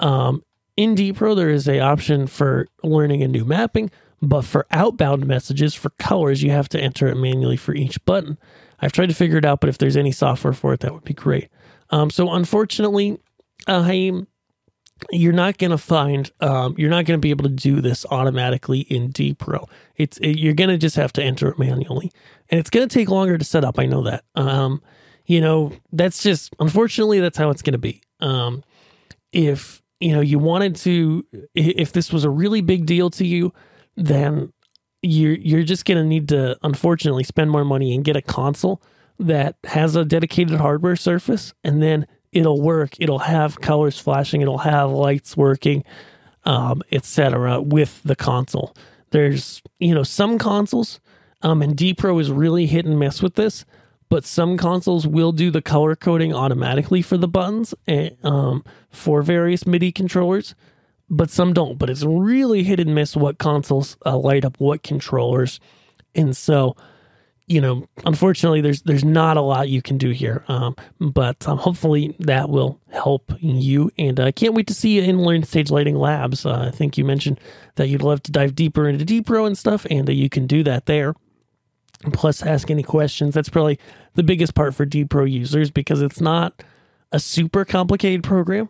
Um, 0.00 0.42
in 0.76 0.94
D 0.94 1.12
Pro, 1.12 1.34
there 1.34 1.50
is 1.50 1.68
a 1.68 1.80
option 1.80 2.26
for 2.26 2.68
learning 2.82 3.22
a 3.22 3.28
new 3.28 3.44
mapping, 3.44 3.90
but 4.22 4.42
for 4.42 4.66
outbound 4.70 5.26
messages 5.26 5.74
for 5.74 5.90
colors, 5.90 6.42
you 6.42 6.50
have 6.50 6.68
to 6.70 6.80
enter 6.80 7.08
it 7.08 7.16
manually 7.16 7.56
for 7.56 7.74
each 7.74 8.02
button. 8.04 8.38
I've 8.80 8.92
tried 8.92 9.08
to 9.08 9.14
figure 9.14 9.38
it 9.38 9.44
out, 9.44 9.60
but 9.60 9.70
if 9.70 9.78
there's 9.78 9.96
any 9.96 10.12
software 10.12 10.52
for 10.52 10.74
it, 10.74 10.80
that 10.80 10.92
would 10.92 11.04
be 11.04 11.14
great. 11.14 11.48
Um, 11.90 12.10
so 12.10 12.30
unfortunately, 12.32 13.18
uh, 13.66 13.82
you're 15.10 15.32
not 15.32 15.58
going 15.58 15.70
to 15.70 15.78
find, 15.78 16.30
um, 16.40 16.74
you're 16.78 16.90
not 16.90 17.04
going 17.04 17.18
to 17.18 17.22
be 17.22 17.30
able 17.30 17.44
to 17.44 17.50
do 17.50 17.80
this 17.80 18.06
automatically 18.10 18.80
in 18.80 19.10
D 19.10 19.34
Pro. 19.34 19.68
It's 19.96 20.16
it, 20.18 20.38
you're 20.38 20.54
going 20.54 20.70
to 20.70 20.78
just 20.78 20.96
have 20.96 21.12
to 21.14 21.22
enter 21.22 21.48
it 21.48 21.58
manually, 21.58 22.10
and 22.48 22.58
it's 22.58 22.70
going 22.70 22.88
to 22.88 22.92
take 22.92 23.08
longer 23.08 23.36
to 23.36 23.44
set 23.44 23.64
up. 23.64 23.78
I 23.78 23.86
know 23.86 24.02
that. 24.04 24.24
Um, 24.34 24.82
you 25.26 25.40
know, 25.40 25.72
that's 25.92 26.22
just 26.22 26.54
unfortunately 26.60 27.20
that's 27.20 27.36
how 27.36 27.50
it's 27.50 27.62
going 27.62 27.72
to 27.72 27.78
be. 27.78 28.02
Um, 28.20 28.62
if 29.32 29.82
you 30.00 30.12
know 30.12 30.20
you 30.20 30.38
wanted 30.38 30.76
to, 30.76 31.26
if 31.54 31.92
this 31.92 32.12
was 32.12 32.24
a 32.24 32.30
really 32.30 32.62
big 32.62 32.86
deal 32.86 33.10
to 33.10 33.26
you, 33.26 33.52
then 33.96 34.52
you're 35.02 35.36
you're 35.36 35.62
just 35.62 35.84
going 35.84 35.98
to 35.98 36.04
need 36.04 36.28
to 36.30 36.56
unfortunately 36.62 37.24
spend 37.24 37.50
more 37.50 37.64
money 37.64 37.94
and 37.94 38.04
get 38.04 38.16
a 38.16 38.22
console 38.22 38.82
that 39.18 39.56
has 39.64 39.96
a 39.96 40.04
dedicated 40.04 40.58
hardware 40.58 40.96
surface, 40.96 41.52
and 41.64 41.82
then 41.82 42.06
it'll 42.36 42.60
work. 42.60 42.92
It'll 43.00 43.20
have 43.20 43.60
colors 43.60 43.98
flashing. 43.98 44.42
It'll 44.42 44.58
have 44.58 44.90
lights 44.90 45.36
working, 45.36 45.84
um, 46.44 46.82
etc. 46.92 47.62
With 47.62 48.02
the 48.04 48.14
console, 48.14 48.76
there's 49.10 49.62
you 49.78 49.94
know 49.94 50.02
some 50.02 50.38
consoles, 50.38 51.00
um, 51.42 51.62
and 51.62 51.76
D 51.76 51.94
Pro 51.94 52.18
is 52.18 52.30
really 52.30 52.66
hit 52.66 52.84
and 52.84 52.98
miss 52.98 53.22
with 53.22 53.34
this. 53.34 53.64
But 54.08 54.24
some 54.24 54.56
consoles 54.56 55.04
will 55.04 55.32
do 55.32 55.50
the 55.50 55.62
color 55.62 55.96
coding 55.96 56.32
automatically 56.32 57.02
for 57.02 57.16
the 57.16 57.26
buttons 57.26 57.74
and, 57.88 58.10
eh, 58.10 58.14
um, 58.22 58.64
for 58.88 59.20
various 59.20 59.66
MIDI 59.66 59.90
controllers, 59.90 60.54
but 61.10 61.28
some 61.28 61.52
don't. 61.52 61.76
But 61.76 61.90
it's 61.90 62.04
really 62.04 62.62
hit 62.62 62.78
and 62.78 62.94
miss 62.94 63.16
what 63.16 63.38
consoles 63.38 63.96
uh, 64.06 64.16
light 64.16 64.44
up 64.44 64.60
what 64.60 64.84
controllers, 64.84 65.58
and 66.14 66.36
so 66.36 66.76
you 67.46 67.60
know, 67.60 67.86
unfortunately, 68.04 68.60
there's 68.60 68.82
there's 68.82 69.04
not 69.04 69.36
a 69.36 69.40
lot 69.40 69.68
you 69.68 69.80
can 69.80 69.98
do 69.98 70.10
here, 70.10 70.44
um, 70.48 70.74
but 70.98 71.46
um, 71.46 71.58
hopefully 71.58 72.16
that 72.18 72.48
will 72.48 72.80
help 72.90 73.32
you. 73.38 73.90
And 73.98 74.18
I 74.18 74.28
uh, 74.28 74.32
can't 74.32 74.54
wait 74.54 74.66
to 74.66 74.74
see 74.74 74.96
you 74.96 75.02
in 75.02 75.22
Learn 75.22 75.44
Stage 75.44 75.70
Lighting 75.70 75.96
Labs. 75.96 76.44
Uh, 76.44 76.68
I 76.68 76.70
think 76.72 76.98
you 76.98 77.04
mentioned 77.04 77.38
that 77.76 77.88
you'd 77.88 78.02
love 78.02 78.22
to 78.24 78.32
dive 78.32 78.56
deeper 78.56 78.88
into 78.88 79.04
D 79.04 79.22
Pro 79.22 79.46
and 79.46 79.56
stuff, 79.56 79.86
and 79.90 80.08
uh, 80.08 80.12
you 80.12 80.28
can 80.28 80.46
do 80.46 80.64
that 80.64 80.86
there. 80.86 81.14
Plus, 82.12 82.42
ask 82.42 82.70
any 82.70 82.82
questions. 82.82 83.34
That's 83.34 83.48
probably 83.48 83.78
the 84.14 84.24
biggest 84.24 84.54
part 84.54 84.74
for 84.74 84.84
D 84.84 85.04
Pro 85.04 85.24
users 85.24 85.70
because 85.70 86.02
it's 86.02 86.20
not 86.20 86.64
a 87.12 87.20
super 87.20 87.64
complicated 87.64 88.24
program. 88.24 88.68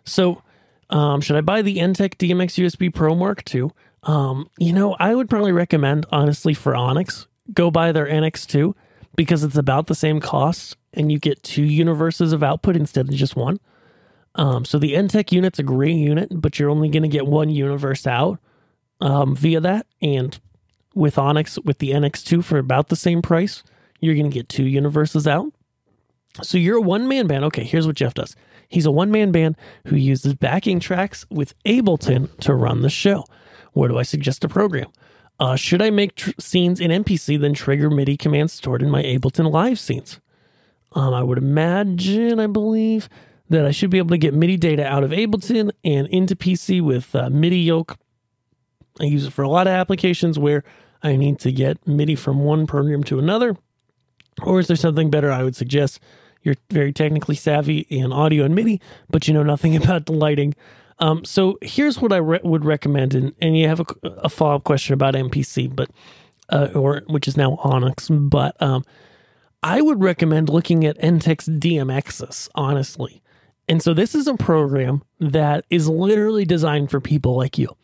So, 0.05 0.41
um, 0.89 1.21
should 1.21 1.35
I 1.35 1.41
buy 1.41 1.61
the 1.61 1.77
Enttec 1.77 2.15
DMX 2.15 2.63
USB 2.63 2.91
Pro 2.93 3.13
Mark 3.13 3.53
II? 3.53 3.69
Um, 4.03 4.49
you 4.57 4.73
know, 4.73 4.95
I 4.99 5.13
would 5.13 5.29
probably 5.29 5.51
recommend, 5.51 6.05
honestly, 6.11 6.53
for 6.53 6.75
Onyx, 6.75 7.27
go 7.53 7.69
buy 7.69 7.91
their 7.91 8.07
NX2 8.07 8.73
because 9.15 9.43
it's 9.43 9.57
about 9.57 9.87
the 9.87 9.95
same 9.95 10.19
cost 10.19 10.77
and 10.93 11.11
you 11.11 11.19
get 11.19 11.43
two 11.43 11.63
universes 11.63 12.33
of 12.33 12.41
output 12.41 12.75
instead 12.75 13.09
of 13.09 13.13
just 13.13 13.35
one. 13.35 13.59
Um, 14.35 14.65
so 14.65 14.77
the 14.77 14.93
Enttec 14.93 15.31
unit's 15.31 15.59
a 15.59 15.63
great 15.63 15.95
unit, 15.95 16.29
but 16.31 16.59
you're 16.59 16.69
only 16.69 16.89
going 16.89 17.03
to 17.03 17.09
get 17.09 17.25
one 17.25 17.49
universe 17.49 18.05
out 18.07 18.39
um, 19.01 19.35
via 19.35 19.59
that. 19.59 19.87
And 20.01 20.39
with 20.93 21.17
Onyx, 21.17 21.59
with 21.59 21.79
the 21.79 21.91
NX2 21.91 22.43
for 22.43 22.57
about 22.57 22.89
the 22.89 22.95
same 22.95 23.21
price, 23.21 23.63
you're 23.99 24.15
going 24.15 24.29
to 24.29 24.33
get 24.33 24.49
two 24.49 24.65
universes 24.65 25.27
out. 25.27 25.51
So 26.41 26.57
you're 26.57 26.77
a 26.77 26.81
one 26.81 27.07
man 27.07 27.27
band. 27.27 27.43
Okay, 27.45 27.63
here's 27.63 27.87
what 27.87 27.95
Jeff 27.95 28.13
does 28.13 28.35
he's 28.69 28.85
a 28.85 28.91
one 28.91 29.11
man 29.11 29.31
band 29.31 29.57
who 29.87 29.95
uses 29.95 30.35
backing 30.35 30.79
tracks 30.79 31.25
with 31.29 31.55
Ableton 31.65 32.35
to 32.39 32.53
run 32.53 32.81
the 32.81 32.89
show. 32.89 33.25
Where 33.73 33.89
do 33.89 33.97
I 33.97 34.03
suggest 34.03 34.43
a 34.43 34.47
program? 34.47 34.87
Uh, 35.39 35.55
should 35.55 35.81
I 35.81 35.89
make 35.89 36.15
tr- 36.15 36.31
scenes 36.37 36.79
in 36.79 36.91
M-PC, 36.91 37.39
then 37.39 37.53
trigger 37.53 37.89
MIDI 37.89 38.17
commands 38.17 38.53
stored 38.53 38.81
in 38.81 38.89
my 38.89 39.01
Ableton 39.03 39.51
Live 39.51 39.79
scenes? 39.79 40.19
Um, 40.91 41.13
I 41.13 41.23
would 41.23 41.37
imagine, 41.37 42.39
I 42.39 42.47
believe, 42.47 43.09
that 43.49 43.65
I 43.65 43.71
should 43.71 43.89
be 43.89 43.97
able 43.97 44.11
to 44.11 44.17
get 44.17 44.33
MIDI 44.33 44.57
data 44.57 44.85
out 44.85 45.03
of 45.03 45.11
Ableton 45.11 45.71
and 45.83 46.07
into 46.07 46.35
PC 46.35 46.81
with 46.81 47.15
uh, 47.15 47.29
MIDI 47.29 47.59
yoke. 47.59 47.97
I 48.99 49.05
use 49.05 49.25
it 49.25 49.33
for 49.33 49.43
a 49.43 49.49
lot 49.49 49.67
of 49.67 49.73
applications 49.73 50.37
where 50.37 50.63
I 51.01 51.15
need 51.15 51.39
to 51.39 51.51
get 51.51 51.85
MIDI 51.87 52.15
from 52.15 52.43
one 52.43 52.67
program 52.67 53.03
to 53.05 53.19
another. 53.19 53.57
Or 54.43 54.59
is 54.59 54.67
there 54.67 54.75
something 54.75 55.09
better 55.09 55.31
I 55.31 55.43
would 55.43 55.55
suggest? 55.55 55.99
You're 56.43 56.55
very 56.69 56.93
technically 56.93 57.35
savvy 57.35 57.79
in 57.89 58.13
audio 58.13 58.45
and 58.45 58.55
MIDI, 58.55 58.79
but 59.09 59.27
you 59.27 59.33
know 59.33 59.43
nothing 59.43 59.75
about 59.81 60.05
the 60.05 60.13
lighting. 60.13 60.55
Um, 60.99 61.23
so 61.23 61.57
here's 61.61 61.99
what 61.99 62.11
I 62.11 62.17
re- 62.17 62.41
would 62.43 62.65
recommend, 62.65 63.15
and, 63.15 63.33
and 63.41 63.57
you 63.57 63.67
have 63.67 63.79
a, 63.79 63.85
a 64.03 64.29
follow 64.29 64.55
up 64.55 64.65
question 64.65 64.93
about 64.93 65.15
M-PC, 65.15 65.73
but 65.73 65.89
uh, 66.49 66.69
or 66.73 67.03
which 67.07 67.27
is 67.27 67.37
now 67.37 67.57
Onyx, 67.63 68.09
but 68.09 68.59
um, 68.61 68.83
I 69.61 69.81
would 69.81 70.01
recommend 70.01 70.49
looking 70.49 70.85
at 70.85 70.97
Enttec's 70.97 71.47
DMXIS, 71.47 72.49
honestly. 72.55 73.21
And 73.69 73.83
so 73.83 73.93
this 73.93 74.15
is 74.15 74.27
a 74.27 74.33
program 74.33 75.03
that 75.19 75.63
is 75.69 75.87
literally 75.87 76.43
designed 76.43 76.89
for 76.89 76.99
people 76.99 77.37
like 77.37 77.59
you. 77.59 77.77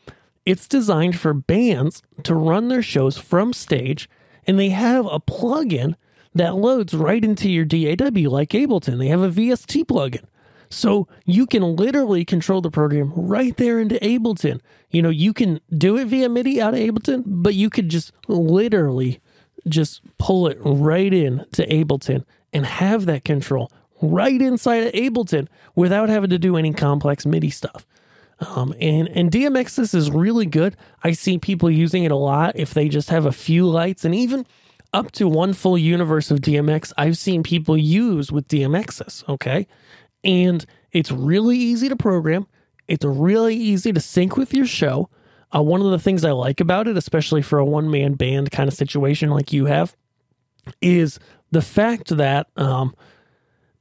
It's 0.44 0.68
designed 0.68 1.18
for 1.18 1.34
bands 1.34 2.02
to 2.24 2.34
run 2.34 2.70
their 2.70 2.82
shows 2.82 3.20
from 3.20 3.54
stage, 3.54 4.10
and 4.48 4.58
they 4.58 4.70
have 4.70 5.06
a 5.06 5.20
plugin 5.20 5.94
that 6.34 6.56
loads 6.56 6.96
right 6.96 7.24
into 7.24 7.50
your 7.50 7.66
DAW 7.66 8.30
like 8.30 8.50
Ableton. 8.50 8.98
They 8.98 9.08
have 9.08 9.22
a 9.22 9.30
VST 9.30 9.86
plugin. 9.86 10.26
So 10.70 11.08
you 11.24 11.46
can 11.46 11.76
literally 11.76 12.26
control 12.26 12.62
the 12.62 12.72
program 12.72 13.14
right 13.16 13.56
there 13.56 13.80
into 13.80 13.96
Ableton. 13.96 14.62
You 14.90 15.04
know, 15.04 15.10
you 15.10 15.34
can 15.34 15.62
do 15.78 15.98
it 15.98 16.08
via 16.08 16.28
MIDI 16.28 16.60
out 16.60 16.74
of 16.74 16.80
Ableton, 16.80 17.24
but 17.26 17.54
you 17.54 17.70
could 17.70 17.90
just 17.90 18.12
literally 18.28 19.22
just 19.70 20.02
pull 20.18 20.48
it 20.48 20.58
right 20.62 21.14
in 21.14 21.46
to 21.54 21.66
Ableton 21.68 22.26
and 22.52 22.66
have 22.66 23.06
that 23.06 23.24
control 23.24 23.72
right 24.02 24.42
inside 24.42 24.88
of 24.88 24.94
Ableton 24.94 25.48
without 25.76 26.10
having 26.10 26.30
to 26.30 26.40
do 26.40 26.58
any 26.58 26.74
complex 26.74 27.26
MIDI 27.26 27.50
stuff. 27.50 27.86
Um, 28.40 28.74
and 28.82 29.08
and 29.10 29.32
DMXIS 29.32 29.96
is 29.96 30.12
really 30.12 30.46
good. 30.46 30.76
I 31.04 31.14
see 31.14 31.38
people 31.38 31.70
using 31.70 32.04
it 32.04 32.12
a 32.12 32.18
lot 32.18 32.58
if 32.58 32.74
they 32.74 32.90
just 32.90 33.10
have 33.10 33.26
a 33.26 33.32
few 33.32 33.66
lights 33.68 34.04
and 34.04 34.14
even 34.14 34.46
up 34.94 35.12
to 35.14 35.28
one 35.28 35.54
full 35.54 35.78
universe 35.78 36.32
of 36.32 36.42
DMX. 36.42 36.92
I've 36.98 37.18
seen 37.18 37.44
people 37.44 37.78
use 37.78 38.32
with 38.32 38.48
DMXIS. 38.50 39.28
Okay, 39.30 39.68
and 40.24 40.66
it's 40.92 41.12
really 41.12 41.58
easy 41.58 41.88
to 41.88 41.96
program. 41.96 42.48
It's 42.88 43.06
really 43.06 43.56
easy 43.56 43.94
to 43.94 44.00
sync 44.00 44.38
with 44.38 44.54
your 44.54 44.68
show. 44.68 45.10
Uh, 45.56 45.62
one 45.62 45.82
of 45.82 45.92
the 45.92 46.00
things 46.00 46.26
I 46.26 46.32
like 46.32 46.60
about 46.60 46.88
it, 46.88 46.98
especially 46.98 47.42
for 47.42 47.60
a 47.60 47.66
one 47.66 47.90
man 47.90 48.14
band 48.16 48.52
kind 48.52 48.68
of 48.68 48.74
situation 48.74 49.30
like 49.30 49.54
you 49.54 49.66
have, 49.66 49.96
is 50.82 51.20
the 51.52 51.62
fact 51.62 52.16
that 52.18 52.48
um, 52.58 52.96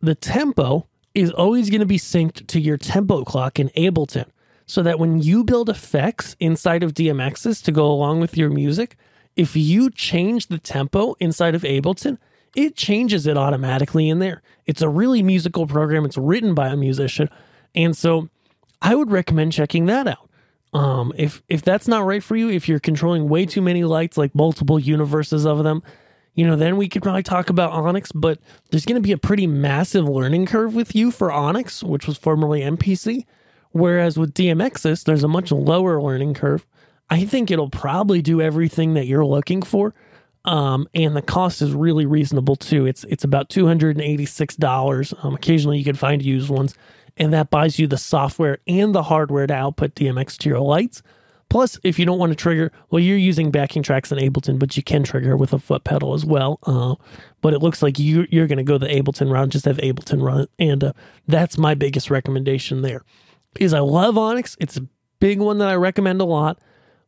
the 0.05 0.15
tempo 0.15 0.87
is 1.15 1.31
always 1.31 1.71
going 1.71 1.81
to 1.81 1.87
be 1.87 1.99
synced 1.99 2.47
to 2.49 2.61
your 2.61 2.77
tempo 2.77 3.25
clock 3.25 3.59
in 3.59 3.69
Ableton. 3.71 4.27
So 4.67 4.83
that 4.83 4.99
when 4.99 5.21
you 5.21 5.45
build 5.45 5.69
effects 5.69 6.37
inside 6.41 6.83
of 6.83 6.95
DMXIS 6.95 7.63
to 7.65 7.73
go 7.73 7.87
along 7.87 8.21
with 8.21 8.37
your 8.37 8.49
music, 8.49 8.97
if 9.37 9.55
you 9.55 9.91
change 9.91 10.47
the 10.47 10.59
tempo 10.59 11.15
inside 11.21 11.55
of 11.55 11.63
Ableton, 11.63 12.17
it 12.57 12.75
changes 12.75 13.27
it 13.27 13.37
automatically 13.37 14.09
in 14.09 14.21
there. 14.21 14.43
It's 14.65 14.81
a 14.81 14.89
really 14.89 15.23
musical 15.23 15.67
program. 15.67 16.07
It's 16.07 16.17
written 16.17 16.55
by 16.55 16.69
a 16.69 16.77
musician. 16.77 17.29
And 17.75 17.95
so 17.95 18.31
I 18.81 18.95
would 18.95 19.11
recommend 19.11 19.53
checking 19.53 19.87
that 19.87 20.07
out. 20.07 20.31
Um, 20.73 21.13
if 21.17 21.43
if 21.49 21.63
that's 21.63 21.87
not 21.87 22.05
right 22.05 22.23
for 22.23 22.35
you, 22.35 22.51
if 22.51 22.69
you're 22.69 22.81
controlling 22.81 23.29
way 23.29 23.47
too 23.47 23.63
many 23.63 23.85
lights, 23.85 24.17
like 24.17 24.35
multiple 24.35 24.79
universes 24.79 25.47
of 25.47 25.63
them, 25.63 25.83
you 26.35 26.47
know, 26.47 26.57
then 26.57 26.77
we 26.77 26.89
could 26.89 27.03
probably 27.03 27.23
talk 27.23 27.51
about 27.51 27.73
Onyx. 27.73 28.13
But 28.13 28.39
there's 28.71 28.85
going 28.85 29.01
to 29.01 29.07
be 29.07 29.13
a 29.13 29.19
pretty 29.19 29.47
massive 29.47 30.09
learning 30.09 30.47
curve 30.47 30.75
with 30.75 30.95
you 30.95 31.11
for 31.11 31.33
Onyx, 31.33 31.83
which 31.83 32.07
was 32.07 32.17
formerly 32.17 32.63
M-PC. 32.63 33.25
Whereas 33.71 34.17
with 34.17 34.35
DMXIS, 34.35 35.05
there's 35.05 35.25
a 35.25 35.29
much 35.29 35.51
lower 35.51 36.01
learning 36.01 36.35
curve. 36.35 36.65
I 37.11 37.25
think 37.25 37.51
it'll 37.51 37.71
probably 37.71 38.23
do 38.23 38.41
everything 38.41 38.95
that 38.95 39.07
you're 39.07 39.27
looking 39.27 39.63
for. 39.63 39.95
Um, 40.45 40.89
and 40.95 41.17
the 41.17 41.23
cost 41.23 41.63
is 41.63 41.73
really 41.73 42.07
reasonable 42.07 42.57
too. 42.57 42.87
It's 42.87 43.05
it's 43.05 43.25
about 43.25 43.49
two 43.49 43.67
hundred 43.67 43.97
and 43.97 44.05
eighty 44.05 44.27
six 44.27 44.57
dollars. 44.57 45.15
Um, 45.23 45.35
occasionally 45.35 45.79
you 45.79 45.85
can 45.85 45.97
find 45.97 46.23
used 46.23 46.51
ones, 46.51 46.75
and 47.17 47.33
that 47.33 47.51
buys 47.51 47.79
you 47.79 47.87
the 47.87 47.97
software 47.97 48.59
and 48.67 48.95
the 48.95 49.05
hardware 49.05 49.47
to 49.47 49.55
output 49.55 49.95
DMX 49.95 50.37
to 50.39 50.51
your 50.51 50.61
lights. 50.61 51.03
Plus, 51.49 51.79
if 51.85 51.99
you 51.99 52.05
don't 52.05 52.19
want 52.19 52.31
to 52.31 52.37
trigger, 52.37 52.73
well, 52.91 53.01
you're 53.01 53.17
using 53.17 53.51
backing 53.51 53.83
tracks 53.83 54.11
in 54.11 54.19
Ableton, 54.19 54.59
but 54.59 54.77
you 54.77 54.83
can 54.83 55.03
trigger 55.05 55.37
with 55.37 55.53
a 55.53 55.59
foot 55.59 55.85
pedal 55.85 56.15
as 56.15 56.25
well. 56.25 56.59
Uh, 56.65 56.95
but 57.41 57.55
it 57.55 57.61
looks 57.61 57.83
like 57.83 57.99
you 57.99 58.27
you're 58.31 58.47
going 58.47 58.59
to 58.59 58.65
go 58.65 58.79
the 58.79 58.87
Ableton 58.87 59.31
route, 59.31 59.51
just 59.51 59.65
have 59.65 59.77
Ableton 59.79 60.23
run, 60.23 60.41
it. 60.41 60.51
and 60.59 60.85
uh, 60.85 60.93
that's 61.29 61.57
my 61.57 61.75
biggest 61.75 62.11
recommendation 62.11 62.83
there. 62.83 63.03
Is 63.61 63.73
I 63.73 63.81
love 63.81 64.19
Onyx. 64.19 64.57
It's 64.59 64.77
a 64.77 64.87
big 65.21 65.39
one 65.41 65.59
that 65.59 65.69
I 65.69 65.75
recommend 65.75 66.21
a 66.21 66.25
lot. 66.25 66.59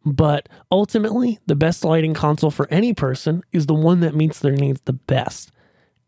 But 0.05 0.49
ultimately, 0.71 1.41
the 1.47 1.57
best 1.57 1.85
lighting 1.85 2.15
console 2.15 2.53
for 2.53 2.69
any 2.71 2.95
person 2.95 3.43
is 3.51 3.67
the 3.67 3.75
one 3.75 3.99
that 4.01 4.15
meets 4.15 4.39
their 4.39 4.53
needs 4.53 4.81
the 4.85 4.93
best. 4.93 5.51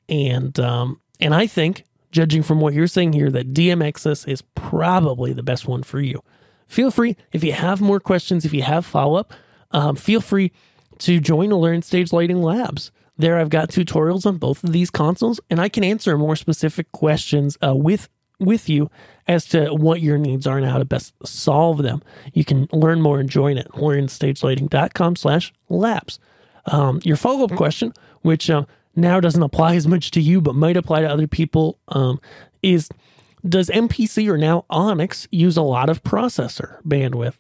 And 0.09 0.59
um, 0.61 1.01
and 1.19 1.35
I 1.35 1.49
think 1.49 1.85
judging 2.13 2.45
from 2.45 2.61
what 2.61 2.75
you're 2.75 2.87
saying 2.87 3.13
here, 3.13 3.31
that 3.31 3.53
DMXIS 3.53 4.29
is 4.29 4.43
probably 4.55 5.33
the 5.33 5.43
best 5.43 5.67
one 5.67 5.83
for 5.83 6.01
you. 6.01 6.23
Feel 6.69 6.91
free, 6.91 7.17
if 7.33 7.43
you 7.43 7.53
have 7.53 7.81
more 7.81 7.99
questions, 7.99 8.45
if 8.45 8.53
you 8.53 8.63
have 8.63 8.87
follow 8.87 9.17
up, 9.17 9.33
um, 9.73 9.97
feel 9.97 10.21
free 10.21 10.53
to 10.99 11.19
join 11.19 11.49
the 11.49 11.57
Learn 11.57 11.83
Stage 11.83 12.13
Lighting 12.13 12.43
Labs. 12.43 12.93
There, 13.17 13.39
I've 13.39 13.51
got 13.51 13.71
tutorials 13.71 14.27
on 14.27 14.37
both 14.37 14.63
of 14.63 14.73
these 14.73 14.91
consoles, 14.91 15.41
and 15.51 15.61
I 15.61 15.69
can 15.69 15.83
answer 15.83 16.17
more 16.17 16.37
specific 16.37 16.93
questions 16.93 17.59
uh, 17.67 17.75
with 17.75 18.09
with 18.41 18.69
you 18.69 18.89
as 19.27 19.47
to 19.47 19.71
what 19.71 20.01
your 20.01 20.17
needs 20.17 20.47
are 20.47 20.59
and 20.59 20.67
how 20.67 20.79
to 20.79 20.85
best 20.85 21.13
solve 21.27 21.83
them. 21.83 22.01
You 22.33 22.45
can 22.45 22.69
learn 22.73 23.01
more 23.01 23.19
and 23.19 23.29
join 23.29 23.59
at 23.59 23.67
learnstagelighting.com 23.73 25.17
slash 25.17 25.53
labs. 25.69 26.21
Um, 26.67 27.01
your 27.03 27.17
follow-up 27.17 27.57
question, 27.57 27.93
which 28.23 28.49
uh, 28.49 28.65
now 28.95 29.19
doesn't 29.19 29.43
apply 29.43 29.75
as 29.75 29.89
much 29.89 30.13
to 30.13 30.21
you, 30.21 30.41
but 30.41 30.55
might 30.55 30.77
apply 30.77 31.01
to 31.01 31.11
other 31.11 31.27
people, 31.27 31.81
um, 31.89 32.21
is 32.63 32.89
does 33.47 33.71
M-PC 33.71 34.29
or 34.29 34.39
now 34.39 34.65
Onyx 34.71 35.29
use 35.31 35.57
a 35.57 35.63
lot 35.63 35.89
of 35.89 36.03
processor 36.03 36.83
bandwidth? 36.83 37.35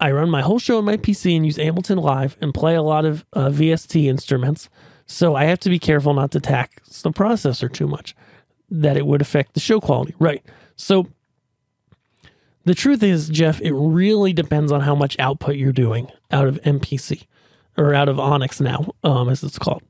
I 0.00 0.10
run 0.10 0.30
my 0.30 0.42
whole 0.42 0.58
show 0.58 0.78
on 0.78 0.84
my 0.84 0.96
PC 0.96 1.36
and 1.36 1.46
use 1.46 1.56
Ableton 1.56 2.02
Live 2.02 2.36
and 2.40 2.52
play 2.52 2.74
a 2.74 2.82
lot 2.82 3.04
of 3.04 3.24
uh, 3.32 3.48
VST 3.48 4.04
instruments, 4.04 4.68
so 5.06 5.34
I 5.34 5.44
have 5.44 5.60
to 5.60 5.70
be 5.70 5.78
careful 5.78 6.14
not 6.14 6.30
to 6.32 6.40
tax 6.40 7.02
the 7.02 7.10
processor 7.10 7.72
too 7.72 7.86
much, 7.86 8.14
that 8.70 8.96
it 8.96 9.06
would 9.06 9.20
affect 9.20 9.54
the 9.54 9.60
show 9.60 9.80
quality. 9.80 10.14
Right. 10.18 10.42
So 10.76 11.06
the 12.64 12.74
truth 12.74 13.02
is, 13.02 13.28
Jeff, 13.28 13.60
it 13.60 13.72
really 13.72 14.32
depends 14.32 14.72
on 14.72 14.80
how 14.80 14.94
much 14.94 15.18
output 15.18 15.56
you're 15.56 15.72
doing 15.72 16.08
out 16.30 16.48
of 16.48 16.58
M-PC 16.64 17.26
or 17.76 17.94
out 17.94 18.08
of 18.08 18.18
Onyx 18.18 18.60
now, 18.60 18.92
um, 19.04 19.28
as 19.28 19.42
it's 19.42 19.58
called. 19.58 19.82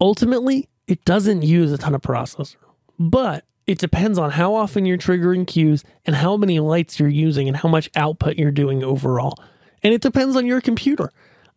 Ultimately, 0.00 0.68
it 0.86 1.04
doesn't 1.04 1.42
use 1.42 1.72
a 1.72 1.78
ton 1.78 1.94
of 1.94 2.02
processor, 2.02 2.56
but 2.98 3.44
it 3.66 3.78
depends 3.78 4.18
on 4.18 4.32
how 4.32 4.54
often 4.54 4.84
you're 4.84 4.98
triggering 4.98 5.46
cues 5.46 5.84
and 6.04 6.16
how 6.16 6.36
many 6.36 6.60
lights 6.60 7.00
you're 7.00 7.08
using 7.08 7.48
and 7.48 7.56
how 7.56 7.68
much 7.68 7.90
output 7.96 8.36
you're 8.36 8.50
doing 8.50 8.84
overall. 8.84 9.38
And 9.82 9.94
it 9.94 10.02
depends 10.02 10.36
on 10.36 10.46
your 10.46 10.60
computer. 10.60 11.10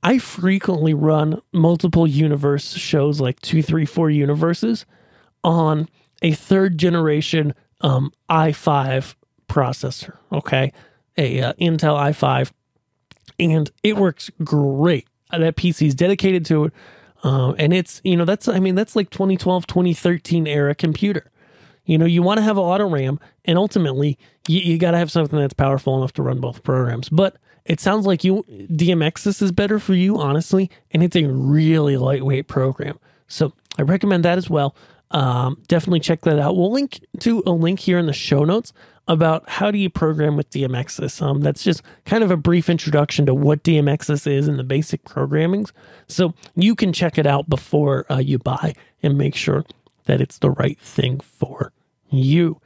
I 0.04 0.20
frequently 0.20 0.94
run 0.94 1.42
multiple 1.52 2.08
universe 2.08 2.74
shows 2.76 3.20
like 3.20 3.40
two, 3.42 3.62
three, 3.62 3.86
four 3.86 4.10
universes 4.10 4.86
on 5.44 5.90
a 6.22 6.32
third 6.34 6.78
generation 6.78 7.54
um, 7.82 8.12
i5 8.30 9.16
processor. 9.48 10.18
Okay, 10.32 10.72
a 11.18 11.42
uh, 11.42 11.54
Intel 11.54 11.98
i5, 11.98 12.52
and 13.40 13.70
it 13.84 13.98
works 13.98 14.30
great. 14.44 15.08
That 15.32 15.56
PC 15.58 15.88
is 15.88 15.96
dedicated 15.96 16.46
to 16.46 16.66
it, 16.66 16.74
um, 17.24 17.56
and 17.58 17.74
it's 17.74 18.02
you 18.04 18.16
know 18.16 18.26
that's 18.26 18.48
I 18.48 18.60
mean 18.60 18.76
that's 18.76 18.96
like 18.96 19.10
2012, 19.10 19.68
2013 19.68 20.48
era 20.48 20.76
computer. 20.76 21.32
You 21.88 21.98
know, 21.98 22.06
you 22.06 22.22
want 22.22 22.38
to 22.38 22.44
have 22.44 22.58
a 22.58 22.62
lot 22.62 22.82
of 22.82 22.92
RAM, 22.92 23.20
and 23.46 23.58
ultimately, 23.58 24.20
you, 24.48 24.60
you 24.60 24.78
got 24.78 24.92
to 24.92 24.98
have 24.98 25.12
something 25.12 25.40
that's 25.40 25.54
powerful 25.54 25.98
enough 25.98 26.14
to 26.14 26.22
run 26.22 26.40
both 26.40 26.62
programs. 26.62 27.10
But 27.10 27.38
it 27.66 27.80
sounds 27.80 28.06
like 28.06 28.24
you 28.24 28.44
DMXIS 28.48 29.42
is 29.42 29.52
better 29.52 29.80
for 29.80 29.94
you, 29.94 30.18
honestly, 30.18 30.70
and 30.92 31.02
it's 31.02 31.16
a 31.16 31.26
really 31.26 31.98
lightweight 31.98 32.48
program. 32.48 33.00
So 33.28 33.54
I 33.78 33.82
recommend 33.82 34.24
that 34.26 34.38
as 34.38 34.50
well. 34.50 34.76
Um, 35.12 35.62
definitely 35.68 36.02
check 36.02 36.22
that 36.22 36.40
out. 36.40 36.56
We'll 36.56 36.72
link 36.72 37.00
to 37.22 37.42
a 37.46 37.52
link 37.52 37.80
here 37.80 37.98
in 37.98 38.06
the 38.06 38.14
show 38.14 38.44
notes 38.44 38.74
about 39.08 39.48
how 39.48 39.72
do 39.72 39.78
you 39.78 39.90
program 39.90 40.36
with 40.36 40.50
DMXIS. 40.50 41.22
Um, 41.22 41.42
that's 41.42 41.64
just 41.64 41.82
kind 42.06 42.24
of 42.24 42.32
a 42.32 42.38
brief 42.38 42.70
introduction 42.70 43.26
to 43.26 43.34
what 43.34 43.64
DMXIS 43.64 44.28
is 44.28 44.48
and 44.48 44.60
the 44.60 44.66
basic 44.66 45.06
programmings. 45.06 45.72
So 46.08 46.34
you 46.56 46.76
can 46.76 46.92
check 46.92 47.18
it 47.18 47.26
out 47.26 47.50
before 47.50 48.06
uh, 48.12 48.18
you 48.18 48.38
buy 48.38 48.76
and 49.02 49.18
make 49.18 49.36
sure 49.36 49.64
that 50.06 50.20
it's 50.20 50.40
the 50.40 50.52
right 50.52 50.80
thing 50.80 51.22
for 51.22 51.72
you. 52.10 52.60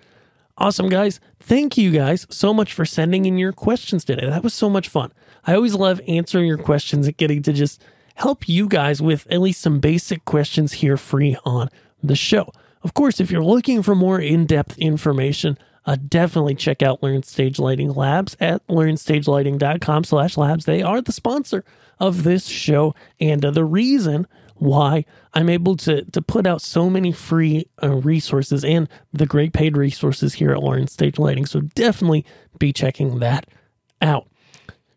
Awesome, 0.58 0.89
guys. 0.89 1.20
Thank 1.39 1.78
you 1.78 1.92
guys 1.92 2.28
so 2.30 2.54
much 2.54 2.74
for 2.74 2.86
sending 2.86 3.26
in 3.26 3.38
your 3.38 3.52
questions 3.52 4.04
today. 4.06 4.28
That 4.28 4.44
was 4.44 4.54
so 4.54 4.70
much 4.70 4.89
fun. 4.89 5.12
I 5.46 5.56
always 5.56 5.74
love 5.74 6.02
answering 6.08 6.46
your 6.46 6.58
questions 6.58 7.08
and 7.08 7.18
getting 7.18 7.42
to 7.44 7.54
just 7.54 7.84
help 8.16 8.48
you 8.48 8.68
guys 8.68 9.02
with 9.02 9.26
at 9.32 9.42
least 9.42 9.62
some 9.62 9.80
basic 9.80 10.26
questions 10.26 10.74
here 10.74 10.98
free 10.98 11.36
on 11.46 11.70
the 12.04 12.16
show. 12.16 12.52
Of 12.84 12.94
course, 12.94 13.20
if 13.20 13.32
you're 13.32 13.44
looking 13.44 13.82
for 13.82 13.96
more 13.96 14.20
in 14.20 14.46
depth 14.46 14.78
information, 14.78 15.58
uh, 15.86 15.98
definitely 16.08 16.56
check 16.56 16.82
out 16.82 17.02
Learn 17.02 17.24
Stage 17.24 17.58
Lighting 17.58 17.92
Labs 17.92 18.38
at 18.39 18.66
learnstagelighting.com 18.68 20.04
slash 20.04 20.38
labs. 20.38 20.66
They 20.66 20.82
are 20.84 21.02
the 21.02 21.12
sponsor 21.12 21.64
of 22.00 22.24
this 22.24 22.48
show 22.48 22.94
and 23.20 23.44
uh, 23.44 23.52
the 23.52 23.66
reason 23.66 24.28
why 24.62 25.03
I'm 25.34 25.49
able 25.49 25.76
to, 25.78 26.05
to 26.05 26.22
put 26.22 26.45
out 26.45 26.62
so 26.62 26.88
many 26.88 27.12
free 27.12 27.66
uh, 27.82 27.95
resources 27.95 28.64
and 28.64 28.88
the 29.12 29.26
great 29.26 29.53
paid 29.53 29.76
resources 29.76 30.36
here 30.36 30.51
at 30.51 30.62
Learn 30.62 30.88
Stage 30.88 31.18
Lighting. 31.18 31.47
So 31.47 31.62
definitely 31.62 32.24
be 32.59 32.72
checking 32.72 33.18
that 33.20 33.47
out. 34.03 34.28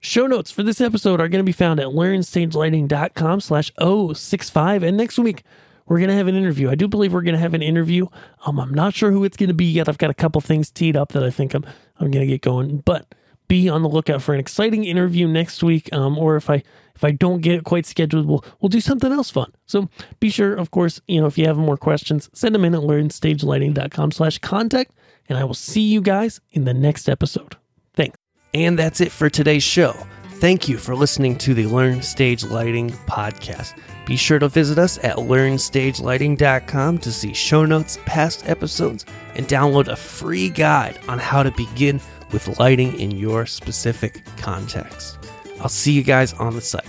Show 0.01 0.27
notes 0.27 0.51
for 0.51 0.62
this 0.62 0.83
episode 0.83 1.19
are 1.19 1.29
going 1.29 1.43
to 1.43 1.49
be 1.49 1.51
found 1.51 1.81
at 1.81 1.87
learnstagelighting.com 1.87 3.41
slash 3.41 3.73
065. 3.81 4.83
And 4.83 4.99
next 4.99 5.19
week, 5.19 5.45
we're 5.87 5.97
going 5.99 6.11
to 6.11 6.17
have 6.17 6.29
an 6.29 6.35
interview. 6.35 6.69
I 6.69 6.75
do 6.75 6.87
believe 6.87 7.15
we're 7.15 7.23
going 7.23 7.35
to 7.35 7.41
have 7.41 7.55
an 7.55 7.62
interview. 7.62 8.09
Um, 8.45 8.61
I'm 8.61 8.75
not 8.75 8.93
sure 8.93 9.12
who 9.12 9.25
it's 9.25 9.39
going 9.39 9.49
to 9.49 9.55
be 9.55 9.65
yet. 9.65 9.89
I've 9.89 9.97
got 9.97 10.11
a 10.11 10.15
couple 10.15 10.43
things 10.43 10.71
teed 10.71 10.95
up 10.95 11.12
that 11.12 11.25
I 11.25 11.31
think 11.31 11.55
I'm, 11.55 11.65
I'm 11.99 12.11
going 12.11 12.27
to 12.27 12.31
get 12.31 12.43
going, 12.43 12.79
but 12.79 13.15
be 13.49 13.71
on 13.71 13.81
the 13.81 13.89
lookout 13.89 14.21
for 14.21 14.35
an 14.35 14.41
exciting 14.41 14.85
interview 14.85 15.27
next 15.27 15.62
week. 15.62 15.91
Um, 15.91 16.19
or 16.19 16.37
if 16.37 16.51
I, 16.51 16.62
if 16.95 17.05
I 17.05 17.11
don't 17.11 17.41
get 17.41 17.55
it 17.57 17.65
quite 17.65 17.87
scheduled, 17.87 18.27
we'll, 18.27 18.45
we'll 18.61 18.69
do 18.69 18.81
something 18.81 19.13
else 19.13 19.31
fun. 19.31 19.53
So 19.67 19.89
be 20.21 20.31
sure, 20.31 20.55
of 20.55 20.71
course, 20.71 21.01
you 21.09 21.21
know, 21.21 21.27
if 21.27 21.37
you 21.37 21.47
have 21.47 21.57
more 21.57 21.77
questions, 21.77 22.31
send 22.33 22.55
them 22.55 22.65
in 22.65 22.75
at 22.75 22.83
learnstagelighting.com 22.83 24.13
slash 24.13 24.39
contact, 24.39 24.93
and 25.29 25.39
I 25.39 25.45
will 25.45 25.55
see 25.55 25.83
you 25.83 26.01
guys 26.01 26.41
in 26.53 26.65
the 26.65 26.75
next 26.75 27.09
episode. 27.09 27.57
Thanks. 27.95 28.17
And 28.53 28.79
that's 28.79 29.01
it 29.01 29.11
for 29.11 29.29
today's 29.29 29.65
show. 29.65 29.95
Thank 30.35 30.69
you 30.69 30.79
for 30.79 30.95
listening 30.95 31.39
to 31.39 31.55
the 31.55 31.67
Learn 31.67 32.03
Stage 32.03 32.45
Lighting 32.45 32.91
podcast. 32.91 33.79
Be 34.05 34.17
sure 34.17 34.39
to 34.39 34.49
visit 34.49 34.79
us 34.79 34.99
at 35.03 35.17
learnstagelighting.com 35.17 36.99
to 36.99 37.13
see 37.13 37.33
show 37.33 37.65
notes, 37.65 37.99
past 38.05 38.47
episodes, 38.49 39.07
and 39.37 39.49
download 39.49 39.89
a 39.89 39.97
free 39.97 40.51
guide 40.51 40.99
on 41.09 41.19
how 41.19 41.43
to 41.43 41.51
begin 41.53 42.01
with 42.33 42.59
lighting 42.59 42.99
in 43.01 43.13
your 43.13 43.47
specific 43.47 44.23
context. 44.37 45.24
I'll 45.61 45.69
see 45.69 45.93
you 45.93 46.03
guys 46.03 46.33
on 46.35 46.55
the 46.55 46.61
site. 46.61 46.85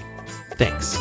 Thanks. 0.57 0.97